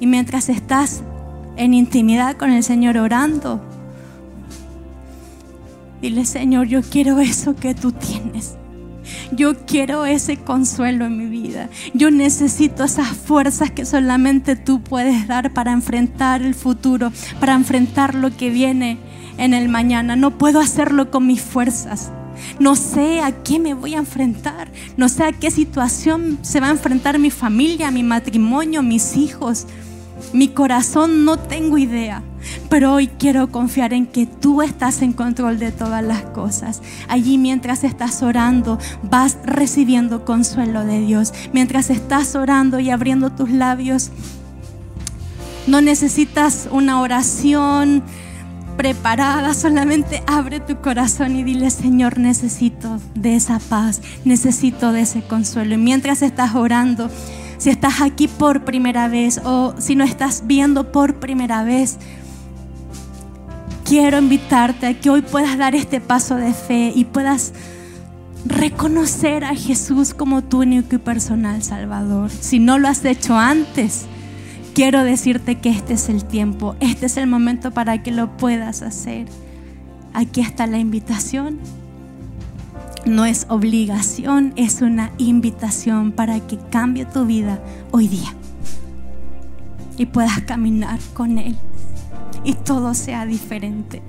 Y 0.00 0.06
mientras 0.06 0.48
estás 0.48 1.02
en 1.56 1.74
intimidad 1.74 2.36
con 2.36 2.50
el 2.50 2.62
Señor 2.62 2.96
orando, 2.96 3.60
Dile, 6.00 6.24
Señor, 6.24 6.66
yo 6.66 6.82
quiero 6.82 7.20
eso 7.20 7.54
que 7.56 7.74
tú 7.74 7.92
tienes. 7.92 8.56
Yo 9.32 9.54
quiero 9.66 10.04
ese 10.04 10.36
consuelo 10.36 11.04
en 11.04 11.16
mi 11.16 11.26
vida. 11.26 11.68
Yo 11.94 12.10
necesito 12.10 12.84
esas 12.84 13.08
fuerzas 13.08 13.70
que 13.70 13.84
solamente 13.84 14.56
tú 14.56 14.82
puedes 14.82 15.26
dar 15.28 15.52
para 15.52 15.72
enfrentar 15.72 16.42
el 16.42 16.54
futuro, 16.54 17.12
para 17.40 17.54
enfrentar 17.54 18.14
lo 18.14 18.36
que 18.36 18.50
viene 18.50 18.98
en 19.38 19.54
el 19.54 19.68
mañana. 19.68 20.16
No 20.16 20.38
puedo 20.38 20.60
hacerlo 20.60 21.10
con 21.10 21.26
mis 21.26 21.40
fuerzas. 21.40 22.10
No 22.58 22.76
sé 22.76 23.20
a 23.20 23.32
qué 23.42 23.58
me 23.58 23.74
voy 23.74 23.94
a 23.94 23.98
enfrentar. 23.98 24.70
No 24.96 25.08
sé 25.08 25.24
a 25.24 25.32
qué 25.32 25.50
situación 25.50 26.38
se 26.42 26.60
va 26.60 26.68
a 26.68 26.72
enfrentar 26.72 27.18
mi 27.18 27.30
familia, 27.30 27.90
mi 27.90 28.02
matrimonio, 28.02 28.82
mis 28.82 29.16
hijos. 29.16 29.66
Mi 30.32 30.48
corazón 30.48 31.24
no 31.24 31.38
tengo 31.38 31.78
idea. 31.78 32.22
Pero 32.68 32.92
hoy 32.92 33.08
quiero 33.08 33.50
confiar 33.50 33.92
en 33.92 34.06
que 34.06 34.26
tú 34.26 34.62
estás 34.62 35.02
en 35.02 35.12
control 35.12 35.58
de 35.58 35.72
todas 35.72 36.02
las 36.02 36.22
cosas. 36.22 36.82
Allí 37.08 37.38
mientras 37.38 37.84
estás 37.84 38.22
orando, 38.22 38.78
vas 39.02 39.38
recibiendo 39.44 40.24
consuelo 40.24 40.84
de 40.84 41.00
Dios. 41.00 41.32
Mientras 41.52 41.90
estás 41.90 42.34
orando 42.34 42.80
y 42.80 42.90
abriendo 42.90 43.30
tus 43.30 43.50
labios, 43.50 44.10
no 45.66 45.80
necesitas 45.80 46.68
una 46.70 47.00
oración 47.00 48.04
preparada, 48.76 49.54
solamente 49.54 50.22
abre 50.26 50.60
tu 50.60 50.76
corazón 50.76 51.34
y 51.36 51.42
dile, 51.42 51.70
Señor, 51.70 52.18
necesito 52.18 53.00
de 53.14 53.34
esa 53.34 53.58
paz, 53.58 54.02
necesito 54.24 54.92
de 54.92 55.00
ese 55.00 55.22
consuelo. 55.22 55.74
Y 55.74 55.78
mientras 55.78 56.22
estás 56.22 56.54
orando, 56.54 57.10
si 57.58 57.70
estás 57.70 58.00
aquí 58.00 58.28
por 58.28 58.64
primera 58.64 59.08
vez 59.08 59.40
o 59.44 59.74
si 59.78 59.96
no 59.96 60.04
estás 60.04 60.42
viendo 60.46 60.92
por 60.92 61.16
primera 61.16 61.64
vez, 61.64 61.98
quiero 63.86 64.18
invitarte 64.18 64.86
a 64.86 64.94
que 64.94 65.10
hoy 65.10 65.22
puedas 65.22 65.56
dar 65.56 65.74
este 65.76 66.00
paso 66.00 66.34
de 66.34 66.52
fe 66.52 66.92
y 66.94 67.04
puedas 67.04 67.52
reconocer 68.44 69.44
a 69.44 69.54
Jesús 69.54 70.12
como 70.12 70.42
tu 70.42 70.60
único 70.62 70.96
y 70.96 70.98
personal 70.98 71.62
Salvador. 71.62 72.30
Si 72.30 72.58
no 72.58 72.78
lo 72.78 72.88
has 72.88 73.04
hecho 73.04 73.38
antes, 73.38 74.06
quiero 74.74 75.04
decirte 75.04 75.58
que 75.58 75.70
este 75.70 75.94
es 75.94 76.08
el 76.08 76.24
tiempo, 76.24 76.74
este 76.80 77.06
es 77.06 77.16
el 77.16 77.28
momento 77.28 77.70
para 77.70 78.02
que 78.02 78.10
lo 78.10 78.36
puedas 78.36 78.82
hacer. 78.82 79.26
Aquí 80.12 80.40
está 80.40 80.66
la 80.66 80.78
invitación. 80.78 81.58
No 83.04 83.24
es 83.24 83.46
obligación, 83.48 84.52
es 84.56 84.82
una 84.82 85.12
invitación 85.16 86.10
para 86.10 86.40
que 86.40 86.58
cambie 86.70 87.04
tu 87.04 87.24
vida 87.24 87.60
hoy 87.92 88.08
día 88.08 88.34
y 89.96 90.06
puedas 90.06 90.40
caminar 90.40 90.98
con 91.14 91.38
Él 91.38 91.56
y 92.46 92.54
todo 92.54 92.94
sea 92.94 93.26
diferente. 93.26 94.02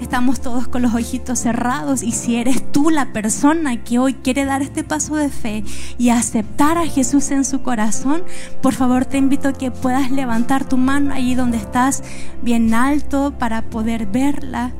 Estamos 0.00 0.40
todos 0.40 0.68
con 0.68 0.82
los 0.82 0.94
ojitos 0.94 1.38
cerrados 1.38 2.02
y 2.02 2.12
si 2.12 2.36
eres 2.36 2.72
tú 2.72 2.90
la 2.90 3.12
persona 3.12 3.82
que 3.82 3.98
hoy 3.98 4.14
quiere 4.14 4.44
dar 4.44 4.62
este 4.62 4.82
paso 4.84 5.16
de 5.16 5.28
fe 5.28 5.64
y 5.96 6.10
aceptar 6.10 6.76
a 6.76 6.86
Jesús 6.86 7.30
en 7.30 7.44
su 7.44 7.62
corazón, 7.62 8.22
por 8.62 8.74
favor 8.74 9.04
te 9.04 9.18
invito 9.18 9.48
a 9.48 9.52
que 9.52 9.70
puedas 9.70 10.10
levantar 10.10 10.64
tu 10.64 10.76
mano 10.76 11.14
allí 11.14 11.34
donde 11.34 11.56
estás, 11.56 12.02
bien 12.42 12.74
alto 12.74 13.34
para 13.38 13.62
poder 13.62 14.06
verla. 14.06 14.72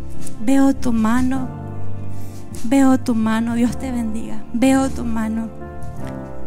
Veo 0.44 0.74
tu 0.74 0.92
mano, 0.92 1.49
veo 2.64 2.99
tu 2.99 3.14
mano, 3.14 3.55
Dios 3.55 3.78
te 3.78 3.92
bendiga. 3.92 4.42
Veo 4.53 4.88
tu 4.88 5.05
mano, 5.05 5.49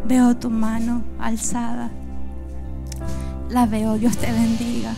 veo 0.06 0.36
tu 0.36 0.50
mano 0.50 1.04
alzada. 1.20 1.92
La 3.50 3.66
veo, 3.66 3.98
Dios 3.98 4.18
te 4.18 4.32
bendiga. 4.32 4.94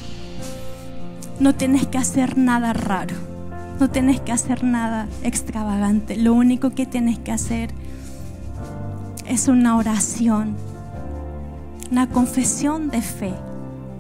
No 1.44 1.54
tienes 1.54 1.86
que 1.86 1.98
hacer 1.98 2.38
nada 2.38 2.72
raro. 2.72 3.18
No 3.78 3.90
tienes 3.90 4.22
que 4.22 4.32
hacer 4.32 4.64
nada 4.64 5.10
extravagante. 5.24 6.16
Lo 6.16 6.34
único 6.34 6.70
que 6.70 6.86
tienes 6.86 7.20
que 7.20 7.34
hacer 7.34 7.72
es 9.28 9.50
una 9.50 9.76
oración, 9.76 10.56
una 11.92 12.08
confesión 12.08 12.90
de 12.90 13.02
fe. 13.02 13.34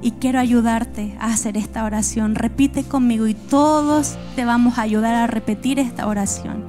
Y 0.01 0.11
quiero 0.11 0.39
ayudarte 0.39 1.17
a 1.19 1.33
hacer 1.33 1.57
esta 1.57 1.83
oración. 1.83 2.35
Repite 2.35 2.85
conmigo 2.85 3.27
y 3.27 3.33
todos 3.33 4.15
te 4.37 4.45
vamos 4.45 4.77
a 4.77 4.83
ayudar 4.83 5.13
a 5.13 5.27
repetir 5.27 5.79
esta 5.79 6.07
oración. 6.07 6.63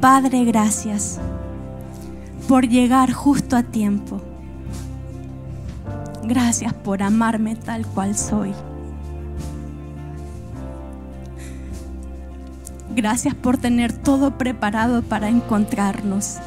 Padre, 0.00 0.46
gracias 0.46 1.20
por 2.48 2.66
llegar 2.66 3.12
justo 3.12 3.54
a 3.54 3.64
tiempo. 3.64 4.22
Gracias 6.24 6.72
por 6.72 7.02
amarme 7.02 7.54
tal 7.54 7.84
cual 7.84 8.16
soy. 8.16 8.54
Gracias 12.94 13.34
por 13.34 13.56
tener 13.56 13.92
todo 13.92 14.36
preparado 14.36 15.02
para 15.02 15.28
encontrarnos. 15.28 16.38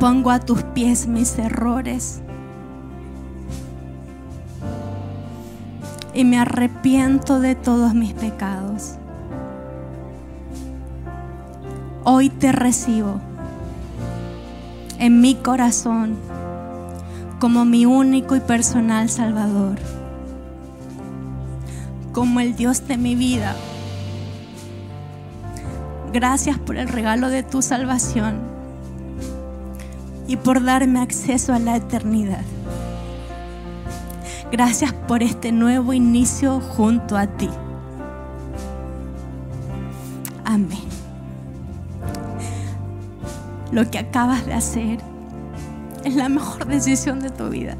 Pongo 0.00 0.30
a 0.30 0.40
tus 0.40 0.62
pies 0.62 1.06
mis 1.06 1.38
errores 1.38 2.20
y 6.12 6.24
me 6.24 6.38
arrepiento 6.38 7.38
de 7.38 7.54
todos 7.54 7.94
mis 7.94 8.14
pecados. 8.14 8.96
Hoy 12.02 12.30
te 12.30 12.50
recibo 12.50 13.20
en 14.98 15.20
mi 15.20 15.36
corazón 15.36 16.16
como 17.38 17.64
mi 17.64 17.86
único 17.86 18.34
y 18.34 18.40
personal 18.40 19.08
Salvador 19.08 19.97
como 22.18 22.40
el 22.40 22.56
Dios 22.56 22.88
de 22.88 22.96
mi 22.96 23.14
vida. 23.14 23.54
Gracias 26.12 26.58
por 26.58 26.76
el 26.76 26.88
regalo 26.88 27.28
de 27.28 27.44
tu 27.44 27.62
salvación 27.62 28.40
y 30.26 30.34
por 30.34 30.64
darme 30.64 31.00
acceso 31.00 31.54
a 31.54 31.60
la 31.60 31.76
eternidad. 31.76 32.42
Gracias 34.50 34.92
por 34.92 35.22
este 35.22 35.52
nuevo 35.52 35.92
inicio 35.92 36.58
junto 36.58 37.16
a 37.16 37.28
ti. 37.28 37.48
Amén. 40.44 40.88
Lo 43.70 43.88
que 43.88 43.98
acabas 44.00 44.44
de 44.44 44.54
hacer 44.54 44.98
es 46.02 46.16
la 46.16 46.28
mejor 46.28 46.66
decisión 46.66 47.20
de 47.20 47.30
tu 47.30 47.48
vida. 47.48 47.76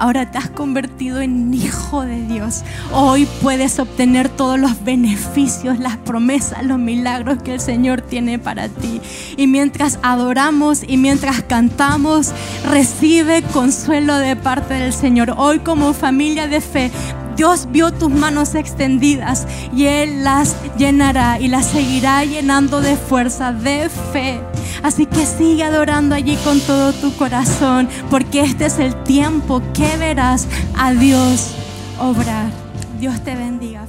Ahora 0.00 0.30
te 0.30 0.38
has 0.38 0.48
convertido 0.48 1.20
en 1.20 1.52
hijo 1.52 2.04
de 2.04 2.22
Dios. 2.22 2.62
Hoy 2.92 3.28
puedes 3.42 3.78
obtener 3.78 4.30
todos 4.30 4.58
los 4.58 4.82
beneficios, 4.82 5.78
las 5.78 5.98
promesas, 5.98 6.64
los 6.64 6.78
milagros 6.78 7.42
que 7.42 7.54
el 7.54 7.60
Señor 7.60 8.00
tiene 8.00 8.38
para 8.38 8.68
ti. 8.68 9.00
Y 9.36 9.46
mientras 9.46 9.98
adoramos 10.02 10.82
y 10.86 10.96
mientras 10.96 11.42
cantamos, 11.42 12.32
recibe 12.68 13.42
consuelo 13.42 14.16
de 14.16 14.36
parte 14.36 14.74
del 14.74 14.94
Señor. 14.94 15.34
Hoy 15.36 15.58
como 15.58 15.92
familia 15.92 16.48
de 16.48 16.62
fe 16.62 16.90
Dios 17.36 17.68
vio 17.70 17.92
tus 17.92 18.10
manos 18.10 18.54
extendidas 18.54 19.46
y 19.74 19.86
Él 19.86 20.24
las 20.24 20.56
llenará 20.76 21.38
y 21.40 21.48
las 21.48 21.66
seguirá 21.66 22.24
llenando 22.24 22.80
de 22.80 22.96
fuerza, 22.96 23.52
de 23.52 23.88
fe. 24.12 24.40
Así 24.82 25.06
que 25.06 25.26
sigue 25.26 25.64
adorando 25.64 26.14
allí 26.14 26.36
con 26.36 26.60
todo 26.60 26.92
tu 26.92 27.14
corazón, 27.16 27.88
porque 28.08 28.40
este 28.40 28.66
es 28.66 28.78
el 28.78 28.94
tiempo 29.04 29.62
que 29.74 29.96
verás 29.96 30.46
a 30.76 30.92
Dios 30.92 31.54
obrar. 31.98 32.50
Dios 32.98 33.20
te 33.20 33.34
bendiga. 33.34 33.84